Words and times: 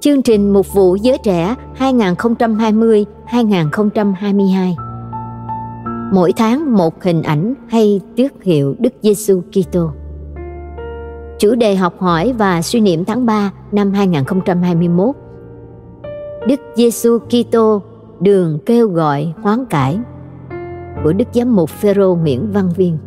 chương 0.00 0.22
trình 0.22 0.52
Mục 0.52 0.74
vụ 0.74 0.96
Giới 0.96 1.18
Trẻ 1.22 1.54
2020-2022. 1.78 4.74
Mỗi 6.12 6.32
tháng 6.36 6.76
một 6.76 7.02
hình 7.02 7.22
ảnh 7.22 7.54
hay 7.68 8.00
tước 8.16 8.42
hiệu 8.42 8.74
Đức 8.78 8.92
Giêsu 9.02 9.40
Kitô. 9.40 9.90
Chủ 11.38 11.54
đề 11.54 11.76
học 11.76 11.94
hỏi 11.98 12.34
và 12.38 12.62
suy 12.62 12.80
niệm 12.80 13.04
tháng 13.04 13.26
3 13.26 13.50
năm 13.72 13.92
2021. 13.92 15.16
Đức 16.46 16.60
Giêsu 16.74 17.18
Kitô 17.18 17.82
đường 18.20 18.58
kêu 18.66 18.88
gọi 18.88 19.34
hoán 19.42 19.64
cải 19.64 19.98
của 21.04 21.12
Đức 21.12 21.28
Giám 21.32 21.56
mục 21.56 21.70
Phêrô 21.70 22.14
Nguyễn 22.14 22.52
Văn 22.52 22.68
Viên. 22.76 22.98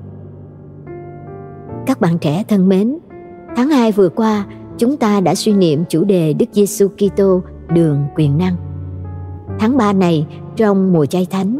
Các 1.85 2.01
bạn 2.01 2.17
trẻ 2.17 2.43
thân 2.47 2.69
mến, 2.69 2.97
tháng 3.55 3.69
2 3.69 3.91
vừa 3.91 4.09
qua, 4.09 4.45
chúng 4.77 4.97
ta 4.97 5.19
đã 5.21 5.35
suy 5.35 5.53
niệm 5.53 5.83
chủ 5.89 6.03
đề 6.03 6.33
Đức 6.33 6.45
Giêsu 6.51 6.87
Kitô 6.87 7.41
đường 7.73 7.97
quyền 8.15 8.37
năng. 8.37 8.55
Tháng 9.59 9.77
3 9.77 9.93
này 9.93 10.27
trong 10.55 10.93
mùa 10.93 11.05
chay 11.05 11.27
thánh, 11.29 11.59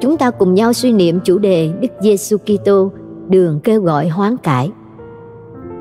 chúng 0.00 0.16
ta 0.16 0.30
cùng 0.30 0.54
nhau 0.54 0.72
suy 0.72 0.92
niệm 0.92 1.18
chủ 1.24 1.38
đề 1.38 1.72
Đức 1.80 1.88
Giêsu 2.00 2.36
Kitô 2.38 2.92
đường 3.28 3.60
kêu 3.64 3.80
gọi 3.80 4.08
hoán 4.08 4.36
cải. 4.36 4.70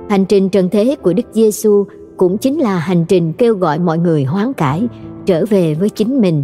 Hành 0.10 0.26
trình 0.26 0.50
trần 0.50 0.70
thế 0.70 0.96
của 1.02 1.14
Đức 1.14 1.26
Giêsu 1.32 1.86
cũng 2.18 2.38
chính 2.38 2.60
là 2.60 2.78
hành 2.78 3.06
trình 3.06 3.34
kêu 3.34 3.56
gọi 3.56 3.80
mọi 3.80 3.98
người 3.98 4.24
hoán 4.24 4.54
cải, 4.54 4.88
trở 5.26 5.46
về 5.46 5.74
với 5.74 5.90
chính 5.90 6.22
mình, 6.22 6.44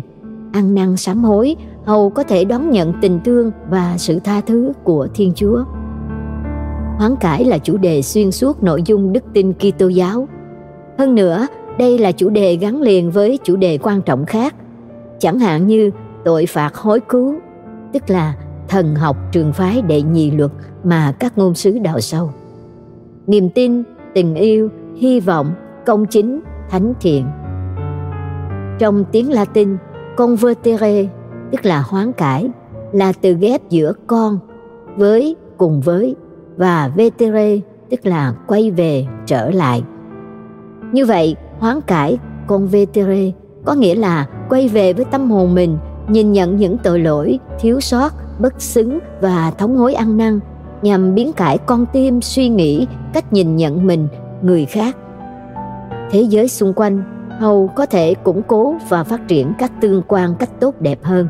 ăn 0.52 0.75
năn 0.75 0.97
sám 0.97 1.23
hối, 1.23 1.55
hầu 1.85 2.09
có 2.09 2.23
thể 2.23 2.45
đón 2.45 2.69
nhận 2.69 2.93
tình 3.02 3.19
thương 3.25 3.52
và 3.69 3.95
sự 3.97 4.19
tha 4.19 4.41
thứ 4.41 4.73
của 4.83 5.08
Thiên 5.14 5.33
Chúa. 5.36 5.64
Hoán 7.00 7.16
cải 7.16 7.45
là 7.45 7.58
chủ 7.58 7.78
đề 7.78 8.02
xuyên 8.02 8.31
suốt 8.31 8.64
nội 8.64 8.83
dung 8.86 9.14
đức 9.14 9.23
tin 9.33 9.53
Kitô 9.53 9.88
giáo. 9.88 10.28
Hơn 10.97 11.16
nữa, 11.16 11.47
đây 11.78 11.97
là 11.97 12.11
chủ 12.11 12.30
đề 12.30 12.55
gắn 12.55 12.81
liền 12.81 13.11
với 13.11 13.39
chủ 13.44 13.55
đề 13.55 13.78
quan 13.78 14.02
trọng 14.02 14.25
khác, 14.25 14.55
chẳng 15.20 15.39
hạn 15.39 15.67
như 15.67 15.92
tội 16.25 16.45
phạt 16.45 16.75
hối 16.75 17.00
cứu, 17.00 17.36
tức 17.94 18.09
là 18.09 18.36
thần 18.67 18.95
học 18.95 19.17
trường 19.31 19.53
phái 19.53 19.81
đệ 19.81 20.02
nhị 20.02 20.31
luật 20.31 20.52
mà 20.83 21.11
các 21.20 21.38
ngôn 21.38 21.55
sứ 21.55 21.80
đào 21.80 22.00
sâu. 22.00 22.31
Niềm 23.27 23.50
tin, 23.50 23.83
tình 24.14 24.36
yêu, 24.36 24.70
hy 24.97 25.20
vọng, 25.20 25.53
công 25.86 26.05
chính, 26.05 26.39
thánh 26.70 26.94
thiện. 27.02 27.25
Trong 28.80 29.03
tiếng 29.11 29.31
Latin, 29.31 29.77
convertere, 30.17 31.05
tức 31.52 31.66
là 31.66 31.81
hoán 31.81 32.11
cải, 32.11 32.50
là 32.92 33.14
từ 33.22 33.33
ghép 33.33 33.70
giữa 33.70 33.94
con 34.08 34.39
với 34.97 35.36
cùng 35.58 35.81
với 35.81 36.16
và 36.59 36.91
vetere 36.95 37.57
tức 37.89 38.05
là 38.05 38.33
quay 38.47 38.71
về 38.71 39.05
trở 39.25 39.49
lại. 39.49 39.83
Như 40.91 41.05
vậy, 41.05 41.35
hoán 41.59 41.81
cải 41.81 42.17
con 42.47 42.67
vetere 42.67 43.31
có 43.65 43.73
nghĩa 43.73 43.95
là 43.95 44.25
quay 44.49 44.67
về 44.67 44.93
với 44.93 45.05
tâm 45.05 45.31
hồn 45.31 45.55
mình, 45.55 45.77
nhìn 46.07 46.31
nhận 46.31 46.57
những 46.57 46.77
tội 46.83 46.99
lỗi, 46.99 47.39
thiếu 47.59 47.80
sót, 47.80 48.13
bất 48.39 48.61
xứng 48.61 48.99
và 49.21 49.52
thống 49.57 49.77
hối 49.77 49.93
ăn 49.93 50.17
năn 50.17 50.39
nhằm 50.81 51.15
biến 51.15 51.33
cải 51.33 51.57
con 51.57 51.85
tim 51.93 52.21
suy 52.21 52.49
nghĩ, 52.49 52.87
cách 53.13 53.33
nhìn 53.33 53.55
nhận 53.55 53.87
mình, 53.87 54.07
người 54.41 54.65
khác. 54.65 54.97
Thế 56.11 56.21
giới 56.21 56.47
xung 56.47 56.73
quanh 56.73 57.03
hầu 57.39 57.67
có 57.67 57.85
thể 57.85 58.13
củng 58.13 58.41
cố 58.47 58.75
và 58.89 59.03
phát 59.03 59.27
triển 59.27 59.53
các 59.59 59.71
tương 59.81 60.02
quan 60.07 60.35
cách 60.39 60.59
tốt 60.59 60.75
đẹp 60.80 60.99
hơn. 61.03 61.27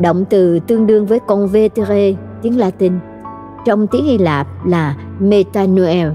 Động 0.00 0.24
từ 0.30 0.58
tương 0.58 0.86
đương 0.86 1.06
với 1.06 1.18
con 1.26 1.48
vetere 1.48 2.12
tiếng 2.42 2.58
Latin 2.58 2.92
trong 3.66 3.86
tiếng 3.86 4.04
Hy 4.04 4.18
Lạp 4.18 4.66
là 4.66 4.96
metanoel. 5.18 6.08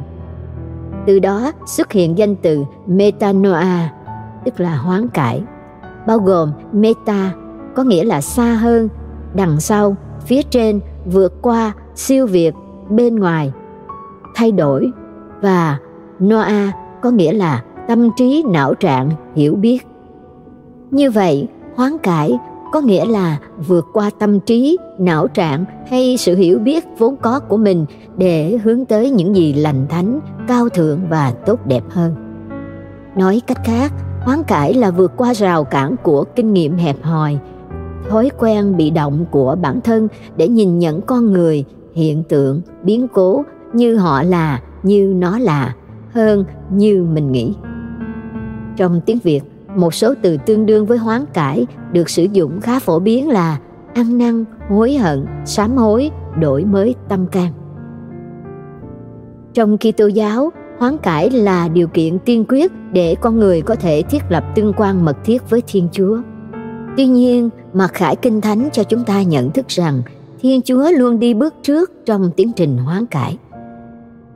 Từ 1.06 1.20
đó 1.20 1.52
xuất 1.66 1.92
hiện 1.92 2.18
danh 2.18 2.36
từ 2.36 2.64
metanoa, 2.88 3.90
tức 4.46 4.60
là 4.60 4.76
hoán 4.76 5.08
cải, 5.08 5.44
bao 6.08 6.20
gồm 6.20 6.52
meta 6.74 7.32
có 7.76 7.84
nghĩa 7.84 8.04
là 8.04 8.22
xa 8.22 8.54
hơn, 8.54 8.90
đằng 9.34 9.60
sau, 9.60 9.96
phía 10.26 10.42
trên, 10.44 10.80
vượt 11.06 11.42
qua, 11.42 11.74
siêu 11.96 12.28
việt, 12.28 12.56
bên 12.90 13.16
ngoài, 13.16 13.52
thay 14.36 14.52
đổi 14.52 14.92
và 15.42 15.78
noa 16.20 16.72
có 17.02 17.12
nghĩa 17.12 17.34
là 17.34 17.64
tâm 17.88 18.10
trí 18.16 18.44
não 18.48 18.74
trạng 18.74 19.10
hiểu 19.36 19.56
biết. 19.56 19.88
Như 20.92 21.12
vậy, 21.12 21.48
hoán 21.76 21.98
cải 21.98 22.38
có 22.72 22.82
nghĩa 22.82 23.06
là 23.06 23.38
vượt 23.68 23.86
qua 23.94 24.10
tâm 24.20 24.40
trí, 24.40 24.78
não 25.00 25.28
trạng 25.28 25.66
hay 25.90 26.18
sự 26.18 26.36
hiểu 26.36 26.60
biết 26.60 26.86
vốn 26.98 27.16
có 27.22 27.40
của 27.40 27.58
mình 27.58 27.86
để 28.18 28.58
hướng 28.64 28.86
tới 28.86 29.10
những 29.10 29.36
gì 29.36 29.54
lành 29.54 29.86
thánh, 29.90 30.20
cao 30.48 30.70
thượng 30.70 31.00
và 31.10 31.32
tốt 31.46 31.60
đẹp 31.66 31.84
hơn. 31.90 32.16
Nói 33.16 33.42
cách 33.48 33.60
khác, 33.64 33.94
hoán 34.22 34.44
cải 34.44 34.74
là 34.74 34.92
vượt 34.92 35.12
qua 35.18 35.34
rào 35.34 35.64
cản 35.64 35.96
của 36.04 36.24
kinh 36.36 36.54
nghiệm 36.54 36.78
hẹp 36.78 36.96
hòi, 37.02 37.38
thói 38.10 38.30
quen 38.40 38.78
bị 38.78 38.90
động 38.90 39.26
của 39.32 39.56
bản 39.62 39.82
thân 39.82 40.08
để 40.38 40.48
nhìn 40.48 40.80
nhận 40.80 41.02
con 41.02 41.34
người, 41.34 41.66
hiện 41.94 42.24
tượng, 42.24 42.62
biến 42.84 43.08
cố 43.14 43.44
như 43.74 43.96
họ 43.96 44.24
là, 44.24 44.62
như 44.84 45.14
nó 45.18 45.40
là 45.40 45.76
hơn 46.12 46.46
như 46.70 47.04
mình 47.14 47.32
nghĩ. 47.32 47.54
Trong 48.78 49.02
tiếng 49.06 49.20
việt 49.24 49.42
một 49.76 49.94
số 49.94 50.14
từ 50.22 50.38
tương 50.46 50.66
đương 50.66 50.86
với 50.86 50.98
hoán 50.98 51.26
cải 51.34 51.68
được 51.92 52.10
sử 52.10 52.24
dụng 52.32 52.62
khá 52.62 52.80
phổ 52.80 53.00
biến 53.00 53.30
là 53.30 53.58
ăn 53.94 54.18
năn, 54.18 54.46
hối 54.70 54.94
hận, 54.94 55.26
sám 55.46 55.78
hối, 55.78 56.12
đổi 56.40 56.66
mới 56.66 56.96
tâm 57.10 57.28
can. 57.28 57.54
Trong 59.54 59.78
khi 59.78 59.92
tô 59.92 60.08
giáo, 60.08 60.52
hoán 60.80 60.98
cải 60.98 61.30
là 61.30 61.68
điều 61.68 61.88
kiện 61.88 62.20
tiên 62.20 62.46
quyết 62.48 62.72
để 62.92 63.16
con 63.22 63.40
người 63.40 63.62
có 63.62 63.76
thể 63.76 64.02
thiết 64.10 64.24
lập 64.30 64.44
tương 64.56 64.74
quan 64.78 65.06
mật 65.06 65.18
thiết 65.24 65.50
với 65.50 65.62
Thiên 65.68 65.88
Chúa. 65.92 66.22
Tuy 66.98 67.06
nhiên, 67.06 67.50
mặc 67.74 67.92
khải 67.94 68.16
kinh 68.16 68.42
thánh 68.42 68.70
cho 68.72 68.84
chúng 68.84 69.04
ta 69.04 69.22
nhận 69.22 69.52
thức 69.52 69.68
rằng 69.68 70.02
Thiên 70.42 70.62
Chúa 70.62 70.92
luôn 70.92 71.20
đi 71.20 71.34
bước 71.34 71.54
trước 71.64 71.92
trong 72.06 72.32
tiến 72.36 72.52
trình 72.56 72.78
hoán 72.78 73.06
cải. 73.06 73.38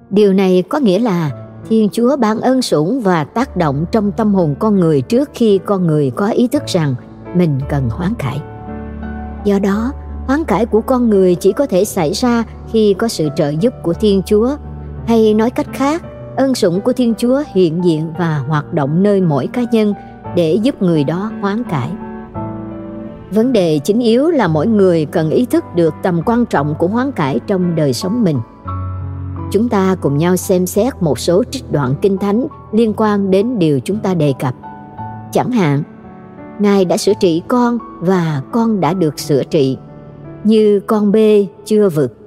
Điều 0.10 0.34
này 0.34 0.64
có 0.70 0.80
nghĩa 0.80 1.00
là 1.00 1.45
Thiên 1.70 1.90
Chúa 1.90 2.18
ban 2.18 2.42
ân 2.42 2.62
sủng 2.62 3.02
và 3.02 3.24
tác 3.24 3.58
động 3.58 3.86
trong 3.92 4.12
tâm 4.12 4.34
hồn 4.34 4.56
con 4.60 4.80
người 4.80 5.02
trước 5.02 5.30
khi 5.34 5.60
con 5.66 5.88
người 5.88 6.12
có 6.16 6.28
ý 6.28 6.48
thức 6.48 6.64
rằng 6.68 6.96
mình 7.36 7.60
cần 7.70 7.90
hoán 7.90 8.14
cải. 8.14 8.42
Do 9.46 9.60
đó, 9.60 9.92
hoán 10.28 10.44
cải 10.44 10.66
của 10.66 10.82
con 10.82 11.10
người 11.10 11.36
chỉ 11.36 11.52
có 11.52 11.66
thể 11.66 11.86
xảy 11.86 12.14
ra 12.14 12.44
khi 12.72 12.94
có 12.94 13.08
sự 13.08 13.30
trợ 13.36 13.50
giúp 13.50 13.74
của 13.84 13.94
Thiên 13.94 14.22
Chúa, 14.26 14.56
hay 15.08 15.34
nói 15.34 15.50
cách 15.50 15.68
khác, 15.74 16.04
ân 16.36 16.56
sủng 16.56 16.82
của 16.82 16.94
Thiên 16.94 17.14
Chúa 17.18 17.44
hiện 17.54 17.84
diện 17.84 18.14
và 18.20 18.38
hoạt 18.38 18.74
động 18.74 19.04
nơi 19.04 19.22
mỗi 19.22 19.48
cá 19.48 19.62
nhân 19.72 19.94
để 20.36 20.54
giúp 20.54 20.82
người 20.82 21.04
đó 21.04 21.32
hoán 21.42 21.64
cải. 21.64 21.90
Vấn 23.32 23.54
đề 23.54 23.80
chính 23.80 24.00
yếu 24.00 24.30
là 24.30 24.48
mỗi 24.48 24.68
người 24.68 25.06
cần 25.06 25.30
ý 25.30 25.46
thức 25.46 25.64
được 25.76 25.94
tầm 26.04 26.22
quan 26.26 26.46
trọng 26.46 26.76
của 26.76 26.88
hoán 26.88 27.12
cải 27.12 27.40
trong 27.48 27.76
đời 27.76 27.94
sống 27.94 28.24
mình– 28.24 28.40
chúng 29.52 29.70
ta 29.70 29.96
cùng 30.02 30.18
nhau 30.18 30.36
xem 30.36 30.66
xét 30.66 30.94
một 31.02 31.20
số 31.20 31.44
trích 31.52 31.72
đoạn 31.72 31.96
kinh 32.02 32.18
thánh 32.18 32.48
liên 32.72 32.94
quan 32.98 33.32
đến 33.32 33.60
điều 33.60 33.80
chúng 33.80 34.00
ta 34.00 34.14
đề 34.14 34.34
cập. 34.40 34.56
Chẳng 35.32 35.52
hạn, 35.52 35.84
Ngài 36.60 36.86
đã 36.86 36.98
sửa 36.98 37.14
trị 37.20 37.42
con 37.48 37.78
và 38.00 38.42
con 38.52 38.80
đã 38.80 38.94
được 38.94 39.20
sửa 39.20 39.44
trị, 39.44 39.78
như 40.44 40.80
con 40.80 41.12
bê 41.12 41.48
chưa 41.66 41.90
vực. 41.90 42.18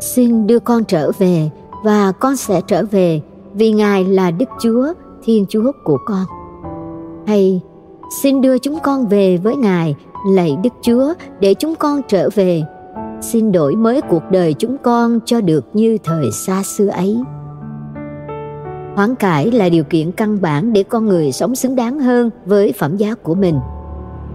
Xin 0.00 0.46
đưa 0.46 0.58
con 0.58 0.84
trở 0.84 1.10
về 1.18 1.50
và 1.84 2.12
con 2.12 2.36
sẽ 2.36 2.60
trở 2.66 2.84
về 2.90 3.20
vì 3.54 3.72
Ngài 3.72 4.04
là 4.04 4.30
Đức 4.30 4.48
Chúa, 4.60 4.92
Thiên 5.24 5.46
Chúa 5.48 5.72
của 5.84 5.98
con. 6.06 6.24
Hay 7.26 7.60
xin 8.22 8.40
đưa 8.40 8.58
chúng 8.58 8.78
con 8.82 9.06
về 9.06 9.36
với 9.36 9.56
Ngài, 9.56 9.94
lạy 10.30 10.56
Đức 10.62 10.72
Chúa 10.82 11.14
để 11.40 11.54
chúng 11.54 11.74
con 11.74 12.00
trở 12.08 12.28
về 12.34 12.62
xin 13.20 13.52
đổi 13.52 13.76
mới 13.76 14.00
cuộc 14.00 14.22
đời 14.30 14.54
chúng 14.54 14.76
con 14.82 15.18
cho 15.24 15.40
được 15.40 15.64
như 15.72 15.98
thời 16.04 16.32
xa 16.32 16.62
xưa 16.62 16.88
ấy. 16.88 17.16
Hoán 18.96 19.14
cải 19.14 19.50
là 19.50 19.68
điều 19.68 19.84
kiện 19.84 20.12
căn 20.12 20.40
bản 20.40 20.72
để 20.72 20.82
con 20.82 21.06
người 21.06 21.32
sống 21.32 21.54
xứng 21.54 21.76
đáng 21.76 21.98
hơn 21.98 22.30
với 22.46 22.72
phẩm 22.78 22.96
giá 22.96 23.14
của 23.14 23.34
mình. 23.34 23.60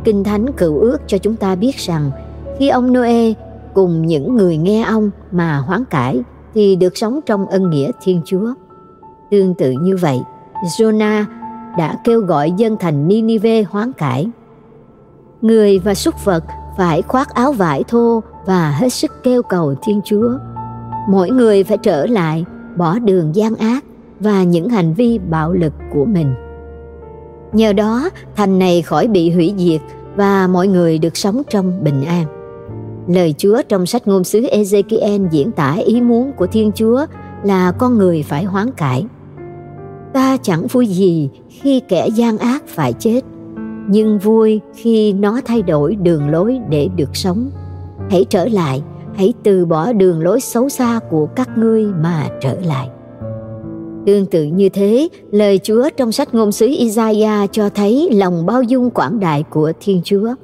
Kinh 0.03 0.23
thánh 0.23 0.45
cựu 0.53 0.79
ước 0.79 0.97
cho 1.07 1.17
chúng 1.17 1.35
ta 1.35 1.55
biết 1.55 1.77
rằng, 1.77 2.11
khi 2.59 2.69
ông 2.69 2.93
noe 2.93 3.33
cùng 3.73 4.01
những 4.01 4.35
người 4.35 4.57
nghe 4.57 4.83
ông 4.83 5.11
mà 5.31 5.57
hoán 5.57 5.85
cải 5.85 6.21
thì 6.53 6.75
được 6.75 6.97
sống 6.97 7.19
trong 7.25 7.45
ân 7.45 7.69
nghĩa 7.69 7.91
thiên 8.03 8.21
chúa. 8.25 8.53
Tương 9.31 9.55
tự 9.55 9.71
như 9.71 9.97
vậy, 9.97 10.19
jonah 10.77 11.25
đã 11.77 11.97
kêu 12.03 12.21
gọi 12.21 12.51
dân 12.57 12.77
thành 12.79 13.07
Ninive 13.07 13.63
hoán 13.63 13.93
cải. 13.93 14.27
Người 15.41 15.79
và 15.79 15.93
súc 15.93 16.25
vật 16.25 16.43
phải 16.77 17.01
khoác 17.01 17.33
áo 17.33 17.51
vải 17.51 17.83
thô 17.83 18.21
và 18.45 18.71
hết 18.71 18.89
sức 18.89 19.11
kêu 19.23 19.43
cầu 19.43 19.75
Thiên 19.83 20.01
Chúa. 20.05 20.29
Mỗi 21.09 21.29
người 21.29 21.63
phải 21.63 21.77
trở 21.77 22.05
lại, 22.05 22.45
bỏ 22.77 22.99
đường 22.99 23.35
gian 23.35 23.55
ác 23.55 23.83
và 24.19 24.43
những 24.43 24.69
hành 24.69 24.93
vi 24.93 25.19
bạo 25.29 25.53
lực 25.53 25.73
của 25.93 26.05
mình. 26.05 26.33
Nhờ 27.53 27.73
đó, 27.73 28.09
thành 28.35 28.59
này 28.59 28.81
khỏi 28.81 29.07
bị 29.07 29.31
hủy 29.31 29.53
diệt 29.57 29.81
và 30.15 30.47
mọi 30.47 30.67
người 30.67 30.97
được 30.97 31.17
sống 31.17 31.41
trong 31.49 31.83
bình 31.83 32.05
an. 32.05 32.25
Lời 33.07 33.35
Chúa 33.37 33.61
trong 33.69 33.85
sách 33.85 34.07
ngôn 34.07 34.23
sứ 34.23 34.41
Ezekiel 34.41 35.29
diễn 35.29 35.51
tả 35.51 35.73
ý 35.73 36.01
muốn 36.01 36.31
của 36.37 36.47
Thiên 36.47 36.71
Chúa 36.75 37.05
là 37.43 37.71
con 37.71 37.97
người 37.97 38.23
phải 38.23 38.43
hoán 38.43 38.71
cải. 38.71 39.05
ta 40.13 40.37
chẳng 40.41 40.67
vui 40.67 40.87
gì 40.87 41.29
khi 41.49 41.79
kẻ 41.79 42.07
gian 42.07 42.37
ác 42.37 42.63
phải 42.67 42.93
chết 42.93 43.21
nhưng 43.87 44.19
vui 44.19 44.61
khi 44.75 45.13
nó 45.13 45.41
thay 45.45 45.61
đổi 45.61 45.95
đường 45.95 46.29
lối 46.29 46.59
để 46.69 46.89
được 46.95 47.15
sống 47.15 47.49
hãy 48.09 48.25
trở 48.29 48.45
lại, 48.45 48.83
hãy 49.15 49.33
từ 49.43 49.65
bỏ 49.65 49.93
đường 49.93 50.21
lối 50.21 50.39
xấu 50.39 50.69
xa 50.69 50.99
của 51.09 51.25
các 51.25 51.57
ngươi 51.57 51.85
mà 51.85 52.29
trở 52.41 52.59
lại. 52.65 52.89
Tương 54.05 54.25
tự 54.25 54.43
như 54.43 54.69
thế, 54.69 55.07
lời 55.31 55.59
chúa 55.63 55.89
trong 55.97 56.11
sách 56.11 56.33
ngôn 56.33 56.51
sứ 56.51 56.65
isaiah 56.65 57.51
cho 57.51 57.69
thấy 57.69 58.09
lòng 58.13 58.45
bao 58.45 58.63
dung 58.63 58.89
quảng 58.89 59.19
đại 59.19 59.43
của 59.43 59.73
thiên 59.79 60.01
chúa. 60.03 60.35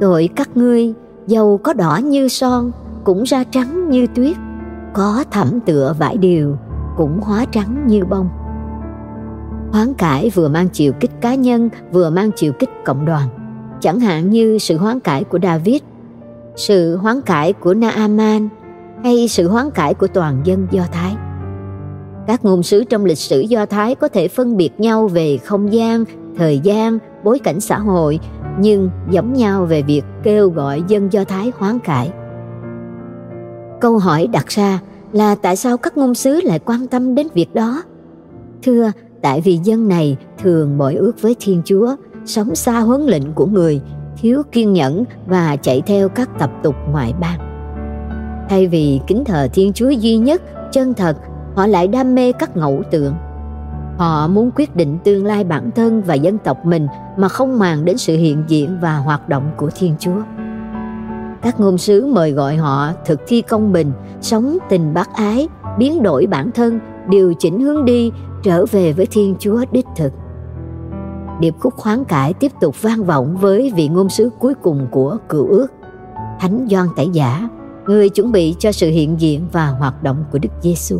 Tội 0.00 0.28
các 0.36 0.56
ngươi, 0.56 0.92
dầu 1.26 1.58
có 1.62 1.72
đỏ 1.72 2.00
như 2.04 2.28
son, 2.28 2.72
cũng 3.04 3.22
ra 3.22 3.44
trắng 3.44 3.90
như 3.90 4.06
tuyết, 4.14 4.36
có 4.94 5.24
thẩm 5.30 5.60
tựa 5.60 5.94
vải 5.98 6.16
điều, 6.16 6.56
cũng 6.96 7.20
hóa 7.20 7.44
trắng 7.52 7.84
như 7.86 8.04
bông. 8.04 8.28
Hoán 9.72 9.94
cải 9.94 10.30
vừa 10.30 10.48
mang 10.48 10.68
chiều 10.72 10.92
kích 11.00 11.10
cá 11.20 11.34
nhân, 11.34 11.68
vừa 11.92 12.10
mang 12.10 12.30
chiều 12.36 12.52
kích 12.52 12.70
cộng 12.84 13.04
đoàn. 13.04 13.28
Chẳng 13.80 14.00
hạn 14.00 14.30
như 14.30 14.58
sự 14.58 14.76
hoán 14.76 15.00
cải 15.00 15.24
của 15.24 15.38
david 15.42 15.80
sự 16.56 16.96
hoán 16.96 17.20
cải 17.20 17.52
của 17.52 17.74
naaman 17.74 18.48
hay 19.04 19.28
sự 19.28 19.48
hoán 19.48 19.70
cải 19.70 19.94
của 19.94 20.06
toàn 20.06 20.40
dân 20.44 20.66
do 20.70 20.82
thái? 20.92 21.16
Các 22.26 22.44
ngôn 22.44 22.62
sứ 22.62 22.84
trong 22.84 23.04
lịch 23.04 23.18
sử 23.18 23.40
do 23.40 23.66
thái 23.66 23.94
có 23.94 24.08
thể 24.08 24.28
phân 24.28 24.56
biệt 24.56 24.70
nhau 24.78 25.08
về 25.08 25.36
không 25.36 25.72
gian 25.72 26.04
thời 26.36 26.58
gian 26.58 26.98
bối 27.24 27.38
cảnh 27.38 27.60
xã 27.60 27.78
hội 27.78 28.20
nhưng 28.58 28.90
giống 29.10 29.32
nhau 29.32 29.64
về 29.64 29.82
việc 29.82 30.02
kêu 30.22 30.50
gọi 30.50 30.82
dân 30.88 31.12
do 31.12 31.24
thái 31.24 31.52
hoán 31.58 31.78
cải. 31.78 32.10
Câu 33.80 33.98
hỏi 33.98 34.26
đặt 34.26 34.46
ra 34.48 34.80
là 35.12 35.34
tại 35.34 35.56
sao 35.56 35.76
các 35.76 35.96
ngôn 35.96 36.14
sứ 36.14 36.40
lại 36.44 36.58
quan 36.58 36.86
tâm 36.86 37.14
đến 37.14 37.26
việc 37.34 37.54
đó? 37.54 37.82
Thưa 38.62 38.92
tại 39.22 39.40
vì 39.40 39.56
dân 39.56 39.88
này 39.88 40.16
thường 40.38 40.78
bội 40.78 40.94
ước 40.94 41.22
với 41.22 41.36
Thiên 41.40 41.62
Chúa, 41.64 41.96
sống 42.24 42.54
xa 42.54 42.80
huấn 42.80 43.06
lệnh 43.06 43.32
của 43.32 43.46
người, 43.46 43.80
thiếu 44.20 44.42
kiên 44.52 44.72
nhẫn 44.72 45.04
và 45.26 45.56
chạy 45.56 45.82
theo 45.86 46.08
các 46.08 46.30
tập 46.38 46.50
tục 46.62 46.74
ngoại 46.90 47.14
bang. 47.20 47.38
Thay 48.48 48.66
vì 48.66 49.00
kính 49.06 49.24
thờ 49.24 49.48
Thiên 49.52 49.72
Chúa 49.72 49.88
duy 49.88 50.16
nhất, 50.16 50.42
chân 50.72 50.94
thật, 50.94 51.16
họ 51.54 51.66
lại 51.66 51.88
đam 51.88 52.14
mê 52.14 52.32
các 52.32 52.56
ngẫu 52.56 52.82
tượng. 52.90 53.14
Họ 53.98 54.28
muốn 54.28 54.50
quyết 54.56 54.76
định 54.76 54.98
tương 55.04 55.24
lai 55.24 55.44
bản 55.44 55.70
thân 55.76 56.02
và 56.02 56.14
dân 56.14 56.38
tộc 56.38 56.64
mình 56.64 56.86
mà 57.16 57.28
không 57.28 57.58
màng 57.58 57.84
đến 57.84 57.98
sự 57.98 58.16
hiện 58.16 58.44
diện 58.48 58.78
và 58.80 58.96
hoạt 58.96 59.28
động 59.28 59.50
của 59.56 59.70
Thiên 59.78 59.94
Chúa. 59.98 60.22
Các 61.42 61.60
ngôn 61.60 61.78
sứ 61.78 62.06
mời 62.06 62.32
gọi 62.32 62.56
họ 62.56 62.92
thực 63.06 63.20
thi 63.26 63.42
công 63.42 63.72
bình, 63.72 63.92
sống 64.20 64.58
tình 64.68 64.94
bác 64.94 65.14
ái, 65.14 65.48
biến 65.78 66.02
đổi 66.02 66.26
bản 66.26 66.50
thân, 66.50 66.80
điều 67.08 67.34
chỉnh 67.38 67.60
hướng 67.60 67.84
đi 67.84 68.12
trở 68.42 68.66
về 68.66 68.92
với 68.92 69.06
Thiên 69.06 69.34
Chúa 69.38 69.64
đích 69.72 69.86
thực. 69.96 70.12
Điệp 71.40 71.54
khúc 71.58 71.76
khoáng 71.76 72.04
cải 72.04 72.32
tiếp 72.32 72.52
tục 72.60 72.82
vang 72.82 73.04
vọng 73.04 73.36
với 73.40 73.72
vị 73.76 73.88
ngôn 73.88 74.08
sứ 74.08 74.30
cuối 74.38 74.54
cùng 74.54 74.86
của 74.90 75.16
cựu 75.28 75.46
ước, 75.46 75.66
Thánh 76.40 76.66
Gioan 76.70 76.88
Tẩy 76.96 77.08
Giả, 77.08 77.48
người 77.86 78.08
chuẩn 78.08 78.32
bị 78.32 78.54
cho 78.58 78.72
sự 78.72 78.90
hiện 78.90 79.20
diện 79.20 79.46
và 79.52 79.66
hoạt 79.66 80.02
động 80.02 80.24
của 80.32 80.38
Đức 80.38 80.48
Giêsu. 80.60 80.98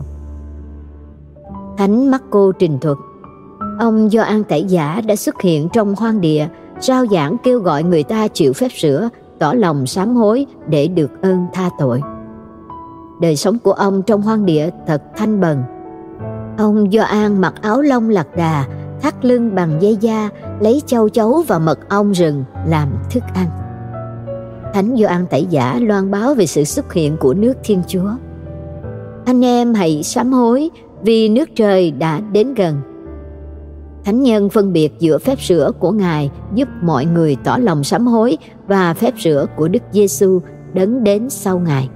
Thánh 1.78 2.10
Marco 2.10 2.52
trình 2.58 2.78
thuật, 2.78 2.96
ông 3.78 4.10
Gioan 4.10 4.44
Tẩy 4.44 4.64
Giả 4.64 5.00
đã 5.06 5.16
xuất 5.16 5.40
hiện 5.42 5.68
trong 5.72 5.94
hoang 5.94 6.20
địa, 6.20 6.48
rao 6.80 7.06
giảng 7.06 7.36
kêu 7.44 7.60
gọi 7.60 7.82
người 7.82 8.02
ta 8.02 8.28
chịu 8.28 8.52
phép 8.52 8.68
sửa, 8.72 9.08
tỏ 9.38 9.52
lòng 9.52 9.86
sám 9.86 10.16
hối 10.16 10.46
để 10.68 10.88
được 10.88 11.22
ơn 11.22 11.46
tha 11.52 11.70
tội. 11.78 12.02
Đời 13.20 13.36
sống 13.36 13.58
của 13.58 13.72
ông 13.72 14.02
trong 14.02 14.22
hoang 14.22 14.46
địa 14.46 14.70
thật 14.86 15.02
thanh 15.16 15.40
bần, 15.40 15.62
Ông 16.58 16.92
Do 16.92 17.02
An 17.02 17.40
mặc 17.40 17.54
áo 17.62 17.82
lông 17.82 18.08
lạc 18.08 18.36
đà, 18.36 18.64
thắt 19.02 19.24
lưng 19.24 19.54
bằng 19.54 19.82
dây 19.82 19.96
da, 19.96 20.28
lấy 20.60 20.82
châu 20.86 21.08
chấu 21.08 21.42
và 21.48 21.58
mật 21.58 21.88
ong 21.88 22.12
rừng 22.12 22.44
làm 22.66 22.88
thức 23.10 23.22
ăn. 23.34 23.46
Thánh 24.74 24.94
Do 24.94 25.08
An 25.08 25.26
Tẩy 25.30 25.46
Giả 25.50 25.78
loan 25.80 26.10
báo 26.10 26.34
về 26.34 26.46
sự 26.46 26.64
xuất 26.64 26.92
hiện 26.92 27.16
của 27.16 27.34
nước 27.34 27.54
Thiên 27.64 27.82
Chúa. 27.86 28.10
Anh 29.24 29.44
em 29.44 29.74
hãy 29.74 30.02
sám 30.02 30.32
hối 30.32 30.70
vì 31.02 31.28
nước 31.28 31.48
trời 31.56 31.90
đã 31.90 32.20
đến 32.20 32.54
gần. 32.54 32.80
Thánh 34.04 34.22
nhân 34.22 34.48
phân 34.48 34.72
biệt 34.72 34.92
giữa 34.98 35.18
phép 35.18 35.38
rửa 35.40 35.72
của 35.78 35.90
Ngài 35.90 36.30
giúp 36.54 36.68
mọi 36.82 37.04
người 37.04 37.36
tỏ 37.44 37.56
lòng 37.56 37.84
sám 37.84 38.06
hối 38.06 38.38
và 38.66 38.94
phép 38.94 39.14
rửa 39.18 39.46
của 39.56 39.68
Đức 39.68 39.82
Giêsu 39.92 40.40
đấng 40.72 41.04
đến 41.04 41.30
sau 41.30 41.58
Ngài. 41.58 41.88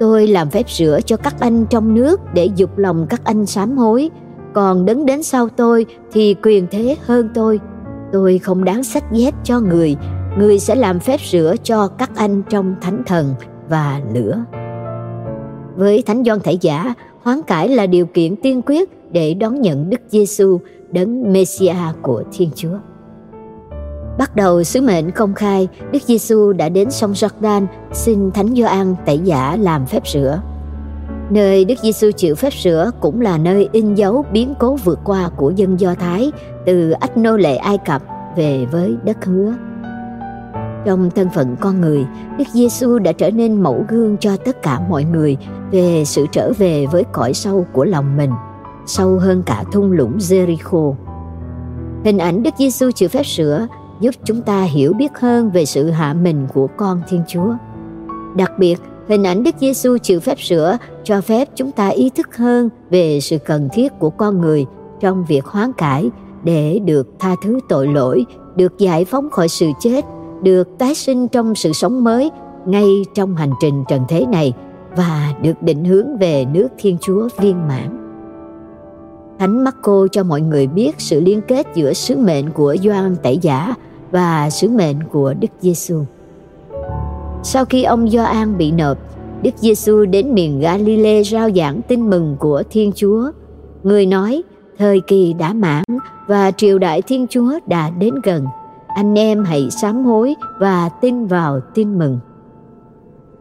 Tôi 0.00 0.26
làm 0.26 0.50
phép 0.50 0.70
rửa 0.70 1.00
cho 1.06 1.16
các 1.16 1.40
anh 1.40 1.66
trong 1.70 1.94
nước 1.94 2.20
để 2.34 2.48
dục 2.56 2.78
lòng 2.78 3.06
các 3.06 3.20
anh 3.24 3.46
sám 3.46 3.76
hối, 3.76 4.10
còn 4.54 4.84
đứng 4.84 5.06
đến 5.06 5.22
sau 5.22 5.48
tôi 5.48 5.86
thì 6.12 6.36
quyền 6.42 6.66
thế 6.70 6.96
hơn 7.06 7.28
tôi. 7.34 7.60
Tôi 8.12 8.38
không 8.38 8.64
đáng 8.64 8.84
sách 8.84 9.04
dép 9.12 9.34
cho 9.44 9.60
người, 9.60 9.96
người 10.38 10.58
sẽ 10.58 10.74
làm 10.74 11.00
phép 11.00 11.20
rửa 11.30 11.54
cho 11.62 11.88
các 11.88 12.10
anh 12.16 12.42
trong 12.50 12.74
thánh 12.80 13.02
thần 13.06 13.34
và 13.68 14.00
lửa. 14.14 14.44
Với 15.76 16.02
Thánh 16.06 16.24
Gioan 16.24 16.40
Thể 16.40 16.52
Giả, 16.52 16.94
hoán 17.22 17.42
cải 17.42 17.68
là 17.68 17.86
điều 17.86 18.06
kiện 18.06 18.36
tiên 18.36 18.62
quyết 18.66 19.12
để 19.12 19.34
đón 19.34 19.60
nhận 19.60 19.90
Đức 19.90 20.00
Giêsu 20.08 20.60
đấng 20.90 21.32
Messia 21.32 21.76
của 22.02 22.22
Thiên 22.32 22.50
Chúa. 22.54 22.78
Bắt 24.18 24.36
đầu 24.36 24.62
sứ 24.62 24.80
mệnh 24.80 25.10
công 25.10 25.34
khai, 25.34 25.68
Đức 25.92 26.02
Giêsu 26.02 26.52
đã 26.52 26.68
đến 26.68 26.90
sông 26.90 27.12
Jordan 27.12 27.66
xin 27.92 28.30
Thánh 28.30 28.54
Gioan 28.56 28.94
tẩy 29.06 29.18
giả 29.18 29.56
làm 29.60 29.86
phép 29.86 30.06
rửa. 30.06 30.40
Nơi 31.30 31.64
Đức 31.64 31.74
Giêsu 31.82 32.10
chịu 32.16 32.34
phép 32.34 32.52
rửa 32.52 32.90
cũng 33.00 33.20
là 33.20 33.38
nơi 33.38 33.68
in 33.72 33.94
dấu 33.94 34.24
biến 34.32 34.54
cố 34.58 34.76
vượt 34.84 34.98
qua 35.04 35.30
của 35.36 35.50
dân 35.50 35.80
Do 35.80 35.94
Thái 35.94 36.32
từ 36.66 36.90
ách 36.90 37.16
nô 37.16 37.36
lệ 37.36 37.56
Ai 37.56 37.78
Cập 37.78 38.02
về 38.36 38.66
với 38.70 38.96
đất 39.04 39.24
hứa. 39.24 39.54
Trong 40.86 41.10
thân 41.10 41.28
phận 41.34 41.56
con 41.60 41.80
người, 41.80 42.06
Đức 42.38 42.44
Giêsu 42.52 42.98
đã 42.98 43.12
trở 43.12 43.30
nên 43.30 43.62
mẫu 43.62 43.84
gương 43.88 44.16
cho 44.20 44.36
tất 44.36 44.62
cả 44.62 44.80
mọi 44.88 45.04
người 45.04 45.36
về 45.70 46.04
sự 46.04 46.26
trở 46.32 46.52
về 46.58 46.86
với 46.86 47.04
cõi 47.12 47.34
sâu 47.34 47.66
của 47.72 47.84
lòng 47.84 48.16
mình, 48.16 48.30
sâu 48.86 49.18
hơn 49.18 49.42
cả 49.46 49.64
thung 49.72 49.92
lũng 49.92 50.18
Jericho. 50.18 50.94
Hình 52.04 52.18
ảnh 52.18 52.42
Đức 52.42 52.54
Giêsu 52.58 52.90
chịu 52.90 53.08
phép 53.08 53.26
sửa 53.26 53.66
giúp 54.00 54.14
chúng 54.24 54.42
ta 54.42 54.62
hiểu 54.62 54.92
biết 54.92 55.18
hơn 55.18 55.50
về 55.50 55.64
sự 55.64 55.90
hạ 55.90 56.14
mình 56.14 56.46
của 56.54 56.66
con 56.76 57.02
Thiên 57.08 57.22
Chúa. 57.28 57.54
Đặc 58.36 58.52
biệt, 58.58 58.80
hình 59.08 59.22
ảnh 59.22 59.42
Đức 59.42 59.54
Giêsu 59.60 59.98
chịu 59.98 60.20
phép 60.20 60.40
sửa 60.40 60.78
cho 61.04 61.20
phép 61.20 61.48
chúng 61.54 61.72
ta 61.72 61.88
ý 61.88 62.10
thức 62.10 62.36
hơn 62.36 62.68
về 62.90 63.20
sự 63.20 63.38
cần 63.38 63.68
thiết 63.72 63.92
của 63.98 64.10
con 64.10 64.40
người 64.40 64.66
trong 65.00 65.24
việc 65.28 65.44
hoán 65.44 65.72
cải 65.72 66.10
để 66.44 66.78
được 66.78 67.08
tha 67.18 67.34
thứ 67.42 67.58
tội 67.68 67.88
lỗi, 67.88 68.24
được 68.56 68.78
giải 68.78 69.04
phóng 69.04 69.30
khỏi 69.30 69.48
sự 69.48 69.66
chết, 69.80 70.04
được 70.42 70.68
tái 70.78 70.94
sinh 70.94 71.28
trong 71.28 71.54
sự 71.54 71.72
sống 71.72 72.04
mới 72.04 72.30
ngay 72.66 72.88
trong 73.14 73.36
hành 73.36 73.52
trình 73.60 73.84
trần 73.88 74.02
thế 74.08 74.26
này 74.26 74.52
và 74.96 75.34
được 75.42 75.62
định 75.62 75.84
hướng 75.84 76.18
về 76.18 76.44
nước 76.44 76.68
Thiên 76.78 76.98
Chúa 77.00 77.28
viên 77.38 77.68
mãn. 77.68 78.00
Thánh 79.38 79.64
Marco 79.64 80.06
cho 80.12 80.24
mọi 80.24 80.40
người 80.40 80.66
biết 80.66 80.94
sự 80.98 81.20
liên 81.20 81.40
kết 81.48 81.66
giữa 81.74 81.92
sứ 81.92 82.16
mệnh 82.16 82.50
của 82.50 82.76
Gioan 82.82 83.16
Tẩy 83.16 83.38
Giả 83.38 83.74
và 84.10 84.50
sứ 84.50 84.68
mệnh 84.68 84.96
của 85.12 85.34
Đức 85.40 85.50
Giêsu. 85.60 86.04
Sau 87.44 87.64
khi 87.64 87.82
ông 87.82 88.10
Gioan 88.10 88.58
bị 88.58 88.70
nộp, 88.70 88.98
Đức 89.42 89.50
Giêsu 89.56 90.04
đến 90.04 90.34
miền 90.34 90.60
Galilee 90.60 91.22
rao 91.22 91.50
giảng 91.50 91.82
tin 91.82 92.10
mừng 92.10 92.36
của 92.40 92.62
Thiên 92.70 92.92
Chúa. 92.94 93.30
Người 93.82 94.06
nói, 94.06 94.42
thời 94.78 95.00
kỳ 95.00 95.32
đã 95.32 95.52
mãn 95.52 95.84
và 96.26 96.50
triều 96.50 96.78
đại 96.78 97.02
Thiên 97.02 97.26
Chúa 97.30 97.52
đã 97.66 97.90
đến 97.90 98.14
gần. 98.22 98.46
Anh 98.86 99.18
em 99.18 99.44
hãy 99.44 99.70
sám 99.70 100.04
hối 100.04 100.34
và 100.58 100.88
tin 100.88 101.26
vào 101.26 101.60
tin 101.74 101.98
mừng. 101.98 102.18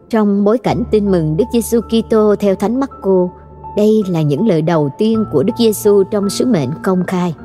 Trong 0.10 0.44
bối 0.44 0.58
cảnh 0.58 0.84
tin 0.92 1.12
mừng 1.12 1.38
Đức 1.38 1.46
Giêsu 1.54 1.82
Kitô 1.82 2.36
theo 2.36 2.56
Thánh 2.56 2.80
Marco, 2.80 3.30
đây 3.78 4.04
là 4.10 4.22
những 4.22 4.48
lời 4.48 4.62
đầu 4.62 4.90
tiên 4.98 5.26
của 5.32 5.44
Đức 5.44 5.54
Giêsu 5.60 6.04
trong 6.04 6.30
sứ 6.30 6.46
mệnh 6.46 6.70
công 6.84 7.04
khai. 7.08 7.36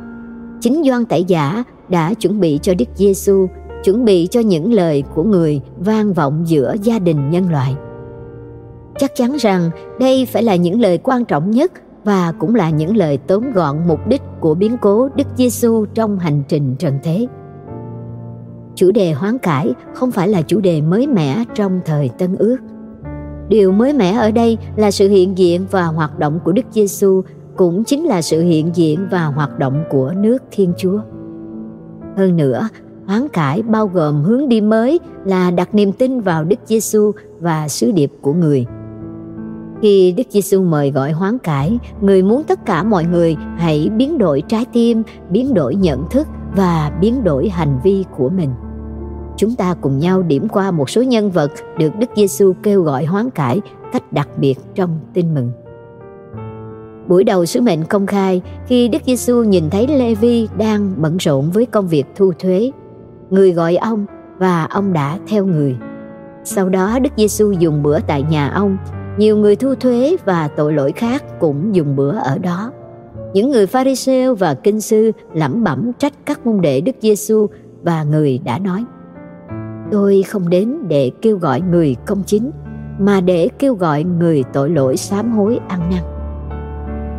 Chính 0.60 0.82
doan 0.84 1.04
Tẩy 1.04 1.24
Giả 1.24 1.64
đã 1.88 2.14
chuẩn 2.14 2.40
bị 2.40 2.58
cho 2.62 2.74
Đức 2.78 2.88
Giêsu, 2.94 3.46
chuẩn 3.84 4.04
bị 4.04 4.26
cho 4.30 4.40
những 4.40 4.72
lời 4.72 5.02
của 5.14 5.22
người 5.22 5.60
vang 5.78 6.12
vọng 6.12 6.42
giữa 6.46 6.74
gia 6.82 6.98
đình 6.98 7.30
nhân 7.30 7.50
loại. 7.50 7.76
Chắc 8.98 9.14
chắn 9.14 9.36
rằng 9.38 9.70
đây 10.00 10.26
phải 10.26 10.42
là 10.42 10.56
những 10.56 10.80
lời 10.80 10.98
quan 10.98 11.24
trọng 11.24 11.50
nhất 11.50 11.72
và 12.04 12.32
cũng 12.38 12.54
là 12.54 12.70
những 12.70 12.96
lời 12.96 13.18
tóm 13.26 13.52
gọn 13.52 13.76
mục 13.88 14.08
đích 14.08 14.22
của 14.40 14.54
biến 14.54 14.76
cố 14.80 15.08
Đức 15.16 15.26
Giêsu 15.36 15.84
trong 15.94 16.18
hành 16.18 16.42
trình 16.48 16.76
trần 16.78 16.98
thế. 17.02 17.26
Chủ 18.74 18.90
đề 18.90 19.12
hoán 19.12 19.38
cải 19.38 19.72
không 19.94 20.10
phải 20.10 20.28
là 20.28 20.42
chủ 20.42 20.60
đề 20.60 20.80
mới 20.80 21.06
mẻ 21.06 21.44
trong 21.54 21.80
thời 21.84 22.10
Tân 22.18 22.36
Ước. 22.36 22.56
Điều 23.48 23.72
mới 23.72 23.92
mẻ 23.92 24.12
ở 24.12 24.30
đây 24.30 24.58
là 24.76 24.90
sự 24.90 25.08
hiện 25.08 25.38
diện 25.38 25.66
và 25.70 25.84
hoạt 25.84 26.18
động 26.18 26.40
của 26.44 26.52
Đức 26.52 26.66
Giêsu 26.70 27.22
cũng 27.56 27.84
chính 27.84 28.04
là 28.04 28.22
sự 28.22 28.42
hiện 28.42 28.70
diện 28.74 29.06
và 29.10 29.24
hoạt 29.24 29.58
động 29.58 29.84
của 29.90 30.12
nước 30.16 30.42
Thiên 30.50 30.72
Chúa. 30.76 31.00
Hơn 32.16 32.36
nữa, 32.36 32.68
hoán 33.08 33.28
cải 33.28 33.62
bao 33.62 33.86
gồm 33.86 34.22
hướng 34.22 34.48
đi 34.48 34.60
mới 34.60 35.00
là 35.24 35.50
đặt 35.50 35.74
niềm 35.74 35.92
tin 35.92 36.20
vào 36.20 36.44
Đức 36.44 36.58
Giêsu 36.64 37.12
và 37.40 37.68
sứ 37.68 37.92
điệp 37.92 38.12
của 38.20 38.32
người. 38.32 38.66
Khi 39.82 40.14
Đức 40.16 40.22
Giêsu 40.30 40.62
mời 40.62 40.90
gọi 40.90 41.12
hoán 41.12 41.38
cải, 41.38 41.78
người 42.00 42.22
muốn 42.22 42.42
tất 42.42 42.66
cả 42.66 42.82
mọi 42.82 43.04
người 43.04 43.36
hãy 43.56 43.90
biến 43.96 44.18
đổi 44.18 44.42
trái 44.48 44.64
tim, 44.72 45.02
biến 45.30 45.54
đổi 45.54 45.74
nhận 45.74 46.04
thức 46.10 46.26
và 46.56 46.92
biến 47.00 47.24
đổi 47.24 47.48
hành 47.48 47.80
vi 47.84 48.04
của 48.16 48.28
mình. 48.28 48.50
Chúng 49.36 49.54
ta 49.54 49.74
cùng 49.80 49.98
nhau 49.98 50.22
điểm 50.22 50.48
qua 50.48 50.70
một 50.70 50.90
số 50.90 51.02
nhân 51.02 51.30
vật 51.30 51.50
được 51.78 51.96
Đức 51.98 52.10
Giêsu 52.16 52.52
kêu 52.62 52.82
gọi 52.82 53.04
hoán 53.04 53.30
cải 53.30 53.60
cách 53.92 54.12
đặc 54.12 54.28
biệt 54.38 54.54
trong 54.74 54.98
tin 55.14 55.34
mừng. 55.34 55.50
Buổi 57.08 57.24
đầu 57.24 57.46
sứ 57.46 57.60
mệnh 57.60 57.84
công 57.84 58.06
khai, 58.06 58.42
khi 58.66 58.88
Đức 58.88 59.02
Giêsu 59.06 59.42
nhìn 59.42 59.70
thấy 59.70 59.86
Lê-vi 59.86 60.48
đang 60.58 60.94
bận 60.96 61.16
rộn 61.16 61.50
với 61.50 61.66
công 61.66 61.88
việc 61.88 62.06
thu 62.16 62.32
thuế, 62.38 62.70
người 63.30 63.52
gọi 63.52 63.76
ông 63.76 64.06
và 64.38 64.64
ông 64.64 64.92
đã 64.92 65.18
theo 65.28 65.46
người. 65.46 65.76
Sau 66.44 66.68
đó 66.68 66.98
Đức 66.98 67.12
Giêsu 67.16 67.52
dùng 67.52 67.82
bữa 67.82 68.00
tại 68.00 68.22
nhà 68.22 68.48
ông, 68.48 68.76
nhiều 69.18 69.36
người 69.36 69.56
thu 69.56 69.74
thuế 69.74 70.16
và 70.24 70.48
tội 70.48 70.72
lỗi 70.72 70.92
khác 70.92 71.24
cũng 71.40 71.74
dùng 71.74 71.96
bữa 71.96 72.18
ở 72.18 72.38
đó. 72.38 72.72
Những 73.34 73.50
người 73.50 73.66
Pharisêu 73.66 74.34
và 74.34 74.54
kinh 74.54 74.80
sư 74.80 75.12
lẩm 75.34 75.64
bẩm 75.64 75.92
trách 75.98 76.12
các 76.26 76.46
môn 76.46 76.60
đệ 76.60 76.80
Đức 76.80 76.96
Giêsu 77.00 77.46
và 77.82 78.02
người 78.02 78.40
đã 78.44 78.58
nói: 78.58 78.84
Tôi 79.90 80.22
không 80.22 80.48
đến 80.48 80.78
để 80.88 81.10
kêu 81.22 81.38
gọi 81.38 81.60
người 81.60 81.96
công 82.06 82.22
chính, 82.26 82.50
mà 82.98 83.20
để 83.20 83.48
kêu 83.58 83.74
gọi 83.74 84.04
người 84.04 84.44
tội 84.52 84.70
lỗi 84.70 84.96
sám 84.96 85.32
hối 85.32 85.58
ăn 85.68 85.80
năn. 85.90 86.02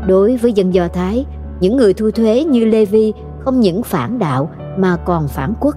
Đối 0.08 0.38
với 0.38 0.54
dân 0.54 0.74
Do 0.74 0.88
Thái, 0.88 1.26
những 1.60 1.78
người 1.78 1.94
thu 1.94 2.12
thuế 2.12 2.44
như 2.44 2.66
Lê 2.66 2.86
Vi 2.86 3.14
không 3.40 3.60
những 3.60 3.84
phản 3.84 4.20
đạo 4.20 4.50
mà 4.78 4.98
còn 5.06 5.28
phản 5.28 5.54
quốc, 5.60 5.76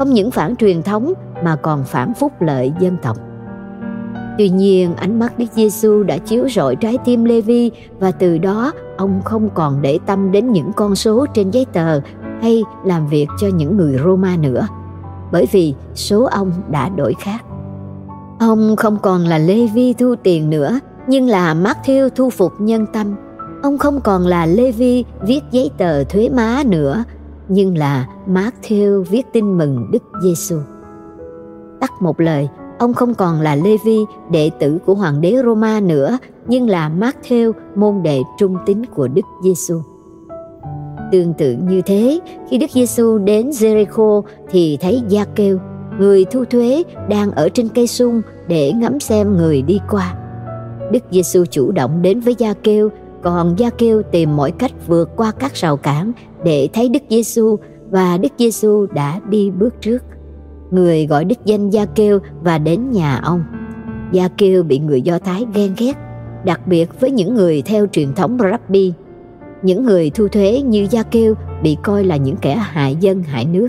không 0.00 0.14
những 0.14 0.30
phản 0.30 0.56
truyền 0.56 0.82
thống 0.82 1.12
mà 1.44 1.56
còn 1.56 1.84
phản 1.84 2.14
phúc 2.14 2.32
lợi 2.40 2.72
dân 2.80 2.96
tộc. 3.02 3.16
Tuy 4.38 4.48
nhiên, 4.48 4.94
ánh 4.94 5.18
mắt 5.18 5.38
Đức 5.38 5.46
Giêsu 5.54 6.02
đã 6.02 6.18
chiếu 6.18 6.48
rọi 6.48 6.76
trái 6.76 6.98
tim 7.04 7.24
Lê 7.24 7.40
Vi 7.40 7.70
và 7.98 8.10
từ 8.10 8.38
đó 8.38 8.72
ông 8.96 9.20
không 9.24 9.50
còn 9.54 9.82
để 9.82 9.98
tâm 10.06 10.32
đến 10.32 10.52
những 10.52 10.72
con 10.76 10.96
số 10.96 11.26
trên 11.34 11.50
giấy 11.50 11.66
tờ 11.72 12.00
hay 12.42 12.62
làm 12.84 13.06
việc 13.06 13.26
cho 13.40 13.48
những 13.54 13.76
người 13.76 13.98
Roma 14.04 14.36
nữa, 14.36 14.66
bởi 15.32 15.46
vì 15.52 15.74
số 15.94 16.24
ông 16.24 16.52
đã 16.70 16.88
đổi 16.88 17.14
khác. 17.20 17.44
Ông 18.38 18.76
không 18.76 18.96
còn 19.02 19.24
là 19.24 19.38
Lê 19.38 19.66
Vi 19.66 19.92
thu 19.92 20.14
tiền 20.22 20.50
nữa, 20.50 20.80
nhưng 21.06 21.28
là 21.28 21.54
Matthew 21.54 22.08
thu 22.08 22.30
phục 22.30 22.52
nhân 22.60 22.86
tâm 22.92 23.14
Ông 23.62 23.78
không 23.78 24.00
còn 24.00 24.26
là 24.26 24.46
Lê 24.46 24.72
Vi 24.72 25.04
viết 25.22 25.40
giấy 25.50 25.70
tờ 25.78 26.04
thuế 26.04 26.28
má 26.28 26.62
nữa, 26.66 27.04
nhưng 27.50 27.78
là 27.78 28.06
Matthew 28.26 29.02
viết 29.02 29.32
tin 29.32 29.58
mừng 29.58 29.90
Đức 29.92 30.02
Giêsu. 30.22 30.56
Tắt 31.80 31.90
một 32.00 32.20
lời, 32.20 32.48
ông 32.78 32.94
không 32.94 33.14
còn 33.14 33.40
là 33.40 33.54
Lê 33.54 33.76
Vi 33.84 33.98
đệ 34.30 34.50
tử 34.58 34.78
của 34.86 34.94
hoàng 34.94 35.20
đế 35.20 35.36
Roma 35.44 35.80
nữa, 35.80 36.18
nhưng 36.46 36.68
là 36.68 36.90
Matthew 36.98 37.52
môn 37.74 38.02
đệ 38.02 38.22
trung 38.38 38.56
tín 38.66 38.86
của 38.86 39.08
Đức 39.08 39.26
Giêsu. 39.44 39.80
Tương 41.12 41.34
tự 41.34 41.56
như 41.68 41.82
thế, 41.86 42.20
khi 42.50 42.58
Đức 42.58 42.70
Giêsu 42.70 43.18
đến 43.18 43.50
Jericho 43.50 44.22
thì 44.50 44.78
thấy 44.80 45.02
Gia 45.08 45.24
Kêu, 45.24 45.58
người 45.98 46.24
thu 46.24 46.44
thuế 46.44 46.82
đang 47.08 47.30
ở 47.30 47.48
trên 47.48 47.68
cây 47.68 47.86
sung 47.86 48.22
để 48.48 48.72
ngắm 48.72 49.00
xem 49.00 49.36
người 49.36 49.62
đi 49.62 49.80
qua. 49.90 50.14
Đức 50.92 51.02
Giêsu 51.10 51.44
chủ 51.50 51.72
động 51.72 52.02
đến 52.02 52.20
với 52.20 52.34
Gia 52.38 52.54
Kêu 52.54 52.88
còn 53.22 53.58
Gia 53.58 53.70
Kiêu 53.70 54.02
tìm 54.02 54.36
mọi 54.36 54.50
cách 54.50 54.72
vượt 54.86 55.10
qua 55.16 55.32
các 55.38 55.54
rào 55.54 55.76
cản 55.76 56.12
để 56.44 56.68
thấy 56.72 56.88
Đức 56.88 57.02
Giêsu 57.08 57.56
và 57.90 58.18
Đức 58.18 58.32
Giêsu 58.38 58.86
đã 58.94 59.20
đi 59.28 59.50
bước 59.50 59.74
trước. 59.80 60.02
Người 60.70 61.06
gọi 61.06 61.24
đích 61.24 61.40
danh 61.44 61.70
Gia 61.70 61.84
Kiêu 61.84 62.18
và 62.42 62.58
đến 62.58 62.90
nhà 62.90 63.16
ông. 63.16 63.42
Gia 64.12 64.28
Kiêu 64.28 64.62
bị 64.62 64.78
người 64.78 65.02
Do 65.02 65.18
Thái 65.18 65.46
ghen 65.54 65.74
ghét, 65.78 65.92
đặc 66.44 66.66
biệt 66.66 67.00
với 67.00 67.10
những 67.10 67.34
người 67.34 67.62
theo 67.62 67.86
truyền 67.86 68.14
thống 68.14 68.38
Rabbi. 68.50 68.92
Những 69.62 69.84
người 69.84 70.10
thu 70.10 70.28
thuế 70.28 70.62
như 70.62 70.86
Gia 70.90 71.02
Kiêu 71.02 71.34
bị 71.62 71.76
coi 71.82 72.04
là 72.04 72.16
những 72.16 72.36
kẻ 72.36 72.56
hại 72.56 72.96
dân 73.00 73.22
hại 73.22 73.44
nước. 73.44 73.68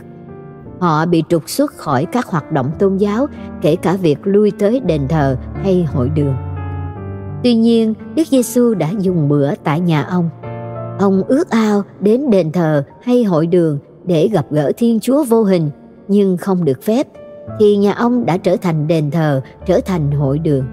Họ 0.79 1.05
bị 1.05 1.23
trục 1.29 1.49
xuất 1.49 1.71
khỏi 1.71 2.05
các 2.05 2.25
hoạt 2.25 2.51
động 2.51 2.71
tôn 2.79 2.97
giáo, 2.97 3.27
kể 3.61 3.75
cả 3.75 3.97
việc 4.01 4.19
lui 4.23 4.51
tới 4.59 4.79
đền 4.79 5.07
thờ 5.07 5.37
hay 5.63 5.83
hội 5.83 6.09
đường. 6.09 6.35
Tuy 7.43 7.55
nhiên, 7.55 7.93
Đức 8.15 8.27
Giêsu 8.27 8.73
đã 8.73 8.89
dùng 8.99 9.29
bữa 9.29 9.55
tại 9.63 9.79
nhà 9.79 10.03
ông. 10.03 10.29
Ông 10.99 11.23
ước 11.27 11.49
ao 11.49 11.83
đến 11.99 12.29
đền 12.29 12.51
thờ 12.51 12.83
hay 13.03 13.23
hội 13.23 13.47
đường 13.47 13.79
để 14.05 14.29
gặp 14.33 14.45
gỡ 14.51 14.71
Thiên 14.77 14.99
Chúa 14.99 15.23
vô 15.23 15.43
hình, 15.43 15.69
nhưng 16.07 16.37
không 16.37 16.65
được 16.65 16.83
phép, 16.83 17.07
thì 17.59 17.77
nhà 17.77 17.93
ông 17.93 18.25
đã 18.25 18.37
trở 18.37 18.55
thành 18.55 18.87
đền 18.87 19.11
thờ, 19.11 19.41
trở 19.65 19.79
thành 19.85 20.11
hội 20.11 20.39
đường. 20.39 20.65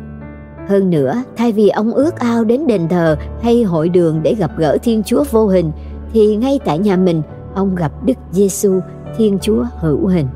Hơn 0.69 0.91
nữa, 0.91 1.23
thay 1.37 1.53
vì 1.53 1.69
ông 1.69 1.93
ước 1.93 2.19
ao 2.19 2.45
đến 2.45 2.67
đền 2.67 2.89
thờ 2.89 3.17
hay 3.43 3.63
hội 3.63 3.89
đường 3.89 4.21
để 4.23 4.35
gặp 4.35 4.51
gỡ 4.57 4.79
Thiên 4.83 5.03
Chúa 5.03 5.25
vô 5.31 5.47
hình, 5.47 5.73
thì 6.13 6.37
ngay 6.37 6.61
tại 6.65 6.79
nhà 6.79 6.97
mình, 6.97 7.23
ông 7.55 7.75
gặp 7.75 7.93
Đức 8.05 8.19
Giêsu, 8.31 8.81
Thiên 9.17 9.39
Chúa 9.39 9.65
hữu 9.81 10.07
hình. 10.07 10.27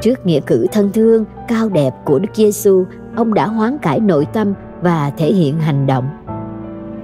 Trước 0.00 0.26
nghĩa 0.26 0.40
cử 0.40 0.66
thân 0.72 0.90
thương, 0.94 1.24
cao 1.48 1.68
đẹp 1.68 1.90
của 2.04 2.18
Đức 2.18 2.28
Giêsu, 2.34 2.84
ông 3.16 3.34
đã 3.34 3.46
hoán 3.46 3.78
cải 3.78 4.00
nội 4.00 4.26
tâm 4.32 4.54
và 4.84 5.10
thể 5.16 5.32
hiện 5.32 5.58
hành 5.58 5.86
động. 5.86 6.08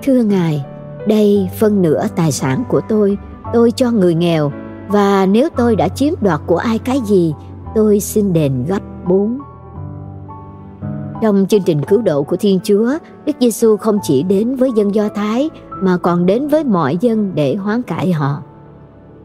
Thưa 0.02 0.22
ngài 0.22 0.64
đây 1.06 1.50
phân 1.58 1.82
nửa 1.82 2.06
tài 2.16 2.32
sản 2.32 2.64
của 2.68 2.80
tôi 2.88 3.18
tôi 3.52 3.70
cho 3.70 3.90
người 3.90 4.14
nghèo 4.14 4.52
và 4.88 5.26
nếu 5.26 5.49
tôi 5.56 5.76
đã 5.76 5.88
chiếm 5.88 6.14
đoạt 6.20 6.40
của 6.46 6.56
ai 6.56 6.78
cái 6.78 7.00
gì 7.00 7.34
tôi 7.75 8.00
xin 8.00 8.32
đền 8.32 8.64
gấp 8.68 8.82
bốn. 9.08 9.38
Trong 11.22 11.46
chương 11.49 11.62
trình 11.62 11.82
cứu 11.82 12.02
độ 12.02 12.22
của 12.22 12.37
Thiên 12.37 12.60
Chúa, 12.64 12.90
Đức 13.26 13.37
Giêsu 13.40 13.76
không 13.76 13.99
chỉ 14.02 14.22
đến 14.22 14.54
với 14.54 14.70
dân 14.76 14.94
Do 14.94 15.08
Thái 15.08 15.50
mà 15.82 15.96
còn 15.96 16.26
đến 16.26 16.49
với 16.49 16.64
mọi 16.64 16.96
dân 17.00 17.32
để 17.34 17.54
hoán 17.54 17.82
cải 17.82 18.12
họ. 18.12 18.42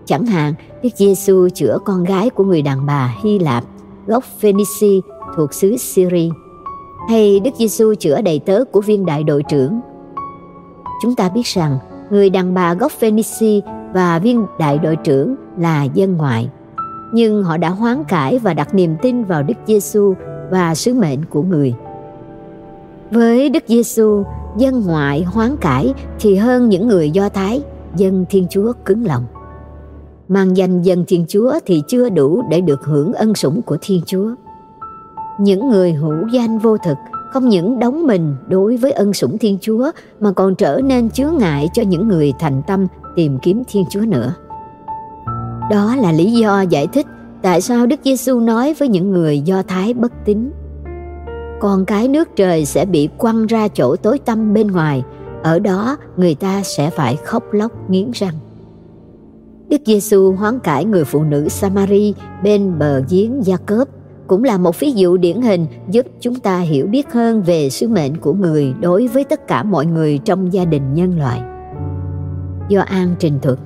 Chẳng 0.05 0.25
hạn, 0.25 0.53
Đức 0.83 0.89
Giêsu 0.95 1.49
chữa 1.49 1.77
con 1.85 2.03
gái 2.03 2.29
của 2.29 2.43
người 2.43 2.61
đàn 2.61 2.85
bà 2.85 3.15
Hy 3.23 3.39
Lạp, 3.39 3.63
gốc 4.07 4.23
Phoenici 4.41 5.01
thuộc 5.35 5.53
xứ 5.53 5.77
Syria 5.77 6.29
hay 7.09 7.39
Đức 7.39 7.51
Giêsu 7.57 7.95
chữa 7.95 8.21
đầy 8.21 8.39
tớ 8.39 8.63
của 8.71 8.81
viên 8.81 9.05
đại 9.05 9.23
đội 9.23 9.43
trưởng. 9.43 9.79
Chúng 11.01 11.15
ta 11.15 11.29
biết 11.29 11.45
rằng 11.45 11.77
người 12.09 12.29
đàn 12.29 12.53
bà 12.53 12.73
gốc 12.73 12.91
Phoenici 12.91 13.61
và 13.93 14.19
viên 14.19 14.45
đại 14.59 14.77
đội 14.77 14.95
trưởng 14.95 15.35
là 15.57 15.83
dân 15.83 16.17
ngoại, 16.17 16.49
nhưng 17.13 17.43
họ 17.43 17.57
đã 17.57 17.69
hoán 17.69 18.03
cải 18.03 18.39
và 18.39 18.53
đặt 18.53 18.75
niềm 18.75 18.95
tin 19.01 19.23
vào 19.23 19.43
Đức 19.43 19.53
Giêsu 19.67 20.13
và 20.51 20.75
sứ 20.75 20.93
mệnh 20.93 21.25
của 21.25 21.41
người. 21.41 21.73
Với 23.11 23.49
Đức 23.49 23.63
Giêsu, 23.67 24.23
dân 24.57 24.81
ngoại 24.85 25.23
hoán 25.23 25.57
cải 25.57 25.93
thì 26.19 26.35
hơn 26.35 26.69
những 26.69 26.87
người 26.87 27.11
Do 27.11 27.29
Thái, 27.29 27.61
dân 27.95 28.25
Thiên 28.29 28.47
Chúa 28.49 28.73
cứng 28.85 29.05
lòng. 29.05 29.25
Mang 30.27 30.57
danh 30.57 30.81
dân 30.81 31.03
Thiên 31.07 31.25
Chúa 31.27 31.53
thì 31.65 31.81
chưa 31.87 32.09
đủ 32.09 32.43
để 32.49 32.61
được 32.61 32.83
hưởng 32.83 33.13
ân 33.13 33.35
sủng 33.35 33.61
của 33.61 33.77
Thiên 33.81 34.01
Chúa 34.05 34.29
những 35.39 35.69
người 35.69 35.93
hữu 35.93 36.27
danh 36.31 36.59
vô 36.59 36.77
thực 36.77 36.97
không 37.31 37.49
những 37.49 37.79
đóng 37.79 38.07
mình 38.07 38.35
đối 38.47 38.77
với 38.77 38.91
ân 38.91 39.13
sủng 39.13 39.37
Thiên 39.37 39.57
Chúa 39.61 39.91
mà 40.19 40.31
còn 40.31 40.55
trở 40.55 40.81
nên 40.83 41.09
chướng 41.09 41.37
ngại 41.37 41.69
cho 41.73 41.83
những 41.83 42.07
người 42.07 42.33
thành 42.39 42.61
tâm 42.67 42.87
tìm 43.15 43.39
kiếm 43.41 43.63
Thiên 43.67 43.85
Chúa 43.89 43.99
nữa. 43.99 44.33
Đó 45.71 45.95
là 45.95 46.11
lý 46.11 46.31
do 46.31 46.61
giải 46.61 46.87
thích 46.87 47.05
tại 47.41 47.61
sao 47.61 47.85
Đức 47.85 47.99
Giêsu 48.03 48.39
nói 48.39 48.73
với 48.73 48.87
những 48.87 49.11
người 49.11 49.39
Do 49.39 49.61
Thái 49.61 49.93
bất 49.93 50.11
tín. 50.25 50.51
Con 51.59 51.85
cái 51.85 52.07
nước 52.07 52.35
trời 52.35 52.65
sẽ 52.65 52.85
bị 52.85 53.09
quăng 53.17 53.45
ra 53.45 53.67
chỗ 53.67 53.95
tối 53.95 54.19
tăm 54.19 54.53
bên 54.53 54.67
ngoài, 54.67 55.03
ở 55.43 55.59
đó 55.59 55.97
người 56.17 56.35
ta 56.35 56.61
sẽ 56.63 56.89
phải 56.89 57.15
khóc 57.15 57.43
lóc 57.53 57.89
nghiến 57.89 58.11
răng. 58.11 58.33
Đức 59.69 59.81
Giêsu 59.85 60.31
hoán 60.31 60.59
cải 60.59 60.85
người 60.85 61.03
phụ 61.03 61.23
nữ 61.23 61.49
Samari 61.49 62.13
bên 62.43 62.79
bờ 62.79 63.01
giếng 63.09 63.45
Gia 63.45 63.57
Cớp 63.57 63.87
cũng 64.27 64.43
là 64.43 64.57
một 64.57 64.79
ví 64.79 64.91
dụ 64.91 65.17
điển 65.17 65.41
hình 65.41 65.65
giúp 65.89 66.05
chúng 66.19 66.35
ta 66.35 66.59
hiểu 66.59 66.87
biết 66.87 67.11
hơn 67.11 67.41
về 67.41 67.69
sứ 67.69 67.87
mệnh 67.87 68.17
của 68.17 68.33
người 68.33 68.73
đối 68.81 69.07
với 69.07 69.23
tất 69.23 69.47
cả 69.47 69.63
mọi 69.63 69.85
người 69.85 70.17
trong 70.17 70.53
gia 70.53 70.65
đình 70.65 70.93
nhân 70.93 71.19
loại. 71.19 71.41
Do 72.69 72.81
An 72.81 73.15
trình 73.19 73.39
thuật 73.41 73.59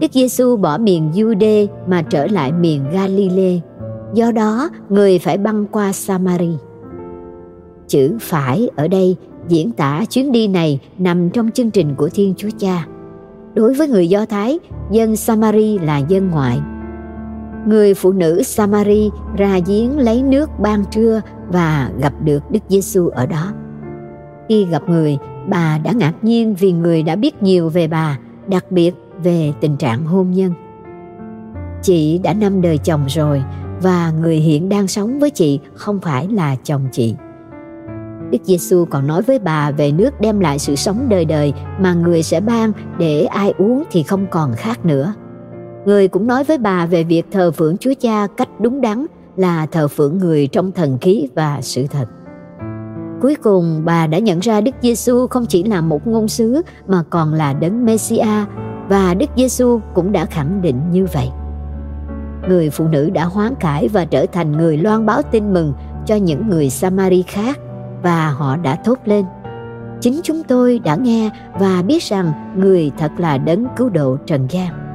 Đức 0.00 0.12
Giêsu 0.12 0.56
bỏ 0.56 0.78
miền 0.78 1.10
Jude 1.14 1.66
mà 1.86 2.02
trở 2.02 2.26
lại 2.26 2.52
miền 2.52 2.84
Galilee. 2.92 3.60
Do 4.14 4.32
đó, 4.32 4.70
người 4.88 5.18
phải 5.18 5.38
băng 5.38 5.66
qua 5.66 5.92
Samari. 5.92 6.52
Chữ 7.88 8.16
phải 8.20 8.70
ở 8.76 8.88
đây 8.88 9.16
diễn 9.48 9.72
tả 9.72 10.04
chuyến 10.10 10.32
đi 10.32 10.48
này 10.48 10.80
nằm 10.98 11.30
trong 11.30 11.50
chương 11.50 11.70
trình 11.70 11.94
của 11.94 12.08
Thiên 12.08 12.34
Chúa 12.36 12.48
Cha. 12.58 12.86
Đối 13.54 13.74
với 13.74 13.88
người 13.88 14.08
Do 14.08 14.26
Thái, 14.26 14.58
dân 14.90 15.16
Samari 15.16 15.78
là 15.78 15.98
dân 15.98 16.30
ngoại 16.30 16.60
người 17.66 17.94
phụ 17.94 18.12
nữ 18.12 18.42
Samari 18.42 19.10
ra 19.36 19.58
giếng 19.66 19.98
lấy 19.98 20.22
nước 20.22 20.50
ban 20.58 20.84
trưa 20.90 21.20
và 21.48 21.90
gặp 22.00 22.12
được 22.24 22.50
Đức 22.50 22.60
Giêsu 22.68 23.08
ở 23.08 23.26
đó. 23.26 23.52
Khi 24.48 24.64
gặp 24.64 24.82
người, 24.88 25.18
bà 25.48 25.78
đã 25.78 25.92
ngạc 25.92 26.12
nhiên 26.22 26.54
vì 26.54 26.72
người 26.72 27.02
đã 27.02 27.16
biết 27.16 27.42
nhiều 27.42 27.68
về 27.68 27.88
bà, 27.88 28.18
đặc 28.46 28.64
biệt 28.70 28.94
về 29.22 29.52
tình 29.60 29.76
trạng 29.76 30.04
hôn 30.04 30.30
nhân. 30.30 30.52
Chị 31.82 32.18
đã 32.18 32.34
năm 32.34 32.62
đời 32.62 32.78
chồng 32.78 33.04
rồi 33.08 33.42
và 33.82 34.10
người 34.20 34.36
hiện 34.36 34.68
đang 34.68 34.88
sống 34.88 35.18
với 35.18 35.30
chị 35.30 35.60
không 35.74 36.00
phải 36.00 36.28
là 36.28 36.56
chồng 36.64 36.88
chị. 36.92 37.14
Đức 38.30 38.38
Giêsu 38.44 38.84
còn 38.90 39.06
nói 39.06 39.22
với 39.22 39.38
bà 39.38 39.70
về 39.70 39.92
nước 39.92 40.20
đem 40.20 40.40
lại 40.40 40.58
sự 40.58 40.76
sống 40.76 41.06
đời 41.08 41.24
đời 41.24 41.52
mà 41.80 41.94
người 41.94 42.22
sẽ 42.22 42.40
ban 42.40 42.72
để 42.98 43.24
ai 43.24 43.54
uống 43.58 43.84
thì 43.90 44.02
không 44.02 44.26
còn 44.30 44.52
khác 44.56 44.84
nữa. 44.84 45.14
Người 45.88 46.08
cũng 46.08 46.26
nói 46.26 46.44
với 46.44 46.58
bà 46.58 46.86
về 46.86 47.04
việc 47.04 47.26
thờ 47.30 47.50
phượng 47.50 47.76
Chúa 47.76 47.92
Cha 48.00 48.26
cách 48.36 48.48
đúng 48.60 48.80
đắn 48.80 49.06
là 49.36 49.66
thờ 49.66 49.88
phượng 49.88 50.18
người 50.18 50.46
trong 50.46 50.72
thần 50.72 50.98
khí 51.00 51.28
và 51.34 51.58
sự 51.62 51.86
thật. 51.86 52.04
Cuối 53.20 53.34
cùng, 53.34 53.82
bà 53.84 54.06
đã 54.06 54.18
nhận 54.18 54.40
ra 54.40 54.60
Đức 54.60 54.74
Giêsu 54.82 55.26
không 55.26 55.46
chỉ 55.46 55.62
là 55.62 55.80
một 55.80 56.06
ngôn 56.06 56.28
sứ 56.28 56.62
mà 56.88 57.02
còn 57.10 57.34
là 57.34 57.52
đấng 57.52 57.84
Messia 57.84 58.44
và 58.88 59.14
Đức 59.14 59.30
Giêsu 59.36 59.80
cũng 59.94 60.12
đã 60.12 60.24
khẳng 60.24 60.62
định 60.62 60.80
như 60.90 61.06
vậy. 61.12 61.28
Người 62.48 62.70
phụ 62.70 62.88
nữ 62.88 63.10
đã 63.10 63.24
hoán 63.24 63.54
cải 63.60 63.88
và 63.88 64.04
trở 64.04 64.26
thành 64.32 64.52
người 64.52 64.76
loan 64.76 65.06
báo 65.06 65.22
tin 65.22 65.52
mừng 65.52 65.72
cho 66.06 66.16
những 66.16 66.48
người 66.48 66.70
Samari 66.70 67.22
khác 67.22 67.58
và 68.02 68.28
họ 68.30 68.56
đã 68.56 68.76
thốt 68.84 68.98
lên 69.04 69.24
chính 70.00 70.20
chúng 70.22 70.42
tôi 70.42 70.78
đã 70.78 70.96
nghe 70.96 71.30
và 71.60 71.82
biết 71.82 72.02
rằng 72.02 72.32
người 72.56 72.90
thật 72.98 73.10
là 73.18 73.38
đấng 73.38 73.66
cứu 73.76 73.88
độ 73.88 74.16
trần 74.26 74.46
gian 74.50 74.87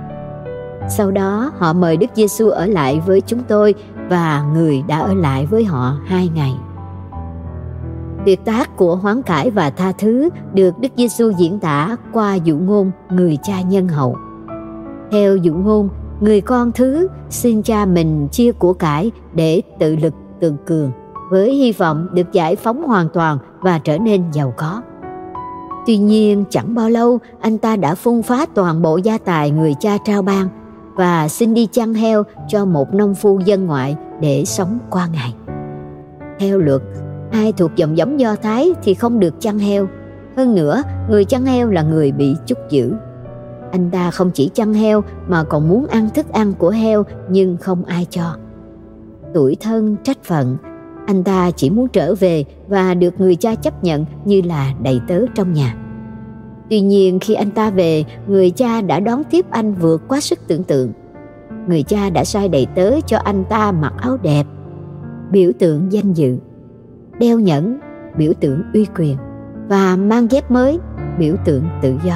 sau 0.89 1.11
đó, 1.11 1.51
họ 1.57 1.73
mời 1.73 1.97
đức 1.97 2.09
giêsu 2.13 2.49
ở 2.49 2.65
lại 2.65 3.01
với 3.05 3.21
chúng 3.21 3.43
tôi 3.47 3.73
và 4.09 4.45
người 4.53 4.83
đã 4.87 4.99
ở 4.99 5.13
lại 5.13 5.45
với 5.45 5.63
họ 5.63 5.97
hai 6.05 6.29
ngày. 6.35 6.53
Tuyệt 8.25 8.45
tác 8.45 8.77
của 8.77 8.95
hoán 8.95 9.21
cải 9.21 9.51
và 9.51 9.69
tha 9.69 9.91
thứ 9.91 10.29
được 10.53 10.79
đức 10.79 10.89
giêsu 10.97 11.29
diễn 11.29 11.59
tả 11.59 11.97
qua 12.13 12.35
dụ 12.35 12.57
ngôn 12.57 12.91
người 13.09 13.37
cha 13.43 13.61
nhân 13.61 13.87
hậu. 13.87 14.17
Theo 15.11 15.35
dụ 15.35 15.53
ngôn, 15.53 15.89
người 16.19 16.41
con 16.41 16.71
thứ 16.71 17.07
xin 17.29 17.63
cha 17.63 17.85
mình 17.85 18.27
chia 18.31 18.51
của 18.51 18.73
cải 18.73 19.11
để 19.33 19.61
tự 19.79 19.95
lực, 19.95 20.13
tự 20.39 20.53
cường, 20.65 20.91
với 21.31 21.53
hy 21.53 21.71
vọng 21.71 22.07
được 22.13 22.31
giải 22.31 22.55
phóng 22.55 22.83
hoàn 22.83 23.09
toàn 23.13 23.37
và 23.61 23.79
trở 23.79 23.97
nên 23.97 24.23
giàu 24.31 24.53
có. 24.57 24.81
Tuy 25.87 25.97
nhiên, 25.97 26.43
chẳng 26.49 26.75
bao 26.75 26.89
lâu, 26.89 27.19
anh 27.41 27.57
ta 27.57 27.75
đã 27.75 27.95
phung 27.95 28.23
phá 28.23 28.45
toàn 28.55 28.81
bộ 28.81 28.97
gia 28.97 29.17
tài 29.17 29.51
người 29.51 29.73
cha 29.79 29.97
trao 30.05 30.21
ban 30.21 30.62
và 30.95 31.27
xin 31.27 31.53
đi 31.53 31.67
chăn 31.71 31.93
heo 31.93 32.23
cho 32.47 32.65
một 32.65 32.93
nông 32.93 33.15
phu 33.15 33.39
dân 33.39 33.65
ngoại 33.65 33.95
để 34.21 34.45
sống 34.45 34.79
qua 34.89 35.07
ngày. 35.07 35.35
Theo 36.39 36.59
luật, 36.59 36.81
ai 37.31 37.51
thuộc 37.51 37.71
dòng 37.75 37.97
giống 37.97 38.19
Do 38.19 38.35
Thái 38.35 38.71
thì 38.83 38.93
không 38.93 39.19
được 39.19 39.33
chăn 39.39 39.59
heo. 39.59 39.87
Hơn 40.37 40.55
nữa, 40.55 40.83
người 41.09 41.25
chăn 41.25 41.45
heo 41.45 41.69
là 41.69 41.81
người 41.81 42.11
bị 42.11 42.35
chúc 42.45 42.57
giữ. 42.69 42.93
Anh 43.71 43.89
ta 43.91 44.11
không 44.11 44.31
chỉ 44.31 44.49
chăn 44.53 44.73
heo 44.73 45.03
mà 45.27 45.43
còn 45.43 45.69
muốn 45.69 45.87
ăn 45.87 46.09
thức 46.09 46.29
ăn 46.29 46.53
của 46.53 46.69
heo 46.69 47.03
nhưng 47.29 47.57
không 47.57 47.85
ai 47.85 48.07
cho. 48.09 48.35
Tuổi 49.33 49.57
thân 49.61 49.95
trách 50.03 50.23
phận 50.23 50.57
anh 51.07 51.23
ta 51.23 51.51
chỉ 51.51 51.69
muốn 51.69 51.87
trở 51.87 52.15
về 52.15 52.45
và 52.67 52.93
được 52.93 53.19
người 53.19 53.35
cha 53.35 53.55
chấp 53.55 53.83
nhận 53.83 54.05
như 54.25 54.41
là 54.41 54.73
đầy 54.83 55.01
tớ 55.07 55.25
trong 55.35 55.53
nhà. 55.53 55.75
Tuy 56.73 56.81
nhiên 56.81 57.19
khi 57.19 57.33
anh 57.33 57.51
ta 57.51 57.69
về, 57.69 58.03
người 58.27 58.49
cha 58.49 58.81
đã 58.81 58.99
đón 58.99 59.23
tiếp 59.29 59.45
anh 59.49 59.73
vượt 59.73 60.01
quá 60.07 60.19
sức 60.19 60.39
tưởng 60.47 60.63
tượng. 60.63 60.91
Người 61.67 61.83
cha 61.83 62.09
đã 62.09 62.23
sai 62.23 62.49
đầy 62.49 62.67
tớ 62.75 63.01
cho 63.05 63.17
anh 63.17 63.43
ta 63.49 63.71
mặc 63.71 63.93
áo 64.01 64.17
đẹp, 64.21 64.43
biểu 65.31 65.51
tượng 65.59 65.91
danh 65.91 66.13
dự, 66.13 66.37
đeo 67.19 67.39
nhẫn, 67.39 67.79
biểu 68.17 68.33
tượng 68.39 68.63
uy 68.73 68.87
quyền 68.97 69.17
và 69.67 69.95
mang 69.95 70.31
dép 70.31 70.51
mới, 70.51 70.79
biểu 71.19 71.35
tượng 71.45 71.63
tự 71.81 71.95
do. 72.05 72.15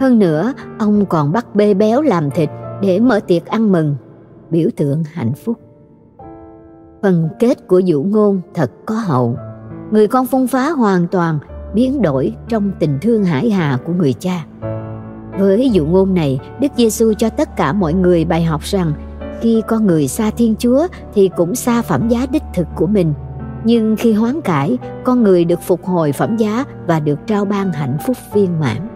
Hơn 0.00 0.18
nữa, 0.18 0.52
ông 0.78 1.06
còn 1.06 1.32
bắt 1.32 1.54
bê 1.54 1.74
béo 1.74 2.02
làm 2.02 2.30
thịt 2.30 2.50
để 2.82 3.00
mở 3.00 3.20
tiệc 3.20 3.46
ăn 3.46 3.72
mừng, 3.72 3.96
biểu 4.50 4.68
tượng 4.76 5.02
hạnh 5.12 5.32
phúc. 5.32 5.58
Phần 7.02 7.28
kết 7.38 7.66
của 7.66 7.80
Vũ 7.86 8.02
ngôn 8.02 8.40
thật 8.54 8.70
có 8.86 8.94
hậu. 8.94 9.36
Người 9.90 10.06
con 10.06 10.26
phong 10.26 10.46
phá 10.46 10.70
hoàn 10.70 11.06
toàn 11.06 11.38
biến 11.74 12.02
đổi 12.02 12.32
trong 12.48 12.70
tình 12.78 12.98
thương 13.02 13.24
hải 13.24 13.50
hà 13.50 13.78
của 13.86 13.92
người 13.92 14.12
cha. 14.12 14.44
Với 15.38 15.70
dụ 15.70 15.86
ngôn 15.86 16.14
này, 16.14 16.40
Đức 16.60 16.68
Giêsu 16.76 17.12
cho 17.18 17.30
tất 17.30 17.56
cả 17.56 17.72
mọi 17.72 17.94
người 17.94 18.24
bài 18.24 18.44
học 18.44 18.62
rằng 18.62 18.92
khi 19.40 19.62
con 19.68 19.86
người 19.86 20.08
xa 20.08 20.30
Thiên 20.30 20.54
Chúa 20.58 20.86
thì 21.14 21.30
cũng 21.36 21.54
xa 21.54 21.82
phẩm 21.82 22.08
giá 22.08 22.26
đích 22.30 22.42
thực 22.54 22.66
của 22.76 22.86
mình. 22.86 23.14
Nhưng 23.64 23.96
khi 23.96 24.12
hoán 24.12 24.40
cải, 24.40 24.78
con 25.04 25.22
người 25.22 25.44
được 25.44 25.62
phục 25.62 25.84
hồi 25.84 26.12
phẩm 26.12 26.36
giá 26.36 26.64
và 26.86 27.00
được 27.00 27.18
trao 27.26 27.44
ban 27.44 27.72
hạnh 27.72 27.96
phúc 28.06 28.16
viên 28.34 28.60
mãn. 28.60 28.88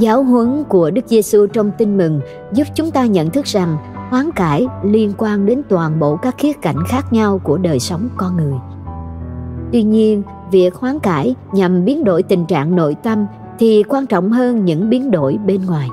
Giáo 0.00 0.22
huấn 0.22 0.64
của 0.68 0.90
Đức 0.90 1.04
Giêsu 1.06 1.46
trong 1.46 1.70
Tin 1.78 1.96
mừng 1.96 2.20
giúp 2.52 2.66
chúng 2.74 2.90
ta 2.90 3.06
nhận 3.06 3.30
thức 3.30 3.46
rằng 3.46 3.76
hoán 4.10 4.30
cải 4.30 4.66
liên 4.84 5.12
quan 5.18 5.46
đến 5.46 5.62
toàn 5.68 6.00
bộ 6.00 6.16
các 6.16 6.34
khía 6.38 6.52
cạnh 6.52 6.76
khác 6.88 7.12
nhau 7.12 7.38
của 7.38 7.58
đời 7.58 7.78
sống 7.78 8.08
con 8.16 8.36
người 8.36 8.58
tuy 9.72 9.82
nhiên 9.82 10.22
việc 10.50 10.74
hoán 10.74 10.98
cải 10.98 11.34
nhằm 11.52 11.84
biến 11.84 12.04
đổi 12.04 12.22
tình 12.22 12.46
trạng 12.46 12.76
nội 12.76 12.96
tâm 13.02 13.26
thì 13.58 13.82
quan 13.88 14.06
trọng 14.06 14.32
hơn 14.32 14.64
những 14.64 14.90
biến 14.90 15.10
đổi 15.10 15.38
bên 15.46 15.66
ngoài 15.66 15.88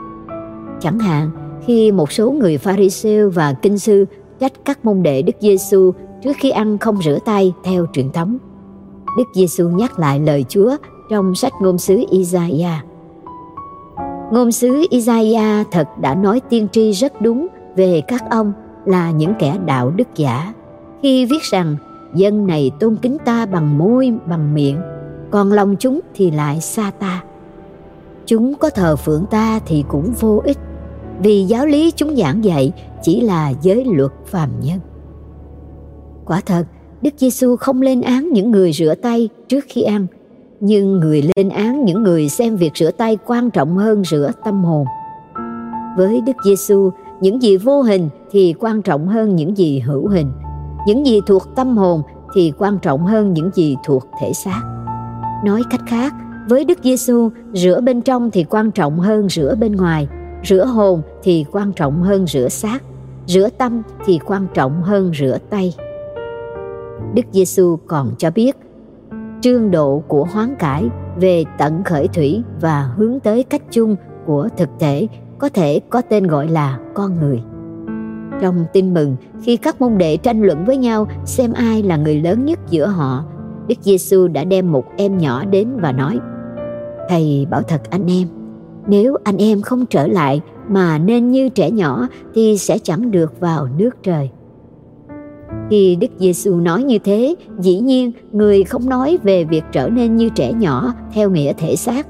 chẳng 0.79 0.99
hạn, 0.99 1.29
khi 1.65 1.91
một 1.91 2.11
số 2.11 2.31
người 2.31 2.57
pharisêu 2.57 3.29
và 3.29 3.53
kinh 3.53 3.79
sư 3.79 4.05
trách 4.39 4.51
các 4.65 4.85
môn 4.85 5.03
đệ 5.03 5.21
Đức 5.21 5.35
Giêsu 5.39 5.91
trước 6.23 6.37
khi 6.39 6.49
ăn 6.49 6.77
không 6.77 7.01
rửa 7.01 7.17
tay 7.25 7.53
theo 7.63 7.85
truyền 7.93 8.11
thống. 8.11 8.37
Đức 9.17 9.23
Giêsu 9.33 9.69
nhắc 9.69 9.99
lại 9.99 10.19
lời 10.19 10.45
Chúa 10.49 10.77
trong 11.09 11.35
sách 11.35 11.53
ngôn 11.61 11.77
sứ 11.77 12.03
Isaiah. 12.09 12.85
Ngôn 14.31 14.51
sứ 14.51 14.85
Isaiah 14.89 15.67
thật 15.71 15.87
đã 16.01 16.15
nói 16.15 16.41
tiên 16.49 16.67
tri 16.71 16.91
rất 16.91 17.21
đúng 17.21 17.47
về 17.75 18.01
các 18.07 18.23
ông 18.29 18.53
là 18.85 19.11
những 19.11 19.33
kẻ 19.39 19.57
đạo 19.65 19.89
đức 19.89 20.07
giả 20.15 20.53
khi 21.01 21.25
viết 21.25 21.41
rằng 21.51 21.75
dân 22.15 22.47
này 22.47 22.71
tôn 22.79 22.95
kính 22.95 23.17
ta 23.25 23.45
bằng 23.45 23.77
môi, 23.77 24.13
bằng 24.25 24.53
miệng, 24.53 24.77
còn 25.31 25.51
lòng 25.51 25.75
chúng 25.79 25.99
thì 26.15 26.31
lại 26.31 26.61
xa 26.61 26.91
ta. 26.99 27.23
Chúng 28.25 28.55
có 28.55 28.69
thờ 28.69 28.95
phượng 28.95 29.25
ta 29.25 29.59
thì 29.65 29.83
cũng 29.87 30.11
vô 30.19 30.41
ích, 30.45 30.57
vì 31.23 31.43
giáo 31.43 31.65
lý 31.65 31.91
chúng 31.95 32.15
giảng 32.15 32.43
dạy 32.43 32.71
chỉ 33.01 33.21
là 33.21 33.53
giới 33.61 33.85
luật 33.85 34.11
phàm 34.25 34.49
nhân. 34.61 34.79
Quả 36.25 36.41
thật, 36.45 36.63
đức 37.01 37.13
giêsu 37.17 37.55
không 37.55 37.81
lên 37.81 38.01
án 38.01 38.29
những 38.33 38.51
người 38.51 38.71
rửa 38.73 38.95
tay 39.01 39.29
trước 39.47 39.65
khi 39.67 39.81
ăn, 39.81 40.07
nhưng 40.59 40.99
người 40.99 41.29
lên 41.35 41.49
án 41.49 41.85
những 41.85 42.03
người 42.03 42.29
xem 42.29 42.55
việc 42.55 42.71
rửa 42.75 42.91
tay 42.91 43.17
quan 43.25 43.49
trọng 43.51 43.77
hơn 43.77 44.03
rửa 44.03 44.31
tâm 44.45 44.63
hồn. 44.63 44.85
Với 45.97 46.21
đức 46.21 46.35
giêsu 46.45 46.91
những 47.21 47.41
gì 47.41 47.57
vô 47.57 47.81
hình 47.81 48.09
thì 48.31 48.53
quan 48.59 48.81
trọng 48.81 49.07
hơn 49.07 49.35
những 49.35 49.57
gì 49.57 49.79
hữu 49.79 50.07
hình 50.07 50.31
những 50.87 51.05
gì 51.05 51.21
thuộc 51.27 51.55
tâm 51.55 51.77
hồn 51.77 52.01
thì 52.33 52.53
quan 52.57 52.79
trọng 52.79 53.05
hơn 53.05 53.33
những 53.33 53.49
gì 53.53 53.77
thuộc 53.85 54.07
thể 54.21 54.33
xác. 54.33 54.61
Nói 55.45 55.61
cách 55.69 55.81
khác, 55.87 56.13
với 56.49 56.65
đức 56.65 56.79
giêsu 56.83 57.29
rửa 57.53 57.81
bên 57.81 58.01
trong 58.01 58.31
thì 58.31 58.43
quan 58.43 58.71
trọng 58.71 58.99
hơn 58.99 59.29
rửa 59.29 59.55
bên 59.59 59.75
ngoài. 59.75 60.07
Rửa 60.43 60.65
hồn 60.65 61.01
thì 61.23 61.45
quan 61.51 61.73
trọng 61.73 62.03
hơn 62.03 62.27
rửa 62.27 62.49
xác. 62.49 62.79
Rửa 63.25 63.49
tâm 63.57 63.81
thì 64.05 64.19
quan 64.25 64.47
trọng 64.53 64.81
hơn 64.81 65.11
rửa 65.19 65.37
tay. 65.49 65.73
Đức 67.13 67.25
giêsu 67.31 67.77
còn 67.87 68.11
cho 68.17 68.31
biết, 68.31 68.57
trương 69.41 69.71
độ 69.71 70.03
của 70.07 70.23
hoán 70.23 70.55
cải 70.59 70.89
về 71.19 71.43
tận 71.57 71.83
khởi 71.83 72.07
thủy 72.07 72.43
và 72.61 72.91
hướng 72.97 73.19
tới 73.19 73.43
cách 73.43 73.61
chung 73.71 73.95
của 74.25 74.49
thực 74.57 74.69
thể 74.79 75.07
có 75.39 75.49
thể 75.49 75.79
có 75.89 76.01
tên 76.01 76.27
gọi 76.27 76.47
là 76.47 76.79
con 76.93 77.19
người. 77.19 77.41
Trong 78.41 78.65
tin 78.73 78.93
mừng, 78.93 79.15
khi 79.41 79.57
các 79.57 79.81
môn 79.81 79.97
đệ 79.97 80.17
tranh 80.17 80.41
luận 80.41 80.65
với 80.65 80.77
nhau 80.77 81.07
xem 81.25 81.53
ai 81.53 81.83
là 81.83 81.97
người 81.97 82.21
lớn 82.21 82.45
nhất 82.45 82.59
giữa 82.69 82.87
họ, 82.87 83.23
Đức 83.67 83.75
Giêsu 83.81 84.27
đã 84.27 84.43
đem 84.43 84.71
một 84.71 84.85
em 84.97 85.17
nhỏ 85.17 85.45
đến 85.45 85.67
và 85.81 85.91
nói: 85.91 86.19
"Thầy 87.09 87.47
bảo 87.49 87.61
thật 87.61 87.81
anh 87.89 88.11
em, 88.11 88.27
nếu 88.87 89.15
anh 89.23 89.37
em 89.37 89.61
không 89.61 89.85
trở 89.85 90.07
lại 90.07 90.41
mà 90.69 90.97
nên 90.97 91.31
như 91.31 91.49
trẻ 91.49 91.71
nhỏ 91.71 92.07
thì 92.33 92.57
sẽ 92.57 92.77
chẳng 92.79 93.11
được 93.11 93.39
vào 93.39 93.67
nước 93.77 94.03
trời." 94.03 94.29
Khi 95.69 95.95
Đức 95.95 96.07
Giêsu 96.17 96.55
nói 96.55 96.83
như 96.83 96.99
thế, 96.99 97.35
dĩ 97.59 97.79
nhiên 97.79 98.11
người 98.31 98.63
không 98.63 98.89
nói 98.89 99.17
về 99.23 99.43
việc 99.43 99.63
trở 99.71 99.89
nên 99.89 100.15
như 100.15 100.29
trẻ 100.29 100.53
nhỏ 100.53 100.93
theo 101.13 101.29
nghĩa 101.29 101.53
thể 101.53 101.75
xác, 101.75 102.07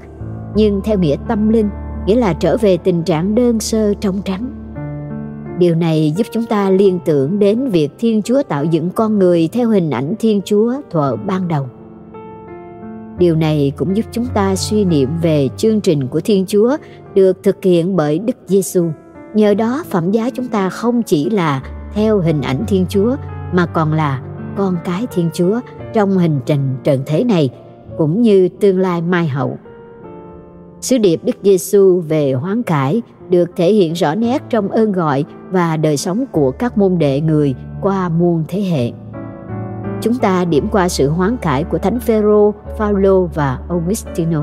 nhưng 0.54 0.80
theo 0.84 0.98
nghĩa 0.98 1.16
tâm 1.28 1.48
linh 1.48 1.68
nghĩa 2.06 2.14
là 2.14 2.32
trở 2.32 2.56
về 2.56 2.76
tình 2.76 3.02
trạng 3.02 3.34
đơn 3.34 3.60
sơ 3.60 3.94
trong 3.94 4.20
trắng 4.24 4.57
điều 5.58 5.74
này 5.74 6.12
giúp 6.16 6.26
chúng 6.32 6.44
ta 6.44 6.70
liên 6.70 6.98
tưởng 7.04 7.38
đến 7.38 7.68
việc 7.68 7.88
thiên 7.98 8.22
chúa 8.22 8.42
tạo 8.42 8.64
dựng 8.64 8.90
con 8.90 9.18
người 9.18 9.48
theo 9.52 9.68
hình 9.68 9.90
ảnh 9.90 10.14
thiên 10.18 10.40
chúa 10.44 10.74
thuở 10.90 11.16
ban 11.16 11.48
đầu. 11.48 11.68
Điều 13.18 13.36
này 13.36 13.72
cũng 13.76 13.96
giúp 13.96 14.06
chúng 14.12 14.26
ta 14.34 14.56
suy 14.56 14.84
niệm 14.84 15.08
về 15.22 15.48
chương 15.56 15.80
trình 15.80 16.08
của 16.08 16.20
thiên 16.20 16.46
chúa 16.46 16.76
được 17.14 17.42
thực 17.42 17.64
hiện 17.64 17.96
bởi 17.96 18.18
đức 18.18 18.36
giêsu 18.46 18.84
nhờ 19.34 19.54
đó, 19.54 19.84
phẩm 19.90 20.10
giá 20.10 20.30
chúng 20.30 20.46
ta 20.46 20.70
không 20.70 21.02
chỉ 21.02 21.30
là 21.30 21.62
theo 21.94 22.18
hình 22.18 22.42
ảnh 22.42 22.64
thiên 22.68 22.86
chúa, 22.88 23.16
mà 23.52 23.66
còn 23.66 23.92
là 23.92 24.22
con 24.56 24.76
cái 24.84 25.06
thiên 25.14 25.30
chúa 25.32 25.60
trong 25.94 26.18
hình 26.18 26.40
trình 26.46 26.76
trần 26.84 27.00
thế 27.06 27.24
này, 27.24 27.50
cũng 27.98 28.22
như 28.22 28.48
tương 28.48 28.78
lai 28.78 29.02
mai 29.02 29.28
hậu. 29.28 29.58
Sứ 30.80 30.98
điệp 30.98 31.20
Đức 31.24 31.36
Giêsu 31.42 32.00
về 32.08 32.32
hoán 32.32 32.62
cải 32.62 33.02
được 33.30 33.50
thể 33.56 33.72
hiện 33.72 33.92
rõ 33.92 34.14
nét 34.14 34.42
trong 34.50 34.68
ơn 34.68 34.92
gọi 34.92 35.24
và 35.50 35.76
đời 35.76 35.96
sống 35.96 36.24
của 36.32 36.50
các 36.50 36.78
môn 36.78 36.98
đệ 36.98 37.20
người 37.20 37.54
qua 37.80 38.08
muôn 38.08 38.44
thế 38.48 38.60
hệ. 38.60 38.92
chúng 40.00 40.14
ta 40.14 40.44
điểm 40.44 40.68
qua 40.72 40.88
sự 40.88 41.08
hoán 41.08 41.36
cải 41.36 41.64
của 41.64 41.78
Thánh 41.78 42.00
Phêrô, 42.00 42.54
Phaolô 42.78 43.26
và 43.34 43.58
Augustino. 43.68 44.42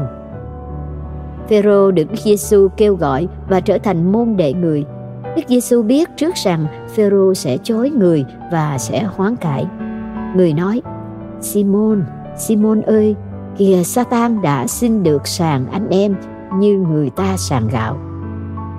Phêrô 1.50 1.92
được 1.92 2.04
Đức 2.12 2.20
Giêsu 2.20 2.68
kêu 2.78 2.96
gọi 2.96 3.28
và 3.50 3.60
trở 3.60 3.78
thành 3.78 4.12
môn 4.12 4.38
đệ 4.38 4.54
người. 4.54 4.86
Đức 5.36 5.42
Giêsu 5.48 5.82
biết 5.84 6.10
trước 6.18 6.36
rằng 6.36 6.66
Phêrô 6.90 7.34
sẽ 7.34 7.58
chối 7.64 7.90
người 7.90 8.26
và 8.52 8.78
sẽ 8.78 9.04
hoán 9.04 9.36
cải. 9.36 9.66
Người 10.36 10.54
nói: 10.54 10.82
"Simon, 11.42 12.04
Simon 12.38 12.82
ơi, 12.82 13.16
kìa 13.58 13.84
Satan 13.84 14.42
đã 14.42 14.68
xin 14.68 15.04
được 15.04 15.28
sàng 15.28 15.66
anh 15.72 15.90
em 15.90 16.16
như 16.60 16.78
người 16.78 17.10
ta 17.10 17.38
sàng 17.38 17.68
gạo. 17.72 17.98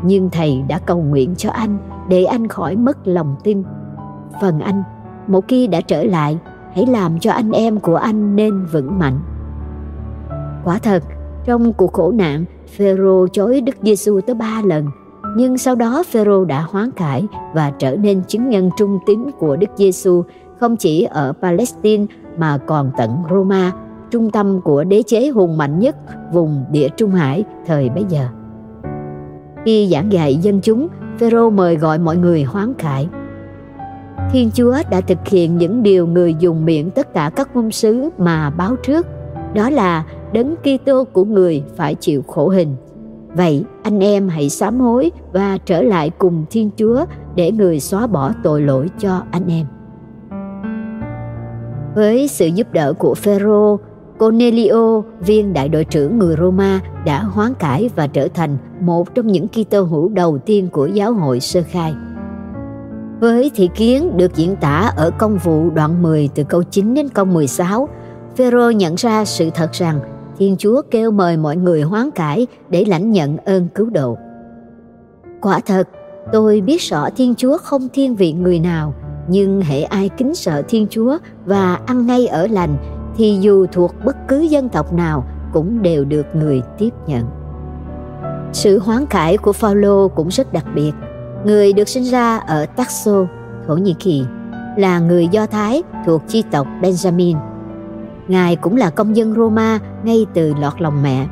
Nhưng 0.03 0.31
thầy 0.31 0.63
đã 0.69 0.79
cầu 0.79 1.03
nguyện 1.03 1.35
cho 1.37 1.51
anh 1.51 1.79
để 2.09 2.25
anh 2.25 2.49
khỏi 2.49 2.77
mất 2.77 3.09
lòng 3.09 3.37
tin. 3.45 3.63
Phần 4.41 4.61
anh, 4.61 4.83
một 5.27 5.49
khi 5.49 5.67
đã 5.67 5.81
trở 5.81 6.05
lại, 6.05 6.39
hãy 6.75 6.87
làm 6.87 7.19
cho 7.19 7.33
anh 7.33 7.51
em 7.51 7.81
của 7.81 7.97
anh 7.97 8.37
nên 8.37 8.65
vững 8.65 8.99
mạnh." 8.99 9.19
Quả 10.65 10.79
thật, 10.79 11.03
trong 11.45 11.73
cuộc 11.73 11.93
khổ 11.93 12.13
nạn, 12.13 12.45
Phêrô 12.77 13.27
chối 13.29 13.61
Đức 13.61 13.77
Giêsu 13.83 14.21
tới 14.21 14.35
ba 14.35 14.63
lần, 14.65 14.87
nhưng 15.37 15.59
sau 15.59 15.75
đó 15.75 16.03
Phêrô 16.11 16.45
đã 16.45 16.67
hoán 16.71 16.91
cải 16.91 17.27
và 17.55 17.71
trở 17.71 17.97
nên 17.97 18.23
chứng 18.29 18.49
nhân 18.49 18.71
trung 18.77 18.99
tín 19.07 19.31
của 19.39 19.57
Đức 19.57 19.71
Giêsu 19.77 20.23
không 20.61 20.77
chỉ 20.77 21.03
ở 21.03 21.33
Palestine 21.43 22.07
mà 22.39 22.59
còn 22.59 22.91
tận 22.97 23.11
Roma, 23.31 23.73
trung 24.11 24.31
tâm 24.31 24.61
của 24.61 24.85
đế 24.85 25.03
chế 25.07 25.29
hùng 25.29 25.57
mạnh 25.57 25.79
nhất 25.79 25.97
vùng 26.33 26.65
địa 26.71 26.89
Trung 26.97 27.11
Hải 27.11 27.45
thời 27.67 27.89
bấy 27.89 28.05
giờ. 28.09 28.29
Khi 29.67 29.89
giảng 29.93 30.13
dạy 30.13 30.37
dân 30.37 30.61
chúng, 30.61 30.89
Phêrô 31.19 31.51
mời 31.51 31.77
gọi 31.77 31.99
mọi 31.99 32.17
người 32.17 32.43
hoán 32.43 32.75
cải. 32.75 33.09
Thiên 34.33 34.51
Chúa 34.55 34.77
đã 34.91 35.01
thực 35.01 35.29
hiện 35.29 35.57
những 35.57 35.83
điều 35.83 36.07
người 36.07 36.35
dùng 36.39 36.65
miệng 36.65 36.91
tất 36.91 37.15
cả 37.15 37.31
các 37.37 37.57
ngôn 37.57 37.71
sứ 37.71 38.09
mà 38.19 38.51
báo 38.51 38.77
trước, 38.77 39.07
đó 39.55 39.71
là 39.71 40.05
đấng 40.33 40.55
Kitô 40.57 41.05
của 41.05 41.25
người 41.25 41.63
phải 41.77 41.95
chịu 41.95 42.23
khổ 42.23 42.49
hình. 42.49 42.77
Vậy 43.35 43.65
anh 43.83 44.01
em 44.01 44.29
hãy 44.29 44.49
sám 44.51 44.81
hối 44.81 45.11
và 45.33 45.59
trở 45.65 45.83
lại 45.83 46.11
cùng 46.11 46.45
Thiên 46.51 46.71
Chúa 46.77 47.05
để 47.35 47.53
người 47.53 47.81
xóa 47.81 48.07
bỏ 48.07 48.33
tội 48.43 48.63
lỗi 48.63 48.91
cho 48.99 49.23
anh 49.31 49.49
em. 49.49 49.67
Với 51.95 52.29
sự 52.29 52.47
giúp 52.47 52.73
đỡ 52.73 52.93
của 52.93 53.15
Phêrô, 53.15 53.79
Cornelio, 54.19 55.03
viên 55.21 55.53
đại 55.53 55.69
đội 55.69 55.85
trưởng 55.85 56.19
người 56.19 56.37
Roma 56.41 56.81
đã 57.05 57.23
hoán 57.23 57.55
cải 57.55 57.91
và 57.97 58.07
trở 58.07 58.29
thành 58.35 58.57
một 58.81 59.15
trong 59.15 59.27
những 59.27 59.49
Kitô 59.49 59.83
hữu 59.83 60.09
đầu 60.09 60.39
tiên 60.39 60.69
của 60.73 60.87
giáo 60.87 61.13
hội 61.13 61.41
sơ 61.41 61.63
khai. 61.71 61.95
Với 63.21 63.51
thị 63.55 63.69
kiến 63.75 64.17
được 64.17 64.37
diễn 64.37 64.57
tả 64.57 64.93
ở 64.97 65.11
công 65.19 65.39
vụ 65.45 65.71
đoạn 65.71 66.03
10 66.03 66.29
từ 66.35 66.45
câu 66.45 66.63
9 66.63 66.95
đến 66.95 67.09
câu 67.09 67.25
16, 67.25 67.89
Phêrô 68.37 68.71
nhận 68.71 68.95
ra 68.95 69.25
sự 69.25 69.51
thật 69.55 69.73
rằng 69.73 70.01
Thiên 70.39 70.57
Chúa 70.57 70.83
kêu 70.91 71.11
mời 71.11 71.37
mọi 71.37 71.57
người 71.57 71.83
hoán 71.83 72.11
cải 72.11 72.47
để 72.69 72.85
lãnh 72.85 73.13
nhận 73.13 73.37
ơn 73.37 73.69
cứu 73.75 73.91
độ. 73.91 74.17
Quả 75.41 75.61
thật, 75.67 75.89
tôi 76.33 76.61
biết 76.61 76.83
rõ 76.83 77.09
Thiên 77.17 77.35
Chúa 77.35 77.59
không 77.59 77.89
thiên 77.93 78.17
vị 78.17 78.33
người 78.33 78.59
nào, 78.59 78.95
nhưng 79.29 79.61
hệ 79.61 79.83
ai 79.83 80.09
kính 80.09 80.35
sợ 80.35 80.63
Thiên 80.69 80.87
Chúa 80.91 81.19
và 81.47 81.81
ăn 81.87 82.07
ngay 82.07 82.27
ở 82.27 82.47
lành 82.47 82.77
thì 83.17 83.39
dù 83.41 83.67
thuộc 83.73 83.95
bất 84.05 84.17
cứ 84.29 84.41
dân 84.41 84.69
tộc 84.69 84.93
nào 84.93 85.25
cũng 85.53 85.83
đều 85.83 86.05
được 86.05 86.27
người 86.35 86.63
tiếp 86.79 86.91
nhận. 87.07 87.25
Sự 88.53 88.79
hoán 88.79 89.07
cải 89.07 89.37
của 89.37 89.53
Phaolô 89.53 90.09
cũng 90.09 90.29
rất 90.29 90.53
đặc 90.53 90.65
biệt. 90.75 90.93
Người 91.45 91.73
được 91.73 91.89
sinh 91.89 92.05
ra 92.05 92.39
ở 92.39 92.67
Taxo, 92.67 93.27
Thổ 93.67 93.77
Nhĩ 93.77 93.95
Kỳ, 93.99 94.25
là 94.77 94.99
người 94.99 95.29
Do 95.29 95.47
Thái 95.47 95.83
thuộc 96.07 96.23
chi 96.29 96.43
tộc 96.51 96.67
Benjamin 96.83 97.37
Ngài 98.29 98.57
cũng 98.57 98.77
là 98.77 98.91
công 98.91 99.17
dân 99.17 99.35
Roma 99.35 99.79
ngay 100.05 100.27
từ 100.35 100.55
lọt 100.55 100.81
lòng 100.81 101.03
mẹ. 101.03 101.27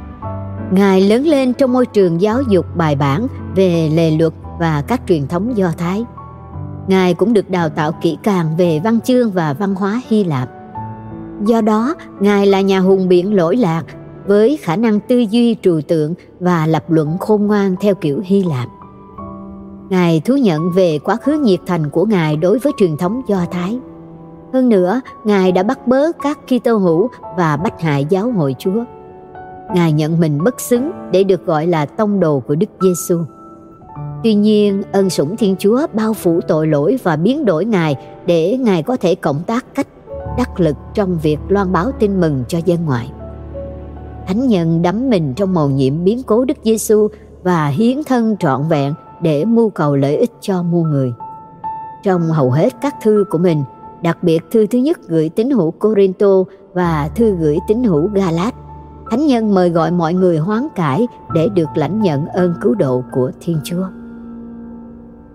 Ngài 0.70 1.00
lớn 1.00 1.26
lên 1.26 1.54
trong 1.54 1.72
môi 1.72 1.86
trường 1.86 2.20
giáo 2.20 2.42
dục 2.48 2.66
bài 2.76 2.96
bản 2.96 3.26
về 3.54 3.90
lề 3.94 4.10
luật 4.10 4.32
và 4.58 4.82
các 4.86 5.00
truyền 5.08 5.26
thống 5.26 5.56
Do 5.56 5.72
Thái. 5.78 6.04
Ngài 6.86 7.14
cũng 7.14 7.32
được 7.32 7.50
đào 7.50 7.68
tạo 7.68 7.92
kỹ 7.92 8.18
càng 8.22 8.56
về 8.56 8.80
văn 8.84 9.00
chương 9.00 9.30
và 9.30 9.52
văn 9.52 9.74
hóa 9.74 10.00
Hy 10.08 10.24
Lạp. 10.24 10.48
Do 11.46 11.60
đó, 11.60 11.94
Ngài 12.20 12.46
là 12.46 12.60
nhà 12.60 12.80
hùng 12.80 13.08
biện 13.08 13.34
lỗi 13.34 13.56
lạc 13.56 13.82
với 14.26 14.58
khả 14.62 14.76
năng 14.76 15.00
tư 15.00 15.18
duy 15.18 15.56
trừu 15.62 15.80
tượng 15.88 16.14
và 16.40 16.66
lập 16.66 16.84
luận 16.88 17.18
khôn 17.20 17.46
ngoan 17.46 17.76
theo 17.80 17.94
kiểu 17.94 18.20
Hy 18.24 18.42
Lạp. 18.42 18.68
Ngài 19.90 20.20
thú 20.20 20.36
nhận 20.36 20.70
về 20.70 20.98
quá 20.98 21.16
khứ 21.16 21.32
nhiệt 21.32 21.60
thành 21.66 21.90
của 21.90 22.04
Ngài 22.04 22.36
đối 22.36 22.58
với 22.58 22.72
truyền 22.78 22.96
thống 22.96 23.22
Do 23.28 23.44
Thái. 23.50 23.78
Hơn 24.52 24.68
nữa, 24.68 25.00
Ngài 25.24 25.52
đã 25.52 25.62
bắt 25.62 25.86
bớ 25.86 26.12
các 26.22 26.38
Kitô 26.46 26.76
hữu 26.76 27.08
và 27.36 27.56
bách 27.56 27.80
hại 27.80 28.06
giáo 28.10 28.30
hội 28.30 28.54
Chúa. 28.58 28.84
Ngài 29.74 29.92
nhận 29.92 30.20
mình 30.20 30.44
bất 30.44 30.60
xứng 30.60 30.90
để 31.12 31.24
được 31.24 31.46
gọi 31.46 31.66
là 31.66 31.86
tông 31.86 32.20
đồ 32.20 32.40
của 32.40 32.54
Đức 32.54 32.70
Giêsu. 32.80 33.18
Tuy 34.24 34.34
nhiên, 34.34 34.82
ân 34.92 35.10
sủng 35.10 35.36
Thiên 35.36 35.56
Chúa 35.58 35.86
bao 35.92 36.14
phủ 36.14 36.40
tội 36.48 36.66
lỗi 36.66 36.98
và 37.02 37.16
biến 37.16 37.44
đổi 37.44 37.64
Ngài 37.64 37.96
để 38.26 38.56
Ngài 38.60 38.82
có 38.82 38.96
thể 38.96 39.14
cộng 39.14 39.42
tác 39.46 39.74
cách 39.74 39.86
đắc 40.38 40.60
lực 40.60 40.76
trong 40.94 41.18
việc 41.18 41.38
loan 41.48 41.72
báo 41.72 41.90
tin 41.98 42.20
mừng 42.20 42.44
cho 42.48 42.58
dân 42.64 42.84
ngoại. 42.84 43.12
Thánh 44.26 44.46
nhân 44.46 44.82
đắm 44.82 45.10
mình 45.10 45.34
trong 45.34 45.54
mầu 45.54 45.70
nhiệm 45.70 46.04
biến 46.04 46.22
cố 46.26 46.44
Đức 46.44 46.56
Giêsu 46.64 47.08
và 47.42 47.66
hiến 47.66 48.04
thân 48.06 48.36
trọn 48.36 48.68
vẹn 48.68 48.94
để 49.22 49.44
mưu 49.44 49.70
cầu 49.70 49.96
lợi 49.96 50.16
ích 50.16 50.30
cho 50.40 50.62
muôn 50.62 50.90
người. 50.90 51.12
Trong 52.02 52.22
hầu 52.22 52.50
hết 52.50 52.72
các 52.80 52.94
thư 53.02 53.24
của 53.30 53.38
mình, 53.38 53.64
Đặc 54.04 54.22
biệt 54.22 54.50
thư 54.50 54.66
thứ 54.66 54.78
nhất 54.78 54.98
gửi 55.08 55.28
tín 55.28 55.50
hữu 55.50 55.70
Corinto 55.70 56.44
và 56.72 57.10
thư 57.16 57.36
gửi 57.36 57.58
tín 57.68 57.84
hữu 57.84 58.08
Galat. 58.08 58.54
Thánh 59.10 59.26
nhân 59.26 59.54
mời 59.54 59.70
gọi 59.70 59.90
mọi 59.90 60.14
người 60.14 60.38
hoán 60.38 60.68
cải 60.74 61.06
để 61.34 61.48
được 61.54 61.68
lãnh 61.74 62.00
nhận 62.00 62.26
ơn 62.26 62.54
cứu 62.60 62.74
độ 62.74 63.02
của 63.12 63.30
Thiên 63.40 63.60
Chúa. 63.64 63.86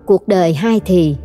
Cuộc 0.06 0.28
đời 0.28 0.54
hai 0.54 0.80
thì, 0.84 1.16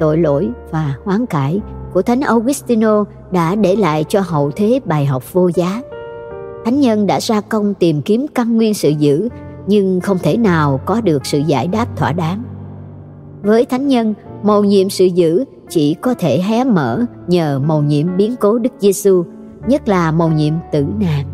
tội 0.00 0.18
lỗi 0.18 0.50
và 0.70 0.94
hoán 1.04 1.26
cải 1.26 1.60
của 1.92 2.02
Thánh 2.02 2.20
Augustino 2.20 3.04
đã 3.32 3.54
để 3.54 3.76
lại 3.76 4.04
cho 4.08 4.20
hậu 4.20 4.50
thế 4.56 4.80
bài 4.84 5.06
học 5.06 5.32
vô 5.32 5.50
giá. 5.54 5.82
Thánh 6.64 6.80
nhân 6.80 7.06
đã 7.06 7.20
ra 7.20 7.40
công 7.40 7.74
tìm 7.74 8.02
kiếm 8.02 8.26
căn 8.34 8.56
nguyên 8.56 8.74
sự 8.74 8.88
dữ 8.88 9.28
nhưng 9.66 10.00
không 10.00 10.18
thể 10.18 10.36
nào 10.36 10.80
có 10.84 11.00
được 11.00 11.26
sự 11.26 11.38
giải 11.38 11.68
đáp 11.68 11.96
thỏa 11.96 12.12
đáng. 12.12 12.42
Với 13.42 13.64
thánh 13.64 13.88
nhân, 13.88 14.14
mầu 14.42 14.64
nhiệm 14.64 14.90
sự 14.90 15.04
dữ 15.04 15.44
chỉ 15.68 15.94
có 15.94 16.14
thể 16.14 16.42
hé 16.42 16.64
mở 16.64 17.04
nhờ 17.26 17.58
mầu 17.58 17.82
nhiệm 17.82 18.16
biến 18.16 18.34
cố 18.40 18.58
Đức 18.58 18.72
Giêsu, 18.78 19.24
nhất 19.66 19.88
là 19.88 20.10
mầu 20.10 20.28
nhiệm 20.28 20.54
tử 20.72 20.86
nạn. 21.00 21.26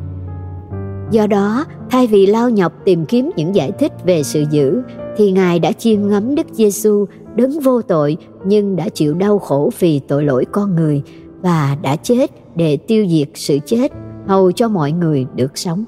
Do 1.11 1.27
đó, 1.27 1.65
thay 1.91 2.07
vì 2.07 2.27
lao 2.27 2.51
nhọc 2.51 2.73
tìm 2.85 3.07
kiếm 3.07 3.31
những 3.37 3.55
giải 3.55 3.71
thích 3.79 3.93
về 4.05 4.23
sự 4.23 4.45
dữ, 4.51 4.83
thì 5.17 5.33
Ngài 5.33 5.59
đã 5.59 5.73
chiêm 5.73 6.09
ngắm 6.09 6.35
Đức 6.35 6.47
Giêsu 6.53 7.07
đấng 7.35 7.61
vô 7.61 7.83
tội 7.83 8.17
nhưng 8.45 8.77
đã 8.77 8.89
chịu 8.89 9.15
đau 9.15 9.39
khổ 9.39 9.71
vì 9.79 9.99
tội 9.99 10.25
lỗi 10.25 10.45
con 10.53 10.77
người 10.77 11.03
và 11.43 11.77
đã 11.83 11.97
chết 11.97 12.31
để 12.57 12.77
tiêu 12.77 13.07
diệt 13.09 13.29
sự 13.35 13.59
chết 13.67 13.93
hầu 14.27 14.53
cho 14.53 14.69
mọi 14.69 14.93
người 14.93 15.27
được 15.35 15.59
sống. 15.59 15.85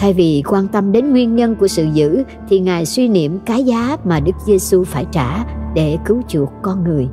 Thay 0.00 0.12
vì 0.12 0.42
quan 0.48 0.68
tâm 0.68 0.92
đến 0.92 1.10
nguyên 1.10 1.36
nhân 1.36 1.56
của 1.56 1.68
sự 1.68 1.86
dữ 1.92 2.22
thì 2.48 2.60
Ngài 2.60 2.86
suy 2.86 3.08
niệm 3.08 3.38
cái 3.46 3.64
giá 3.64 3.96
mà 4.04 4.20
Đức 4.20 4.34
Giêsu 4.46 4.84
phải 4.84 5.06
trả 5.12 5.44
để 5.74 5.98
cứu 6.04 6.22
chuộc 6.28 6.48
con 6.62 6.84
người. 6.84 7.08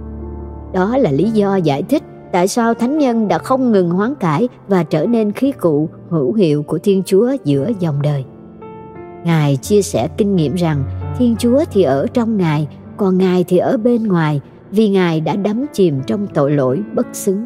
Đó 0.74 0.98
là 0.98 1.12
lý 1.12 1.30
do 1.30 1.56
giải 1.56 1.84
thích 1.84 2.04
tại 2.32 2.48
sao 2.48 2.74
thánh 2.74 2.98
nhân 2.98 3.28
đã 3.28 3.38
không 3.38 3.72
ngừng 3.72 3.90
hoán 3.90 4.16
cải 4.16 4.50
và 4.68 4.84
trở 4.84 5.06
nên 5.06 5.32
khí 5.32 5.52
cụ 5.52 5.90
hữu 6.10 6.34
hiệu 6.34 6.64
của 6.64 6.80
Thiên 6.80 7.04
Chúa 7.06 7.32
giữa 7.44 7.72
dòng 7.80 8.02
đời. 8.02 8.26
Ngài 9.24 9.56
chia 9.56 9.82
sẻ 9.82 10.08
kinh 10.18 10.36
nghiệm 10.36 10.56
rằng 10.56 10.84
Thiên 11.18 11.36
Chúa 11.40 11.64
thì 11.72 11.84
ở 11.84 12.08
trong 12.14 12.38
Ngài, 12.38 12.68
còn 12.98 13.18
Ngài 13.18 13.44
thì 13.44 13.58
ở 13.58 13.78
bên 13.78 14.08
ngoài 14.08 14.42
vì 14.72 14.90
Ngài 14.90 15.22
đã 15.22 15.36
đắm 15.36 15.66
chìm 15.74 16.02
trong 16.08 16.28
tội 16.28 16.52
lỗi 16.52 16.82
bất 16.96 17.08
xứng. 17.14 17.46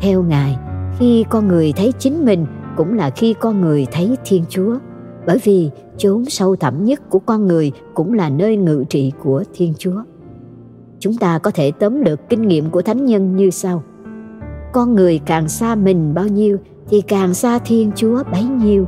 Theo 0.00 0.22
Ngài, 0.22 0.56
khi 0.98 1.24
con 1.30 1.48
người 1.48 1.72
thấy 1.76 1.92
chính 1.98 2.24
mình 2.24 2.46
cũng 2.76 2.96
là 2.96 3.10
khi 3.10 3.34
con 3.40 3.60
người 3.60 3.86
thấy 3.92 4.16
Thiên 4.24 4.44
Chúa, 4.48 4.78
bởi 5.26 5.38
vì 5.44 5.70
chốn 5.96 6.24
sâu 6.24 6.56
thẳm 6.56 6.84
nhất 6.84 7.10
của 7.10 7.18
con 7.18 7.46
người 7.46 7.72
cũng 7.94 8.12
là 8.12 8.30
nơi 8.30 8.56
ngự 8.56 8.84
trị 8.88 9.12
của 9.22 9.44
Thiên 9.54 9.74
Chúa 9.78 10.02
chúng 11.04 11.16
ta 11.16 11.38
có 11.38 11.50
thể 11.50 11.72
tóm 11.78 12.04
được 12.04 12.28
kinh 12.28 12.42
nghiệm 12.42 12.70
của 12.70 12.82
thánh 12.82 13.04
nhân 13.04 13.36
như 13.36 13.50
sau. 13.50 13.82
Con 14.72 14.94
người 14.94 15.20
càng 15.26 15.48
xa 15.48 15.74
mình 15.74 16.14
bao 16.14 16.26
nhiêu 16.26 16.58
thì 16.88 17.00
càng 17.00 17.34
xa 17.34 17.58
thiên 17.58 17.92
chúa 17.96 18.22
bấy 18.32 18.44
nhiêu, 18.44 18.86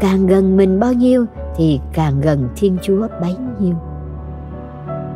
càng 0.00 0.26
gần 0.26 0.56
mình 0.56 0.80
bao 0.80 0.92
nhiêu 0.92 1.24
thì 1.56 1.80
càng 1.92 2.20
gần 2.20 2.48
thiên 2.56 2.76
chúa 2.82 3.06
bấy 3.20 3.36
nhiêu. 3.60 3.74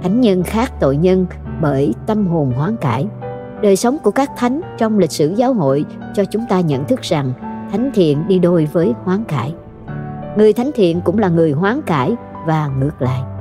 Thánh 0.02 0.20
nhân 0.20 0.42
khác 0.42 0.72
tội 0.80 0.96
nhân 0.96 1.26
bởi 1.62 1.94
tâm 2.06 2.26
hồn 2.26 2.52
hoán 2.56 2.76
cải. 2.76 3.06
Đời 3.62 3.76
sống 3.76 3.98
của 4.02 4.10
các 4.10 4.30
thánh 4.36 4.60
trong 4.78 4.98
lịch 4.98 5.12
sử 5.12 5.34
giáo 5.36 5.54
hội 5.54 5.84
cho 6.14 6.24
chúng 6.24 6.42
ta 6.48 6.60
nhận 6.60 6.84
thức 6.84 7.00
rằng 7.02 7.32
thánh 7.70 7.90
thiện 7.94 8.28
đi 8.28 8.38
đôi 8.38 8.68
với 8.72 8.92
hoán 9.04 9.24
cải. 9.24 9.54
Người 10.36 10.52
thánh 10.52 10.70
thiện 10.74 11.00
cũng 11.00 11.18
là 11.18 11.28
người 11.28 11.52
hoán 11.52 11.82
cải 11.82 12.16
và 12.46 12.68
ngược 12.68 13.02
lại 13.02 13.31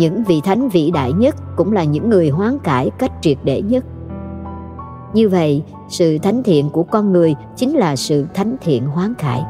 những 0.00 0.24
vị 0.24 0.40
thánh 0.44 0.68
vĩ 0.68 0.90
đại 0.90 1.12
nhất 1.12 1.36
cũng 1.56 1.72
là 1.72 1.84
những 1.84 2.10
người 2.10 2.28
hoán 2.28 2.58
cải 2.58 2.90
cách 2.98 3.12
triệt 3.20 3.38
để 3.44 3.62
nhất 3.62 3.84
Như 5.14 5.28
vậy, 5.28 5.62
sự 5.88 6.18
thánh 6.18 6.42
thiện 6.42 6.70
của 6.70 6.82
con 6.82 7.12
người 7.12 7.34
chính 7.56 7.76
là 7.76 7.96
sự 7.96 8.26
thánh 8.34 8.56
thiện 8.60 8.86
hoán 8.86 9.14
cải. 9.14 9.42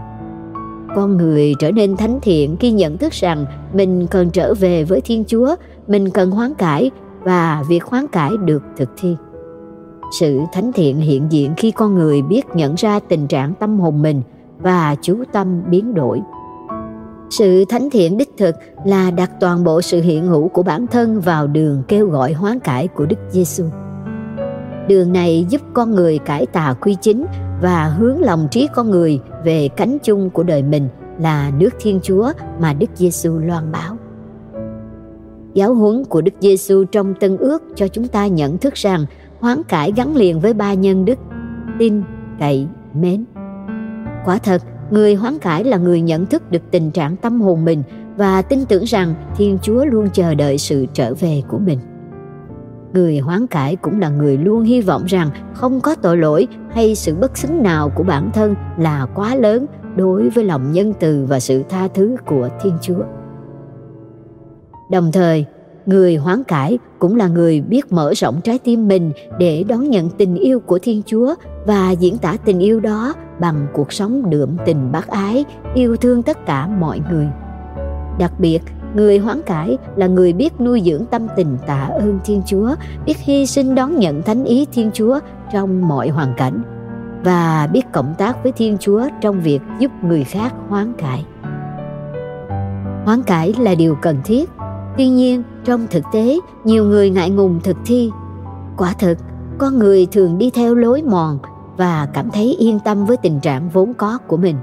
Con 0.97 1.17
người 1.17 1.55
trở 1.59 1.73
nên 1.73 1.97
thánh 1.97 2.19
thiện 2.23 2.57
khi 2.57 2.73
nhận 2.73 2.99
thức 2.99 3.13
rằng 3.13 3.47
mình 3.73 4.07
cần 4.11 4.31
trở 4.31 4.55
về 4.55 4.85
với 4.85 5.01
Thiên 5.01 5.25
Chúa, 5.25 5.57
mình 5.87 6.11
cần 6.11 6.31
hoán 6.31 6.55
cải 6.55 6.91
và 7.23 7.65
việc 7.69 7.85
hoán 7.85 8.07
cải 8.07 8.31
được 8.45 8.63
thực 8.77 8.89
thi. 8.97 9.17
Sự 10.21 10.41
thánh 10.53 10.73
thiện 10.73 10.97
hiện 10.97 11.27
diện 11.31 11.55
khi 11.57 11.71
con 11.71 11.95
người 11.95 12.23
biết 12.23 12.47
nhận 12.55 12.75
ra 12.75 13.01
tình 13.01 13.27
trạng 13.27 13.55
tâm 13.55 13.81
hồn 13.81 14.03
mình 14.03 14.23
và 14.59 14.97
chú 15.03 15.25
tâm 15.33 15.63
biến 15.71 15.95
đổi. 15.95 16.21
Sự 17.31 17.65
thánh 17.65 17.91
thiện 17.91 18.17
đích 18.17 18.31
thực 18.39 18.55
là 18.85 19.11
đặt 19.11 19.31
toàn 19.41 19.65
bộ 19.65 19.83
sự 19.83 20.01
hiện 20.01 20.27
hữu 20.27 20.49
của 20.49 20.63
bản 20.63 20.87
thân 20.87 21.21
vào 21.21 21.47
đường 21.47 21.83
kêu 21.89 22.07
gọi 22.07 22.33
hoán 22.33 22.61
cải 22.61 22.89
của 22.89 23.07
Đức 23.07 23.17
Giêsu. 23.31 23.65
Đường 24.89 25.13
này 25.13 25.47
giúp 25.49 25.61
con 25.73 25.91
người 25.91 26.19
cải 26.19 26.47
tà 26.47 26.75
quy 26.81 26.97
chính 27.01 27.27
và 27.63 27.85
hướng 27.85 28.21
lòng 28.21 28.49
trí 28.51 28.69
con 28.75 28.91
người 28.91 29.21
về 29.45 29.69
cánh 29.69 29.99
chung 30.03 30.31
của 30.31 30.43
đời 30.43 30.63
mình 30.63 30.89
là 31.19 31.51
nước 31.59 31.71
Thiên 31.81 32.01
Chúa 32.03 32.33
mà 32.61 32.73
Đức 32.73 32.91
Giêsu 32.95 33.39
loan 33.39 33.73
báo. 33.73 33.97
Giáo 35.55 35.75
huấn 35.75 36.05
của 36.05 36.21
Đức 36.21 36.35
Giêsu 36.41 36.85
trong 36.85 37.15
Tân 37.21 37.37
Ước 37.37 37.63
cho 37.77 37.89
chúng 37.89 38.09
ta 38.09 38.27
nhận 38.27 38.59
thức 38.59 38.75
rằng 38.75 39.07
hoán 39.41 39.63
cải 39.63 39.93
gắn 39.97 40.17
liền 40.17 40.41
với 40.41 40.55
ba 40.55 40.75
nhân 40.75 41.05
đức 41.05 41.19
tin, 41.79 42.03
cậy, 42.39 42.67
mến. 42.95 43.25
Quả 44.25 44.39
thật, 44.39 44.63
người 44.91 45.15
hoán 45.15 45.39
cải 45.39 45.65
là 45.65 45.77
người 45.77 46.01
nhận 46.01 46.27
thức 46.27 46.51
được 46.51 46.63
tình 46.71 46.91
trạng 46.91 47.17
tâm 47.17 47.41
hồn 47.41 47.65
mình 47.65 47.83
và 48.17 48.43
tin 48.43 48.65
tưởng 48.65 48.85
rằng 48.85 49.15
Thiên 49.37 49.59
Chúa 49.63 49.85
luôn 49.85 50.09
chờ 50.13 50.35
đợi 50.35 50.59
sự 50.59 50.87
trở 50.93 51.15
về 51.15 51.43
của 51.49 51.59
mình. 51.59 51.79
Người 52.93 53.19
hoán 53.19 53.47
cải 53.47 53.77
cũng 53.77 54.01
là 54.01 54.09
người 54.09 54.39
luôn 54.39 54.63
hy 54.63 54.81
vọng 54.81 55.05
rằng 55.07 55.31
không 55.55 55.81
có 55.81 55.95
tội 55.95 56.17
lỗi 56.17 56.49
hay 56.71 56.95
sự 56.95 57.15
bất 57.15 57.39
xứng 57.39 57.63
nào 57.63 57.91
của 57.97 58.03
bản 58.03 58.31
thân 58.35 58.55
là 58.79 59.07
quá 59.15 59.35
lớn 59.35 59.67
đối 59.97 60.29
với 60.29 60.45
lòng 60.45 60.73
nhân 60.73 60.93
từ 61.01 61.27
và 61.29 61.41
sự 61.41 61.63
tha 61.69 61.89
thứ 61.89 62.17
của 62.27 62.49
Thiên 62.63 62.75
Chúa. 62.83 63.03
Đồng 64.91 65.13
thời, 65.13 65.47
người 65.87 66.17
hoán 66.17 66.45
cải 66.45 66.79
cũng 67.01 67.17
là 67.17 67.29
người 67.29 67.61
biết 67.61 67.93
mở 67.93 68.13
rộng 68.15 68.41
trái 68.41 68.59
tim 68.59 68.89
mình 68.89 69.13
để 69.39 69.65
đón 69.69 69.91
nhận 69.91 70.11
tình 70.11 70.35
yêu 70.35 70.61
của 70.61 70.79
Thiên 70.83 71.03
Chúa 71.07 71.35
và 71.67 71.91
diễn 71.91 72.19
tả 72.19 72.37
tình 72.45 72.59
yêu 72.59 72.81
đó 72.81 73.15
bằng 73.41 73.67
cuộc 73.73 73.93
sống 73.93 74.31
đượm 74.31 74.57
tình 74.67 74.93
bác 74.93 75.09
ái, 75.09 75.45
yêu 75.75 75.97
thương 75.97 76.23
tất 76.23 76.47
cả 76.47 76.67
mọi 76.67 77.01
người. 77.11 77.29
Đặc 78.19 78.33
biệt, 78.39 78.61
người 78.95 79.19
hoán 79.19 79.43
cải 79.43 79.79
là 79.97 80.07
người 80.07 80.33
biết 80.33 80.61
nuôi 80.61 80.83
dưỡng 80.85 81.07
tâm 81.07 81.27
tình 81.37 81.59
tạ 81.67 81.91
ơn 82.01 82.19
Thiên 82.25 82.43
Chúa, 82.47 82.75
biết 83.07 83.19
hy 83.19 83.47
sinh 83.47 83.75
đón 83.75 83.99
nhận 83.99 84.23
thánh 84.23 84.45
ý 84.45 84.67
Thiên 84.73 84.91
Chúa 84.95 85.19
trong 85.53 85.89
mọi 85.89 86.09
hoàn 86.09 86.35
cảnh 86.37 86.63
và 87.25 87.69
biết 87.73 87.83
cộng 87.93 88.15
tác 88.19 88.43
với 88.43 88.53
Thiên 88.53 88.77
Chúa 88.81 89.03
trong 89.21 89.41
việc 89.41 89.61
giúp 89.79 89.91
người 90.05 90.25
khác 90.25 90.55
hoán 90.69 90.93
cải. 90.99 91.25
Hoán 93.05 93.23
cải 93.23 93.55
là 93.59 93.75
điều 93.75 93.95
cần 94.03 94.17
thiết 94.25 94.51
Tuy 94.97 95.09
nhiên, 95.09 95.43
trong 95.65 95.87
thực 95.91 96.05
tế, 96.13 96.39
nhiều 96.65 96.85
người 96.85 97.11
ngại 97.11 97.31
ngùng 97.31 97.61
thực 97.65 97.77
thi. 97.85 98.11
Quả 98.77 98.95
thực, 98.99 99.19
con 99.59 99.79
người 99.79 100.07
thường 100.07 100.39
đi 100.39 100.51
theo 100.51 100.75
lối 100.75 101.03
mòn 101.03 101.39
và 101.77 102.09
cảm 102.15 102.31
thấy 102.31 102.57
yên 102.59 102.79
tâm 102.85 103.07
với 103.07 103.17
tình 103.17 103.41
trạng 103.41 103.69
vốn 103.69 103.95
có 103.95 104.19
của 104.27 104.37
mình. 104.37 104.57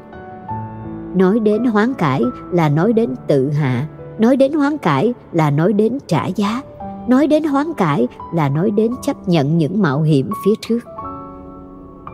Nói 1.16 1.40
đến 1.40 1.66
hoán 1.66 1.94
cải 1.94 2.22
là 2.52 2.70
nói 2.70 2.94
đến 2.94 3.16
tự 3.28 3.52
hạ, 3.52 3.88
nói 4.20 4.38
đến 4.38 4.54
hoán 4.54 4.78
cải 4.78 5.14
là 5.32 5.52
nói 5.52 5.74
đến 5.74 5.98
trả 6.08 6.26
giá, 6.26 6.62
nói 7.08 7.28
đến 7.28 7.44
hoán 7.44 7.74
cải 7.74 8.08
là 8.34 8.50
nói 8.50 8.72
đến 8.72 8.92
chấp 9.02 9.28
nhận 9.28 9.58
những 9.58 9.82
mạo 9.82 10.02
hiểm 10.02 10.30
phía 10.46 10.54
trước. 10.62 10.80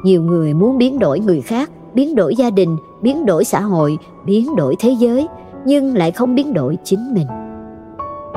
Nhiều 0.03 0.21
người 0.21 0.53
muốn 0.53 0.77
biến 0.77 0.99
đổi 0.99 1.19
người 1.19 1.41
khác, 1.41 1.69
biến 1.93 2.15
đổi 2.15 2.35
gia 2.35 2.49
đình, 2.49 2.77
biến 3.01 3.25
đổi 3.25 3.43
xã 3.43 3.61
hội, 3.61 3.97
biến 4.25 4.55
đổi 4.55 4.75
thế 4.79 4.89
giới, 4.99 5.27
nhưng 5.65 5.97
lại 5.97 6.11
không 6.11 6.35
biến 6.35 6.53
đổi 6.53 6.77
chính 6.83 7.13
mình 7.13 7.27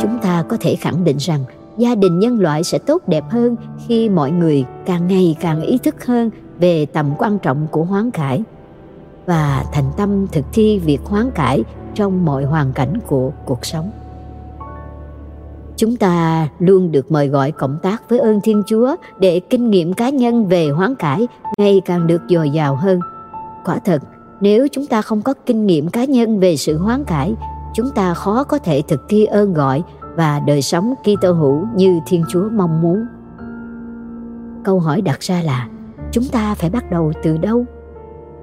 chúng 0.00 0.18
ta 0.22 0.44
có 0.48 0.56
thể 0.60 0.76
khẳng 0.76 1.04
định 1.04 1.16
rằng 1.16 1.44
gia 1.76 1.94
đình 1.94 2.18
nhân 2.18 2.40
loại 2.40 2.64
sẽ 2.64 2.78
tốt 2.78 3.02
đẹp 3.08 3.24
hơn 3.30 3.56
khi 3.86 4.08
mọi 4.08 4.30
người 4.30 4.64
càng 4.86 5.06
ngày 5.06 5.36
càng 5.40 5.62
ý 5.62 5.78
thức 5.78 6.04
hơn 6.06 6.30
về 6.58 6.86
tầm 6.86 7.14
quan 7.18 7.38
trọng 7.38 7.66
của 7.70 7.84
hoán 7.84 8.10
cải 8.10 8.42
và 9.26 9.64
thành 9.72 9.90
tâm 9.96 10.26
thực 10.32 10.44
thi 10.52 10.78
việc 10.78 11.00
hoán 11.04 11.30
cải 11.30 11.64
trong 11.94 12.24
mọi 12.24 12.44
hoàn 12.44 12.72
cảnh 12.72 12.94
của 13.06 13.32
cuộc 13.44 13.66
sống. 13.66 13.90
Chúng 15.76 15.96
ta 15.96 16.48
luôn 16.58 16.92
được 16.92 17.10
mời 17.10 17.28
gọi 17.28 17.52
cộng 17.52 17.78
tác 17.82 18.10
với 18.10 18.18
ơn 18.18 18.40
thiên 18.40 18.62
chúa 18.66 18.96
để 19.18 19.40
kinh 19.40 19.70
nghiệm 19.70 19.92
cá 19.92 20.08
nhân 20.08 20.46
về 20.46 20.68
hoán 20.70 20.94
cải 20.94 21.28
ngày 21.58 21.82
càng 21.84 22.06
được 22.06 22.22
dồi 22.28 22.50
dào 22.50 22.76
hơn. 22.76 23.00
Quả 23.64 23.78
thật, 23.78 24.02
nếu 24.40 24.68
chúng 24.72 24.86
ta 24.86 25.02
không 25.02 25.22
có 25.22 25.34
kinh 25.46 25.66
nghiệm 25.66 25.88
cá 25.88 26.04
nhân 26.04 26.40
về 26.40 26.56
sự 26.56 26.78
hoán 26.78 27.04
cải 27.04 27.34
chúng 27.76 27.90
ta 27.90 28.14
khó 28.14 28.44
có 28.44 28.58
thể 28.58 28.82
thực 28.88 29.00
thi 29.08 29.24
ơn 29.24 29.54
gọi 29.54 29.82
và 30.14 30.40
đời 30.46 30.62
sống 30.62 30.94
Kitô 31.02 31.32
hữu 31.32 31.66
như 31.74 32.00
Thiên 32.06 32.24
Chúa 32.28 32.48
mong 32.52 32.82
muốn. 32.82 33.06
Câu 34.64 34.80
hỏi 34.80 35.00
đặt 35.00 35.20
ra 35.20 35.42
là 35.42 35.68
chúng 36.12 36.24
ta 36.24 36.54
phải 36.54 36.70
bắt 36.70 36.90
đầu 36.90 37.12
từ 37.22 37.36
đâu? 37.36 37.64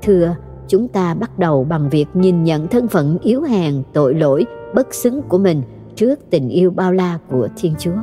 Thưa, 0.01 0.35
chúng 0.67 0.87
ta 0.87 1.13
bắt 1.13 1.39
đầu 1.39 1.63
bằng 1.63 1.89
việc 1.89 2.05
nhìn 2.13 2.43
nhận 2.43 2.67
thân 2.67 2.87
phận 2.87 3.17
yếu 3.23 3.41
hèn, 3.41 3.83
tội 3.93 4.13
lỗi, 4.13 4.45
bất 4.75 4.93
xứng 4.93 5.21
của 5.21 5.37
mình 5.37 5.61
trước 5.95 6.19
tình 6.29 6.49
yêu 6.49 6.71
bao 6.71 6.91
la 6.91 7.17
của 7.29 7.47
Thiên 7.57 7.75
Chúa. 7.79 7.97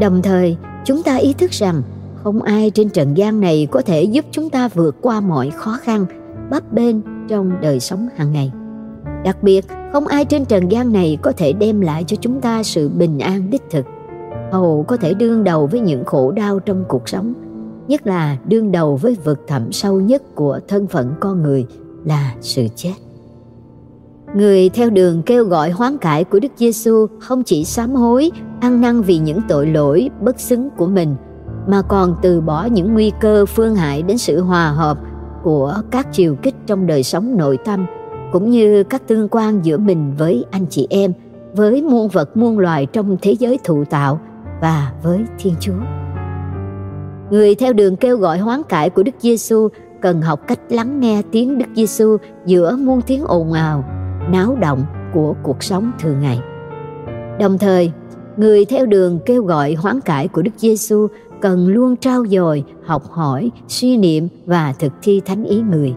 Đồng 0.00 0.22
thời, 0.22 0.56
chúng 0.84 1.02
ta 1.02 1.16
ý 1.16 1.32
thức 1.32 1.50
rằng 1.50 1.82
không 2.22 2.42
ai 2.42 2.70
trên 2.70 2.90
trần 2.90 3.16
gian 3.16 3.40
này 3.40 3.68
có 3.70 3.82
thể 3.86 4.02
giúp 4.02 4.24
chúng 4.30 4.50
ta 4.50 4.68
vượt 4.68 4.96
qua 5.00 5.20
mọi 5.20 5.50
khó 5.50 5.78
khăn, 5.82 6.06
bấp 6.50 6.72
bênh 6.72 6.96
trong 7.28 7.52
đời 7.60 7.80
sống 7.80 8.08
hàng 8.16 8.32
ngày. 8.32 8.52
Đặc 9.24 9.42
biệt, 9.42 9.64
không 9.92 10.06
ai 10.06 10.24
trên 10.24 10.44
trần 10.44 10.72
gian 10.72 10.92
này 10.92 11.18
có 11.22 11.32
thể 11.36 11.52
đem 11.52 11.80
lại 11.80 12.04
cho 12.06 12.16
chúng 12.20 12.40
ta 12.40 12.62
sự 12.62 12.88
bình 12.88 13.18
an 13.18 13.50
đích 13.50 13.62
thực. 13.70 13.86
Hầu 14.52 14.84
có 14.88 14.96
thể 14.96 15.14
đương 15.14 15.44
đầu 15.44 15.66
với 15.66 15.80
những 15.80 16.04
khổ 16.04 16.32
đau 16.32 16.58
trong 16.58 16.84
cuộc 16.88 17.08
sống, 17.08 17.34
nhất 17.88 18.06
là 18.06 18.36
đương 18.44 18.72
đầu 18.72 18.96
với 18.96 19.16
vực 19.24 19.40
thẳm 19.46 19.72
sâu 19.72 20.00
nhất 20.00 20.22
của 20.34 20.60
thân 20.68 20.86
phận 20.86 21.14
con 21.20 21.42
người 21.42 21.66
là 22.04 22.34
sự 22.40 22.66
chết. 22.76 22.94
Người 24.34 24.68
theo 24.68 24.90
đường 24.90 25.22
kêu 25.22 25.44
gọi 25.44 25.70
hoán 25.70 25.98
cải 25.98 26.24
của 26.24 26.40
Đức 26.40 26.52
Giêsu 26.56 27.06
không 27.20 27.42
chỉ 27.42 27.64
sám 27.64 27.94
hối, 27.94 28.30
ăn 28.60 28.80
năn 28.80 29.02
vì 29.02 29.18
những 29.18 29.40
tội 29.48 29.66
lỗi 29.66 30.10
bất 30.20 30.40
xứng 30.40 30.68
của 30.76 30.86
mình, 30.86 31.14
mà 31.68 31.82
còn 31.82 32.16
từ 32.22 32.40
bỏ 32.40 32.64
những 32.64 32.92
nguy 32.92 33.12
cơ 33.20 33.46
phương 33.46 33.74
hại 33.74 34.02
đến 34.02 34.18
sự 34.18 34.40
hòa 34.40 34.70
hợp 34.70 34.98
của 35.42 35.74
các 35.90 36.12
chiều 36.12 36.36
kích 36.42 36.54
trong 36.66 36.86
đời 36.86 37.02
sống 37.02 37.36
nội 37.36 37.58
tâm 37.64 37.86
cũng 38.32 38.50
như 38.50 38.82
các 38.82 39.08
tương 39.08 39.28
quan 39.30 39.60
giữa 39.62 39.78
mình 39.78 40.14
với 40.18 40.44
anh 40.50 40.66
chị 40.70 40.86
em, 40.90 41.12
với 41.54 41.82
muôn 41.82 42.08
vật 42.08 42.36
muôn 42.36 42.58
loài 42.58 42.86
trong 42.86 43.16
thế 43.22 43.32
giới 43.32 43.58
thụ 43.64 43.84
tạo 43.90 44.20
và 44.60 44.92
với 45.02 45.24
Thiên 45.38 45.54
Chúa. 45.60 45.80
Người 47.30 47.54
theo 47.54 47.72
đường 47.72 47.96
kêu 47.96 48.16
gọi 48.16 48.38
hoán 48.38 48.62
cải 48.68 48.90
của 48.90 49.02
Đức 49.02 49.14
Giêsu 49.20 49.68
cần 50.00 50.20
học 50.20 50.40
cách 50.46 50.60
lắng 50.68 51.00
nghe 51.00 51.22
tiếng 51.30 51.58
Đức 51.58 51.66
Giêsu 51.74 52.16
giữa 52.46 52.76
muôn 52.76 53.00
tiếng 53.06 53.24
ồn 53.24 53.52
ào, 53.52 53.84
náo 54.30 54.56
động 54.60 54.84
của 55.14 55.34
cuộc 55.42 55.62
sống 55.62 55.92
thường 56.00 56.20
ngày. 56.20 56.40
Đồng 57.40 57.58
thời, 57.58 57.92
người 58.36 58.64
theo 58.64 58.86
đường 58.86 59.18
kêu 59.26 59.42
gọi 59.42 59.74
hoán 59.74 60.00
cải 60.00 60.28
của 60.28 60.42
Đức 60.42 60.50
Giêsu 60.56 61.06
cần 61.40 61.68
luôn 61.68 61.96
trao 61.96 62.26
dồi, 62.26 62.64
học 62.84 63.02
hỏi, 63.10 63.50
suy 63.68 63.96
niệm 63.96 64.28
và 64.46 64.74
thực 64.78 64.92
thi 65.02 65.20
thánh 65.24 65.44
ý 65.44 65.60
người. 65.60 65.94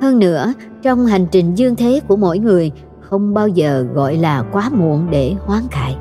Hơn 0.00 0.18
nữa, 0.18 0.52
trong 0.82 1.06
hành 1.06 1.26
trình 1.30 1.54
dương 1.54 1.76
thế 1.76 2.00
của 2.08 2.16
mỗi 2.16 2.38
người 2.38 2.72
không 3.00 3.34
bao 3.34 3.48
giờ 3.48 3.86
gọi 3.94 4.16
là 4.16 4.44
quá 4.52 4.70
muộn 4.72 5.06
để 5.10 5.34
hoán 5.46 5.62
cải. 5.70 5.96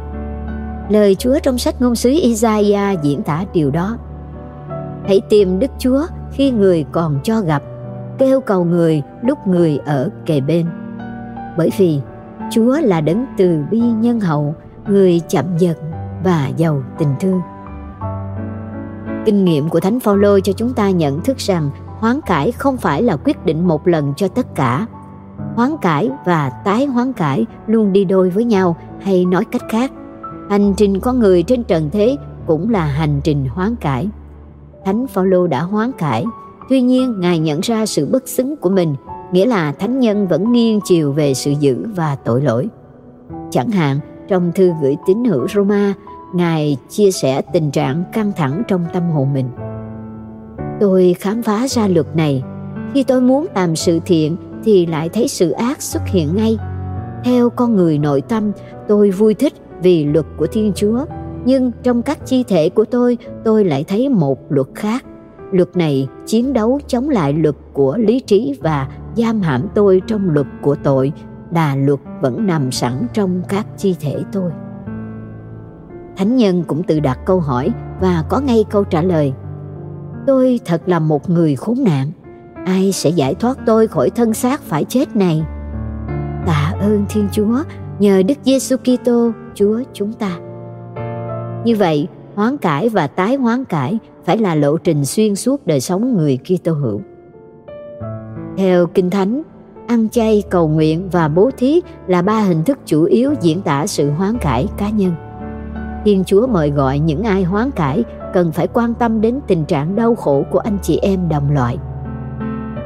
Lời 0.89 1.15
Chúa 1.15 1.39
trong 1.43 1.57
sách 1.57 1.81
ngôn 1.81 1.95
sứ 1.95 2.09
Isaiah 2.09 3.03
diễn 3.03 3.23
tả 3.23 3.45
điều 3.53 3.71
đó. 3.71 3.97
Hãy 5.07 5.21
tìm 5.29 5.59
Đức 5.59 5.71
Chúa 5.79 6.01
khi 6.31 6.51
người 6.51 6.85
còn 6.91 7.19
cho 7.23 7.41
gặp, 7.41 7.63
kêu 8.17 8.41
cầu 8.41 8.63
người 8.63 9.01
lúc 9.23 9.37
người 9.47 9.79
ở 9.85 10.09
kề 10.25 10.41
bên. 10.41 10.65
Bởi 11.57 11.69
vì 11.77 11.99
Chúa 12.51 12.77
là 12.81 13.01
đấng 13.01 13.25
từ 13.37 13.59
bi 13.71 13.79
nhân 13.79 14.19
hậu, 14.19 14.55
người 14.87 15.21
chậm 15.27 15.45
giận 15.57 15.77
và 16.23 16.47
giàu 16.57 16.83
tình 16.99 17.15
thương. 17.19 17.41
Kinh 19.25 19.45
nghiệm 19.45 19.69
của 19.69 19.79
Thánh 19.79 19.99
Phaolô 19.99 20.39
cho 20.39 20.53
chúng 20.53 20.73
ta 20.73 20.89
nhận 20.89 21.21
thức 21.21 21.37
rằng 21.37 21.69
hoán 21.99 22.21
cải 22.21 22.51
không 22.51 22.77
phải 22.77 23.03
là 23.03 23.15
quyết 23.15 23.45
định 23.45 23.67
một 23.67 23.87
lần 23.87 24.13
cho 24.17 24.27
tất 24.27 24.55
cả. 24.55 24.87
Hoán 25.55 25.77
cải 25.81 26.09
và 26.25 26.49
tái 26.49 26.85
hoán 26.85 27.13
cải 27.13 27.45
luôn 27.67 27.93
đi 27.93 28.05
đôi 28.05 28.29
với 28.29 28.43
nhau, 28.43 28.75
hay 29.01 29.25
nói 29.25 29.45
cách 29.45 29.61
khác, 29.69 29.91
hành 30.49 30.73
trình 30.77 30.99
con 30.99 31.19
người 31.19 31.43
trên 31.43 31.63
trần 31.63 31.89
thế 31.89 32.17
cũng 32.45 32.69
là 32.69 32.85
hành 32.85 33.21
trình 33.23 33.47
hoán 33.49 33.75
cải. 33.75 34.09
Thánh 34.85 35.07
phaolô 35.07 35.47
đã 35.47 35.61
hoán 35.61 35.91
cải, 35.91 36.25
tuy 36.69 36.81
nhiên 36.81 37.19
ngài 37.19 37.39
nhận 37.39 37.59
ra 37.59 37.85
sự 37.85 38.09
bất 38.11 38.27
xứng 38.27 38.57
của 38.57 38.69
mình, 38.69 38.95
nghĩa 39.31 39.45
là 39.45 39.71
thánh 39.71 39.99
nhân 39.99 40.27
vẫn 40.27 40.51
nghiêng 40.51 40.79
chiều 40.83 41.11
về 41.11 41.33
sự 41.33 41.53
dữ 41.59 41.85
và 41.95 42.15
tội 42.15 42.41
lỗi. 42.41 42.67
Chẳng 43.51 43.69
hạn, 43.69 43.99
trong 44.27 44.51
thư 44.55 44.71
gửi 44.81 44.97
tín 45.07 45.23
hữu 45.23 45.47
Roma, 45.47 45.93
ngài 46.33 46.77
chia 46.89 47.11
sẻ 47.11 47.41
tình 47.53 47.71
trạng 47.71 48.03
căng 48.13 48.31
thẳng 48.35 48.63
trong 48.67 48.85
tâm 48.93 49.09
hồn 49.09 49.33
mình. 49.33 49.49
Tôi 50.79 51.15
khám 51.19 51.43
phá 51.43 51.67
ra 51.67 51.87
luật 51.87 52.15
này. 52.15 52.43
Khi 52.93 53.03
tôi 53.03 53.21
muốn 53.21 53.45
làm 53.55 53.75
sự 53.75 53.99
thiện 54.05 54.35
thì 54.63 54.85
lại 54.85 55.09
thấy 55.09 55.27
sự 55.27 55.51
ác 55.51 55.81
xuất 55.81 56.01
hiện 56.07 56.35
ngay. 56.35 56.57
Theo 57.23 57.49
con 57.49 57.75
người 57.75 57.97
nội 57.97 58.21
tâm, 58.21 58.51
tôi 58.87 59.11
vui 59.11 59.33
thích 59.33 59.53
vì 59.81 60.05
luật 60.05 60.25
của 60.37 60.47
Thiên 60.47 60.71
Chúa, 60.75 61.05
nhưng 61.45 61.71
trong 61.83 62.01
các 62.01 62.25
chi 62.25 62.43
thể 62.47 62.69
của 62.69 62.85
tôi, 62.85 63.17
tôi 63.43 63.65
lại 63.65 63.85
thấy 63.87 64.09
một 64.09 64.39
luật 64.49 64.67
khác. 64.75 65.05
Luật 65.51 65.77
này 65.77 66.07
chiến 66.25 66.53
đấu 66.53 66.79
chống 66.87 67.09
lại 67.09 67.33
luật 67.33 67.55
của 67.73 67.97
lý 67.97 68.19
trí 68.19 68.57
và 68.61 68.87
giam 69.15 69.41
hãm 69.41 69.67
tôi 69.75 70.01
trong 70.07 70.29
luật 70.29 70.47
của 70.61 70.75
tội 70.75 71.11
là 71.51 71.75
luật 71.75 71.99
vẫn 72.21 72.47
nằm 72.47 72.71
sẵn 72.71 72.93
trong 73.13 73.41
các 73.49 73.65
chi 73.77 73.95
thể 73.99 74.15
tôi. 74.31 74.51
Thánh 76.17 76.35
nhân 76.35 76.63
cũng 76.67 76.83
tự 76.83 76.99
đặt 76.99 77.19
câu 77.25 77.39
hỏi 77.39 77.71
và 78.01 78.23
có 78.29 78.39
ngay 78.39 78.65
câu 78.69 78.83
trả 78.83 79.01
lời. 79.01 79.33
Tôi 80.27 80.59
thật 80.65 80.81
là 80.85 80.99
một 80.99 81.29
người 81.29 81.55
khốn 81.55 81.83
nạn. 81.83 82.11
Ai 82.65 82.91
sẽ 82.91 83.09
giải 83.09 83.35
thoát 83.35 83.57
tôi 83.65 83.87
khỏi 83.87 84.09
thân 84.09 84.33
xác 84.33 84.61
phải 84.61 84.83
chết 84.83 85.15
này? 85.15 85.41
Tạ 86.45 86.73
ơn 86.79 87.05
Thiên 87.09 87.27
Chúa 87.31 87.57
nhờ 87.99 88.23
Đức 88.23 88.37
Giêsu 88.43 88.77
Kitô 88.77 89.31
Chúa 89.55 89.81
chúng 89.93 90.13
ta. 90.13 90.39
Như 91.65 91.75
vậy, 91.75 92.07
hoán 92.35 92.57
cải 92.57 92.89
và 92.89 93.07
tái 93.07 93.35
hoán 93.35 93.65
cải 93.65 93.99
phải 94.25 94.37
là 94.37 94.55
lộ 94.55 94.77
trình 94.77 95.05
xuyên 95.05 95.35
suốt 95.35 95.67
đời 95.67 95.79
sống 95.79 96.17
người 96.17 96.37
Kitô 96.37 96.71
hữu. 96.71 97.01
Theo 98.57 98.87
Kinh 98.87 99.09
Thánh, 99.09 99.41
ăn 99.87 100.09
chay, 100.09 100.43
cầu 100.49 100.67
nguyện 100.67 101.09
và 101.11 101.27
bố 101.27 101.49
thí 101.57 101.81
là 102.07 102.21
ba 102.21 102.39
hình 102.39 102.63
thức 102.63 102.79
chủ 102.85 103.03
yếu 103.03 103.33
diễn 103.41 103.61
tả 103.61 103.87
sự 103.87 104.11
hoán 104.11 104.37
cải 104.37 104.67
cá 104.77 104.89
nhân. 104.89 105.11
Thiên 106.07 106.23
Chúa 106.23 106.47
mời 106.47 106.69
gọi 106.69 106.99
những 106.99 107.23
ai 107.23 107.43
hoán 107.43 107.71
cải 107.71 108.03
cần 108.33 108.51
phải 108.51 108.67
quan 108.67 108.93
tâm 108.93 109.21
đến 109.21 109.39
tình 109.47 109.65
trạng 109.65 109.95
đau 109.95 110.15
khổ 110.15 110.43
của 110.51 110.59
anh 110.59 110.77
chị 110.81 110.99
em 111.01 111.29
đồng 111.29 111.51
loại. 111.51 111.77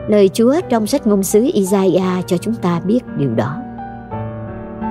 Lời 0.07 0.29
Chúa 0.33 0.55
trong 0.69 0.87
sách 0.87 1.07
ngôn 1.07 1.23
sứ 1.23 1.49
Isaiah 1.53 2.27
cho 2.27 2.37
chúng 2.37 2.55
ta 2.55 2.79
biết 2.79 2.99
điều 3.17 3.35
đó. 3.35 3.57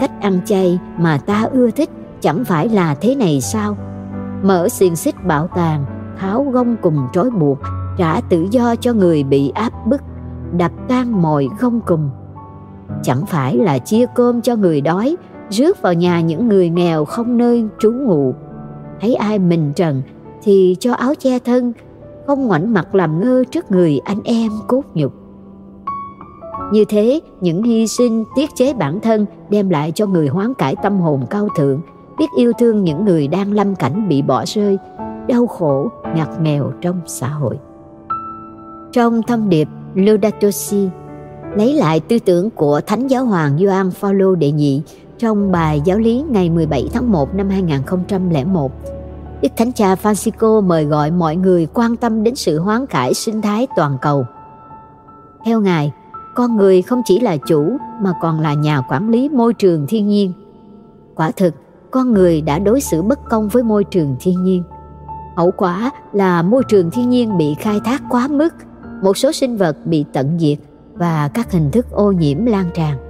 Cách 0.00 0.10
ăn 0.20 0.40
chay 0.44 0.78
mà 0.98 1.18
ta 1.26 1.48
ưa 1.52 1.70
thích 1.70 1.90
chẳng 2.20 2.44
phải 2.44 2.68
là 2.68 2.94
thế 2.94 3.14
này 3.14 3.40
sao? 3.40 3.76
Mở 4.42 4.68
xiềng 4.68 4.96
xích 4.96 5.24
bảo 5.24 5.48
tàng, 5.56 5.84
tháo 6.18 6.44
gông 6.44 6.76
cùng 6.82 7.06
trói 7.12 7.30
buộc, 7.30 7.58
trả 7.98 8.20
tự 8.20 8.46
do 8.50 8.76
cho 8.76 8.92
người 8.92 9.22
bị 9.22 9.50
áp 9.54 9.86
bức, 9.86 10.00
đập 10.52 10.72
tan 10.88 11.22
mọi 11.22 11.48
gông 11.60 11.80
cùng. 11.86 12.10
Chẳng 13.02 13.26
phải 13.26 13.56
là 13.56 13.78
chia 13.78 14.06
cơm 14.14 14.40
cho 14.40 14.56
người 14.56 14.80
đói, 14.80 15.16
rước 15.50 15.82
vào 15.82 15.94
nhà 15.94 16.20
những 16.20 16.48
người 16.48 16.68
nghèo 16.68 17.04
không 17.04 17.38
nơi 17.38 17.64
trú 17.78 17.92
ngụ. 17.92 18.34
Thấy 19.00 19.14
ai 19.14 19.38
mình 19.38 19.72
trần 19.76 20.02
thì 20.42 20.76
cho 20.80 20.92
áo 20.92 21.14
che 21.14 21.38
thân, 21.38 21.72
không 22.26 22.46
ngoảnh 22.46 22.72
mặt 22.72 22.94
làm 22.94 23.20
ngơ 23.20 23.44
trước 23.50 23.70
người 23.70 24.00
anh 24.04 24.20
em 24.24 24.50
cốt 24.68 24.82
nhục. 24.94 25.12
Như 26.72 26.84
thế, 26.84 27.20
những 27.40 27.62
hy 27.62 27.86
sinh 27.86 28.24
tiết 28.36 28.50
chế 28.54 28.74
bản 28.74 29.00
thân 29.00 29.26
đem 29.50 29.70
lại 29.70 29.92
cho 29.94 30.06
người 30.06 30.28
hoán 30.28 30.54
cải 30.54 30.76
tâm 30.82 31.00
hồn 31.00 31.26
cao 31.30 31.48
thượng, 31.56 31.80
biết 32.18 32.26
yêu 32.36 32.52
thương 32.58 32.84
những 32.84 33.04
người 33.04 33.28
đang 33.28 33.52
lâm 33.52 33.74
cảnh 33.74 34.08
bị 34.08 34.22
bỏ 34.22 34.44
rơi, 34.46 34.78
đau 35.28 35.46
khổ, 35.46 35.88
ngặt 36.16 36.28
nghèo 36.40 36.72
trong 36.80 37.00
xã 37.06 37.28
hội. 37.28 37.58
Trong 38.92 39.22
thông 39.22 39.48
điệp 39.48 39.68
Laudato 39.94 40.50
Si, 40.50 40.88
lấy 41.56 41.74
lại 41.74 42.00
tư 42.00 42.18
tưởng 42.18 42.50
của 42.50 42.80
Thánh 42.86 43.06
Giáo 43.06 43.24
Hoàng 43.24 43.58
Gioan 43.58 43.90
Phaolô 43.90 44.34
đệ 44.34 44.52
nhị 44.52 44.82
trong 45.20 45.52
bài 45.52 45.82
giáo 45.84 45.98
lý 45.98 46.24
ngày 46.30 46.50
17 46.50 46.88
tháng 46.92 47.12
1 47.12 47.34
năm 47.34 47.48
2001, 47.48 48.72
Đức 49.42 49.48
Thánh 49.56 49.72
Cha 49.72 49.94
Francisco 49.94 50.62
mời 50.62 50.84
gọi 50.84 51.10
mọi 51.10 51.36
người 51.36 51.66
quan 51.74 51.96
tâm 51.96 52.22
đến 52.22 52.34
sự 52.34 52.58
hoán 52.58 52.86
cải 52.86 53.14
sinh 53.14 53.42
thái 53.42 53.66
toàn 53.76 53.98
cầu. 54.02 54.26
Theo 55.44 55.60
Ngài, 55.60 55.92
con 56.34 56.56
người 56.56 56.82
không 56.82 57.02
chỉ 57.04 57.20
là 57.20 57.36
chủ 57.36 57.76
mà 58.02 58.12
còn 58.22 58.40
là 58.40 58.54
nhà 58.54 58.80
quản 58.90 59.10
lý 59.10 59.28
môi 59.28 59.54
trường 59.54 59.86
thiên 59.86 60.08
nhiên. 60.08 60.32
Quả 61.14 61.30
thực, 61.30 61.54
con 61.90 62.12
người 62.12 62.40
đã 62.40 62.58
đối 62.58 62.80
xử 62.80 63.02
bất 63.02 63.18
công 63.30 63.48
với 63.48 63.62
môi 63.62 63.84
trường 63.84 64.16
thiên 64.20 64.44
nhiên. 64.44 64.62
Hậu 65.36 65.50
quả 65.50 65.90
là 66.12 66.42
môi 66.42 66.62
trường 66.68 66.90
thiên 66.90 67.10
nhiên 67.10 67.38
bị 67.38 67.54
khai 67.54 67.80
thác 67.84 68.02
quá 68.10 68.28
mức, 68.28 68.54
một 69.02 69.16
số 69.16 69.32
sinh 69.32 69.56
vật 69.56 69.76
bị 69.84 70.04
tận 70.12 70.38
diệt 70.38 70.58
và 70.94 71.30
các 71.34 71.52
hình 71.52 71.70
thức 71.70 71.90
ô 71.90 72.12
nhiễm 72.12 72.44
lan 72.44 72.70
tràn. 72.74 73.09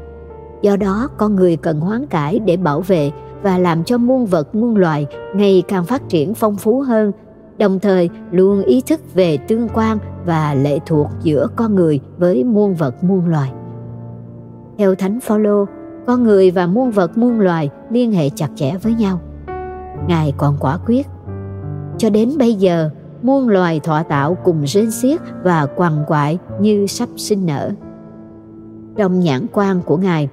Do 0.62 0.77
đó, 0.77 1.09
con 1.16 1.37
người 1.37 1.57
cần 1.57 1.81
hoán 1.81 2.07
cải 2.07 2.38
để 2.38 2.57
bảo 2.57 2.81
vệ 2.81 3.11
và 3.42 3.59
làm 3.59 3.85
cho 3.85 3.99
muôn 3.99 4.27
vật 4.27 4.55
muôn 4.55 4.77
loài 4.77 5.07
ngày 5.35 5.62
càng 5.68 5.85
phát 5.85 6.09
triển 6.09 6.35
phong 6.35 6.57
phú 6.57 6.81
hơn, 6.81 7.12
đồng 7.59 7.81
thời 7.81 8.11
luôn 8.31 8.62
ý 8.62 8.83
thức 8.88 9.01
về 9.14 9.37
tương 9.37 9.68
quan 9.68 9.99
và 10.27 10.55
lệ 10.55 10.79
thuộc 10.87 11.07
giữa 11.23 11.46
con 11.57 11.75
người 11.75 12.01
với 12.18 12.44
muôn 12.44 12.75
vật 12.75 13.05
muôn 13.05 13.27
loài. 13.27 13.53
Theo 14.79 14.94
Thánh 14.94 15.20
Phaolô, 15.20 15.64
con 16.07 16.23
người 16.23 16.51
và 16.51 16.66
muôn 16.66 16.90
vật 16.90 17.18
muôn 17.18 17.40
loài 17.40 17.70
liên 17.90 18.12
hệ 18.12 18.31
chặt 18.31 18.49
chẽ 18.55 18.77
với 18.83 18.94
nhau. 18.94 19.20
Ngài 20.09 20.35
còn 20.37 20.57
quả 20.61 20.79
quyết. 20.87 21.07
Cho 21.99 22.11
đến 22.11 22.31
bây 22.38 22.55
giờ, 22.55 22.90
muôn 23.23 23.49
loài 23.49 23.81
thọ 23.81 24.03
tạo 24.03 24.37
cùng 24.44 24.62
rên 24.66 24.90
xiết 24.90 25.20
và 25.44 25.66
quằn 25.77 26.05
quại 26.07 26.38
như 26.61 26.87
sắp 26.87 27.09
sinh 27.16 27.46
nở. 27.46 27.70
Trong 28.96 29.20
nhãn 29.20 29.46
quan 29.53 29.81
của 29.83 29.96
Ngài, 29.96 30.29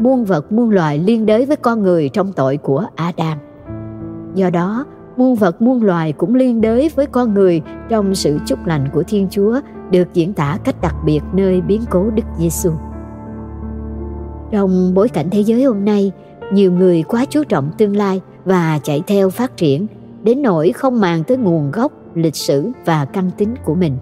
muôn 0.00 0.24
vật 0.24 0.52
muôn 0.52 0.70
loài 0.70 0.98
liên 0.98 1.26
đới 1.26 1.46
với 1.46 1.56
con 1.56 1.82
người 1.82 2.08
trong 2.08 2.32
tội 2.32 2.56
của 2.56 2.84
Adam. 2.94 3.38
Do 4.34 4.50
đó, 4.50 4.84
muôn 5.16 5.34
vật 5.34 5.62
muôn 5.62 5.82
loài 5.82 6.12
cũng 6.12 6.34
liên 6.34 6.60
đới 6.60 6.90
với 6.96 7.06
con 7.06 7.34
người 7.34 7.62
trong 7.88 8.14
sự 8.14 8.38
chúc 8.46 8.66
lành 8.66 8.88
của 8.92 9.02
Thiên 9.02 9.28
Chúa 9.30 9.60
được 9.90 10.08
diễn 10.14 10.32
tả 10.32 10.58
cách 10.64 10.76
đặc 10.82 10.94
biệt 11.04 11.20
nơi 11.32 11.60
biến 11.60 11.82
cố 11.90 12.10
Đức 12.10 12.22
Giêsu. 12.38 12.70
Trong 14.50 14.94
bối 14.94 15.08
cảnh 15.08 15.30
thế 15.30 15.40
giới 15.40 15.64
hôm 15.64 15.84
nay, 15.84 16.12
nhiều 16.52 16.72
người 16.72 17.02
quá 17.02 17.24
chú 17.24 17.44
trọng 17.44 17.70
tương 17.78 17.96
lai 17.96 18.20
và 18.44 18.78
chạy 18.82 19.02
theo 19.06 19.30
phát 19.30 19.56
triển 19.56 19.86
đến 20.22 20.42
nỗi 20.42 20.72
không 20.72 21.00
màng 21.00 21.24
tới 21.24 21.36
nguồn 21.36 21.70
gốc, 21.70 21.92
lịch 22.14 22.36
sử 22.36 22.70
và 22.84 23.04
căn 23.04 23.30
tính 23.36 23.54
của 23.64 23.74
mình. 23.74 23.96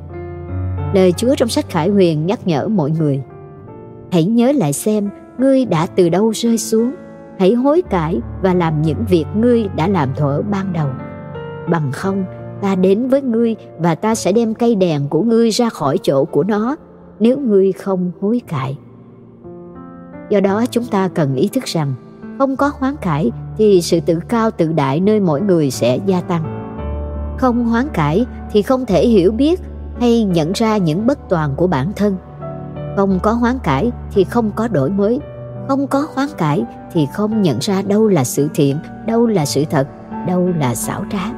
Lời 0.94 1.12
Chúa 1.12 1.34
trong 1.34 1.48
sách 1.48 1.70
Khải 1.70 1.88
Huyền 1.88 2.26
nhắc 2.26 2.46
nhở 2.46 2.68
mọi 2.68 2.90
người 2.90 3.22
Hãy 4.12 4.24
nhớ 4.24 4.52
lại 4.52 4.72
xem 4.72 5.10
ngươi 5.38 5.64
đã 5.64 5.86
từ 5.86 6.08
đâu 6.08 6.30
rơi 6.30 6.58
xuống? 6.58 6.92
Hãy 7.38 7.54
hối 7.54 7.82
cải 7.82 8.20
và 8.42 8.54
làm 8.54 8.82
những 8.82 9.04
việc 9.08 9.24
ngươi 9.36 9.68
đã 9.76 9.88
làm 9.88 10.08
thuở 10.16 10.42
ban 10.42 10.72
đầu. 10.72 10.88
Bằng 11.70 11.92
không, 11.92 12.24
ta 12.60 12.74
đến 12.74 13.08
với 13.08 13.22
ngươi 13.22 13.56
và 13.78 13.94
ta 13.94 14.14
sẽ 14.14 14.32
đem 14.32 14.54
cây 14.54 14.74
đèn 14.74 15.08
của 15.08 15.22
ngươi 15.22 15.50
ra 15.50 15.68
khỏi 15.68 15.98
chỗ 16.02 16.24
của 16.24 16.44
nó, 16.44 16.76
nếu 17.20 17.38
ngươi 17.38 17.72
không 17.72 18.12
hối 18.20 18.40
cải. 18.48 18.78
Do 20.30 20.40
đó 20.40 20.64
chúng 20.70 20.84
ta 20.84 21.08
cần 21.08 21.34
ý 21.34 21.48
thức 21.48 21.64
rằng, 21.64 21.94
không 22.38 22.56
có 22.56 22.70
hoán 22.78 22.96
cải 22.96 23.30
thì 23.58 23.80
sự 23.82 24.00
tự 24.00 24.18
cao 24.28 24.50
tự 24.50 24.72
đại 24.72 25.00
nơi 25.00 25.20
mỗi 25.20 25.40
người 25.40 25.70
sẽ 25.70 25.98
gia 26.06 26.20
tăng. 26.20 26.58
Không 27.38 27.64
hoán 27.64 27.88
cải 27.92 28.26
thì 28.52 28.62
không 28.62 28.86
thể 28.86 29.06
hiểu 29.06 29.32
biết 29.32 29.60
hay 30.00 30.24
nhận 30.24 30.52
ra 30.52 30.76
những 30.76 31.06
bất 31.06 31.18
toàn 31.28 31.54
của 31.56 31.66
bản 31.66 31.92
thân 31.96 32.16
không 32.98 33.18
có 33.22 33.32
hoán 33.32 33.58
cải 33.58 33.92
thì 34.12 34.24
không 34.24 34.50
có 34.56 34.68
đổi 34.68 34.90
mới. 34.90 35.20
Không 35.68 35.86
có 35.86 36.06
hoán 36.14 36.28
cải 36.38 36.64
thì 36.92 37.06
không 37.14 37.42
nhận 37.42 37.58
ra 37.60 37.82
đâu 37.82 38.08
là 38.08 38.24
sự 38.24 38.48
thiện 38.54 38.76
đâu 39.06 39.26
là 39.26 39.44
sự 39.44 39.64
thật 39.70 39.88
đâu 40.26 40.48
là 40.56 40.74
xảo 40.74 41.04
trá. 41.12 41.32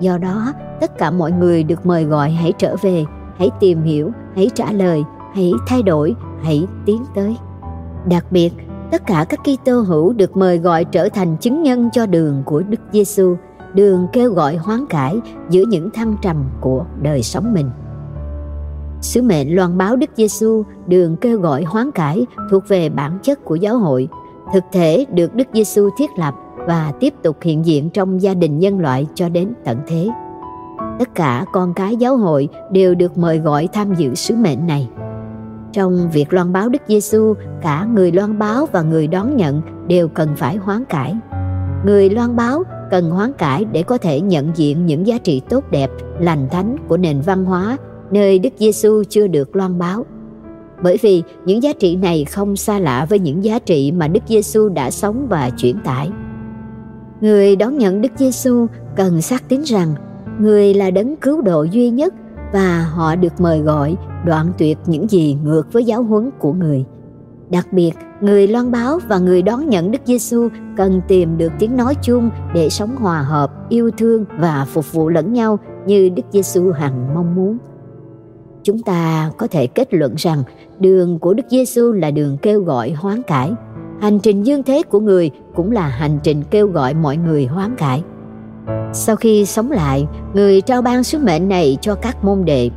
Do 0.00 0.18
đó 0.18 0.52
tất 0.80 0.98
cả 0.98 1.10
mọi 1.10 1.32
người 1.32 1.62
được 1.62 1.86
mời 1.86 2.04
gọi 2.04 2.30
hãy 2.30 2.52
trở 2.58 2.76
về 2.82 3.04
hãy 3.38 3.50
tìm 3.60 3.82
hiểu 3.82 4.10
hãy 4.36 4.50
trả 4.54 4.72
lời 4.72 5.04
hãy 5.34 5.52
thay 5.66 5.82
đổi 5.82 6.14
hãy 6.42 6.66
tiến 6.86 7.04
tới. 7.14 7.36
Đặc 8.08 8.24
biệt 8.30 8.50
tất 8.90 9.06
cả 9.06 9.26
các 9.28 9.40
Kitô 9.40 9.80
hữu 9.80 10.12
được 10.12 10.36
mời 10.36 10.58
gọi 10.58 10.84
trở 10.84 11.08
thành 11.08 11.36
chứng 11.36 11.62
nhân 11.62 11.90
cho 11.92 12.06
đường 12.06 12.42
của 12.44 12.62
Đức 12.68 12.80
Giêsu, 12.92 13.36
đường 13.74 14.06
kêu 14.12 14.32
gọi 14.32 14.56
hoán 14.56 14.86
cải 14.86 15.20
giữa 15.50 15.64
những 15.68 15.90
thăng 15.90 16.16
trầm 16.22 16.44
của 16.60 16.84
đời 17.02 17.22
sống 17.22 17.54
mình. 17.54 17.70
Sứ 19.06 19.22
mệnh 19.22 19.56
loan 19.56 19.78
báo 19.78 19.96
Đức 19.96 20.10
Giêsu, 20.16 20.64
đường 20.86 21.16
kêu 21.16 21.40
gọi 21.40 21.62
hoán 21.62 21.90
cải 21.90 22.26
thuộc 22.50 22.68
về 22.68 22.88
bản 22.88 23.18
chất 23.22 23.44
của 23.44 23.54
giáo 23.54 23.78
hội, 23.78 24.08
thực 24.54 24.64
thể 24.72 25.06
được 25.12 25.34
Đức 25.34 25.46
Giêsu 25.54 25.88
thiết 25.98 26.10
lập 26.18 26.34
và 26.56 26.92
tiếp 27.00 27.14
tục 27.22 27.36
hiện 27.42 27.66
diện 27.66 27.90
trong 27.90 28.22
gia 28.22 28.34
đình 28.34 28.58
nhân 28.58 28.80
loại 28.80 29.06
cho 29.14 29.28
đến 29.28 29.52
tận 29.64 29.78
thế. 29.86 30.08
Tất 30.98 31.14
cả 31.14 31.44
con 31.52 31.74
cái 31.74 31.96
giáo 31.96 32.16
hội 32.16 32.48
đều 32.72 32.94
được 32.94 33.18
mời 33.18 33.38
gọi 33.38 33.68
tham 33.72 33.94
dự 33.94 34.14
sứ 34.14 34.36
mệnh 34.36 34.66
này. 34.66 34.88
Trong 35.72 36.10
việc 36.12 36.32
loan 36.32 36.52
báo 36.52 36.68
Đức 36.68 36.82
Giêsu, 36.88 37.34
cả 37.62 37.86
người 37.94 38.12
loan 38.12 38.38
báo 38.38 38.66
và 38.72 38.82
người 38.82 39.06
đón 39.06 39.36
nhận 39.36 39.60
đều 39.86 40.08
cần 40.08 40.28
phải 40.36 40.56
hoán 40.56 40.84
cải. 40.84 41.14
Người 41.84 42.10
loan 42.10 42.36
báo 42.36 42.62
cần 42.90 43.10
hoán 43.10 43.32
cải 43.32 43.64
để 43.64 43.82
có 43.82 43.98
thể 43.98 44.20
nhận 44.20 44.50
diện 44.54 44.86
những 44.86 45.06
giá 45.06 45.18
trị 45.18 45.42
tốt 45.48 45.64
đẹp, 45.70 45.90
lành 46.20 46.48
thánh 46.50 46.76
của 46.88 46.96
nền 46.96 47.20
văn 47.20 47.44
hóa 47.44 47.76
nơi 48.10 48.38
Đức 48.38 48.52
Giêsu 48.58 49.02
chưa 49.08 49.26
được 49.26 49.56
loan 49.56 49.78
báo. 49.78 50.06
Bởi 50.82 50.98
vì 51.02 51.22
những 51.44 51.62
giá 51.62 51.72
trị 51.72 51.96
này 51.96 52.24
không 52.24 52.56
xa 52.56 52.78
lạ 52.78 53.06
với 53.10 53.18
những 53.18 53.44
giá 53.44 53.58
trị 53.58 53.92
mà 53.92 54.08
Đức 54.08 54.22
Giêsu 54.28 54.68
đã 54.68 54.90
sống 54.90 55.26
và 55.28 55.50
chuyển 55.50 55.76
tải. 55.84 56.10
Người 57.20 57.56
đón 57.56 57.78
nhận 57.78 58.00
Đức 58.00 58.12
Giêsu 58.16 58.66
cần 58.96 59.22
xác 59.22 59.48
tín 59.48 59.62
rằng 59.62 59.94
người 60.40 60.74
là 60.74 60.90
đấng 60.90 61.16
cứu 61.16 61.42
độ 61.42 61.62
duy 61.62 61.90
nhất 61.90 62.14
và 62.52 62.82
họ 62.82 63.16
được 63.16 63.40
mời 63.40 63.60
gọi 63.60 63.96
đoạn 64.24 64.52
tuyệt 64.58 64.78
những 64.86 65.10
gì 65.10 65.36
ngược 65.44 65.72
với 65.72 65.84
giáo 65.84 66.02
huấn 66.02 66.30
của 66.38 66.52
người. 66.52 66.84
Đặc 67.50 67.72
biệt, 67.72 67.92
người 68.20 68.48
loan 68.48 68.70
báo 68.70 68.98
và 69.08 69.18
người 69.18 69.42
đón 69.42 69.68
nhận 69.68 69.90
Đức 69.90 69.98
Giêsu 70.04 70.48
cần 70.76 71.00
tìm 71.08 71.38
được 71.38 71.52
tiếng 71.58 71.76
nói 71.76 71.94
chung 72.02 72.30
để 72.54 72.68
sống 72.68 72.96
hòa 72.96 73.22
hợp, 73.22 73.68
yêu 73.68 73.90
thương 73.98 74.24
và 74.38 74.66
phục 74.68 74.92
vụ 74.92 75.08
lẫn 75.08 75.32
nhau 75.32 75.58
như 75.86 76.08
Đức 76.08 76.22
Giêsu 76.30 76.70
hằng 76.70 77.14
mong 77.14 77.34
muốn. 77.34 77.58
Chúng 78.66 78.82
ta 78.82 79.30
có 79.36 79.46
thể 79.46 79.66
kết 79.66 79.94
luận 79.94 80.14
rằng 80.16 80.42
đường 80.78 81.18
của 81.18 81.34
Đức 81.34 81.42
Giêsu 81.50 81.92
là 81.92 82.10
đường 82.10 82.36
kêu 82.42 82.60
gọi 82.60 82.90
hoán 82.90 83.22
cải. 83.22 83.52
Hành 84.00 84.18
trình 84.18 84.46
dương 84.46 84.62
thế 84.62 84.82
của 84.82 85.00
người 85.00 85.30
cũng 85.54 85.72
là 85.72 85.88
hành 85.88 86.18
trình 86.22 86.42
kêu 86.50 86.66
gọi 86.66 86.94
mọi 86.94 87.16
người 87.16 87.46
hoán 87.46 87.76
cải. 87.76 88.02
Sau 88.92 89.16
khi 89.16 89.46
sống 89.46 89.70
lại, 89.70 90.06
người 90.34 90.60
trao 90.60 90.82
ban 90.82 91.04
sứ 91.04 91.18
mệnh 91.18 91.48
này 91.48 91.78
cho 91.80 91.94
các 91.94 92.24
môn 92.24 92.44
đệ. 92.44 92.70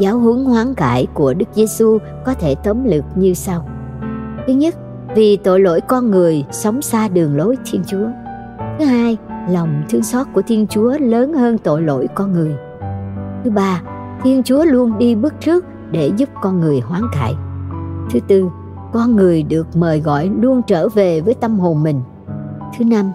Giáo 0.00 0.18
huấn 0.18 0.44
hoán 0.44 0.74
cải 0.74 1.06
của 1.14 1.34
Đức 1.34 1.48
Giêsu 1.54 1.98
có 2.24 2.34
thể 2.34 2.54
tóm 2.64 2.84
lược 2.84 3.04
như 3.14 3.34
sau. 3.34 3.68
Thứ 4.46 4.52
nhất, 4.52 4.74
vì 5.16 5.36
tội 5.36 5.60
lỗi 5.60 5.80
con 5.80 6.10
người 6.10 6.44
sống 6.50 6.82
xa 6.82 7.08
đường 7.08 7.36
lối 7.36 7.56
Thiên 7.70 7.82
Chúa. 7.86 8.06
Thứ 8.78 8.84
hai, 8.84 9.16
lòng 9.50 9.82
thương 9.90 10.02
xót 10.02 10.26
của 10.34 10.42
Thiên 10.42 10.66
Chúa 10.66 10.98
lớn 10.98 11.32
hơn 11.32 11.58
tội 11.58 11.82
lỗi 11.82 12.08
con 12.14 12.32
người. 12.32 12.54
Thứ 13.44 13.50
ba, 13.50 13.82
Thiên 14.22 14.42
Chúa 14.42 14.64
luôn 14.64 14.98
đi 14.98 15.14
bước 15.14 15.34
trước 15.40 15.64
để 15.90 16.10
giúp 16.16 16.28
con 16.42 16.60
người 16.60 16.80
hoán 16.80 17.02
cải. 17.12 17.34
Thứ 18.10 18.20
tư, 18.28 18.48
con 18.92 19.16
người 19.16 19.42
được 19.42 19.76
mời 19.76 20.00
gọi 20.00 20.30
luôn 20.40 20.62
trở 20.66 20.88
về 20.88 21.20
với 21.20 21.34
tâm 21.34 21.58
hồn 21.58 21.82
mình. 21.82 22.00
Thứ 22.78 22.84
năm, 22.84 23.12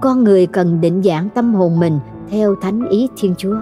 con 0.00 0.24
người 0.24 0.46
cần 0.46 0.80
định 0.80 1.02
dạng 1.02 1.28
tâm 1.28 1.54
hồn 1.54 1.80
mình 1.80 1.98
theo 2.30 2.54
thánh 2.62 2.88
ý 2.88 3.08
Thiên 3.16 3.34
Chúa. 3.38 3.56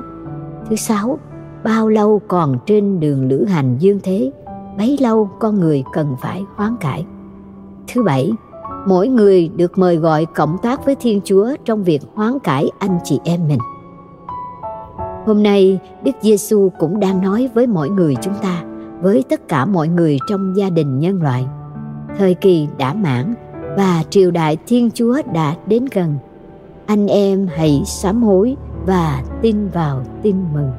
Thứ 0.71 0.77
sáu, 0.77 1.19
bao 1.65 1.89
lâu 1.89 2.21
còn 2.29 2.59
trên 2.67 3.01
đường 3.01 3.29
lữ 3.29 3.45
hành 3.45 3.77
dương 3.79 3.99
thế, 4.03 4.33
bấy 4.79 4.99
lâu 5.01 5.31
con 5.39 5.61
người 5.61 5.85
cần 5.93 6.17
phải 6.21 6.45
hoán 6.55 6.77
cải. 6.81 7.07
Thứ 7.95 8.03
bảy, 8.03 8.33
mỗi 8.87 9.09
người 9.09 9.49
được 9.49 9.79
mời 9.79 9.97
gọi 9.97 10.27
cộng 10.27 10.59
tác 10.63 10.85
với 10.85 10.95
Thiên 10.95 11.21
Chúa 11.25 11.49
trong 11.65 11.85
việc 11.85 12.03
hoán 12.15 12.39
cải 12.39 12.71
anh 12.79 12.99
chị 13.05 13.21
em 13.25 13.49
mình. 13.49 13.59
Hôm 15.27 15.43
nay, 15.43 15.79
Đức 16.05 16.13
Giêsu 16.21 16.73
cũng 16.79 17.01
đang 17.01 17.23
nói 17.23 17.49
với 17.55 17.67
mọi 17.67 17.89
người 17.89 18.15
chúng 18.23 18.35
ta, 18.43 18.63
với 19.01 19.25
tất 19.29 19.49
cả 19.49 19.65
mọi 19.65 19.89
người 19.89 20.19
trong 20.29 20.57
gia 20.57 20.71
đình 20.71 20.99
nhân 20.99 21.23
loại. 21.23 21.47
Thời 22.19 22.35
kỳ 22.35 22.69
đã 22.79 22.95
mãn 22.95 23.35
và 23.77 24.03
triều 24.11 24.31
đại 24.31 24.57
Thiên 24.67 24.91
Chúa 24.95 25.23
đã 25.35 25.55
đến 25.67 25.85
gần. 25.93 26.15
Anh 26.87 27.07
em 27.07 27.49
hãy 27.57 27.83
sám 27.87 28.23
hối 28.23 28.57
và 28.87 29.23
tin 29.43 29.69
vào 29.69 30.05
tin 30.23 30.37
mừng. 30.55 30.71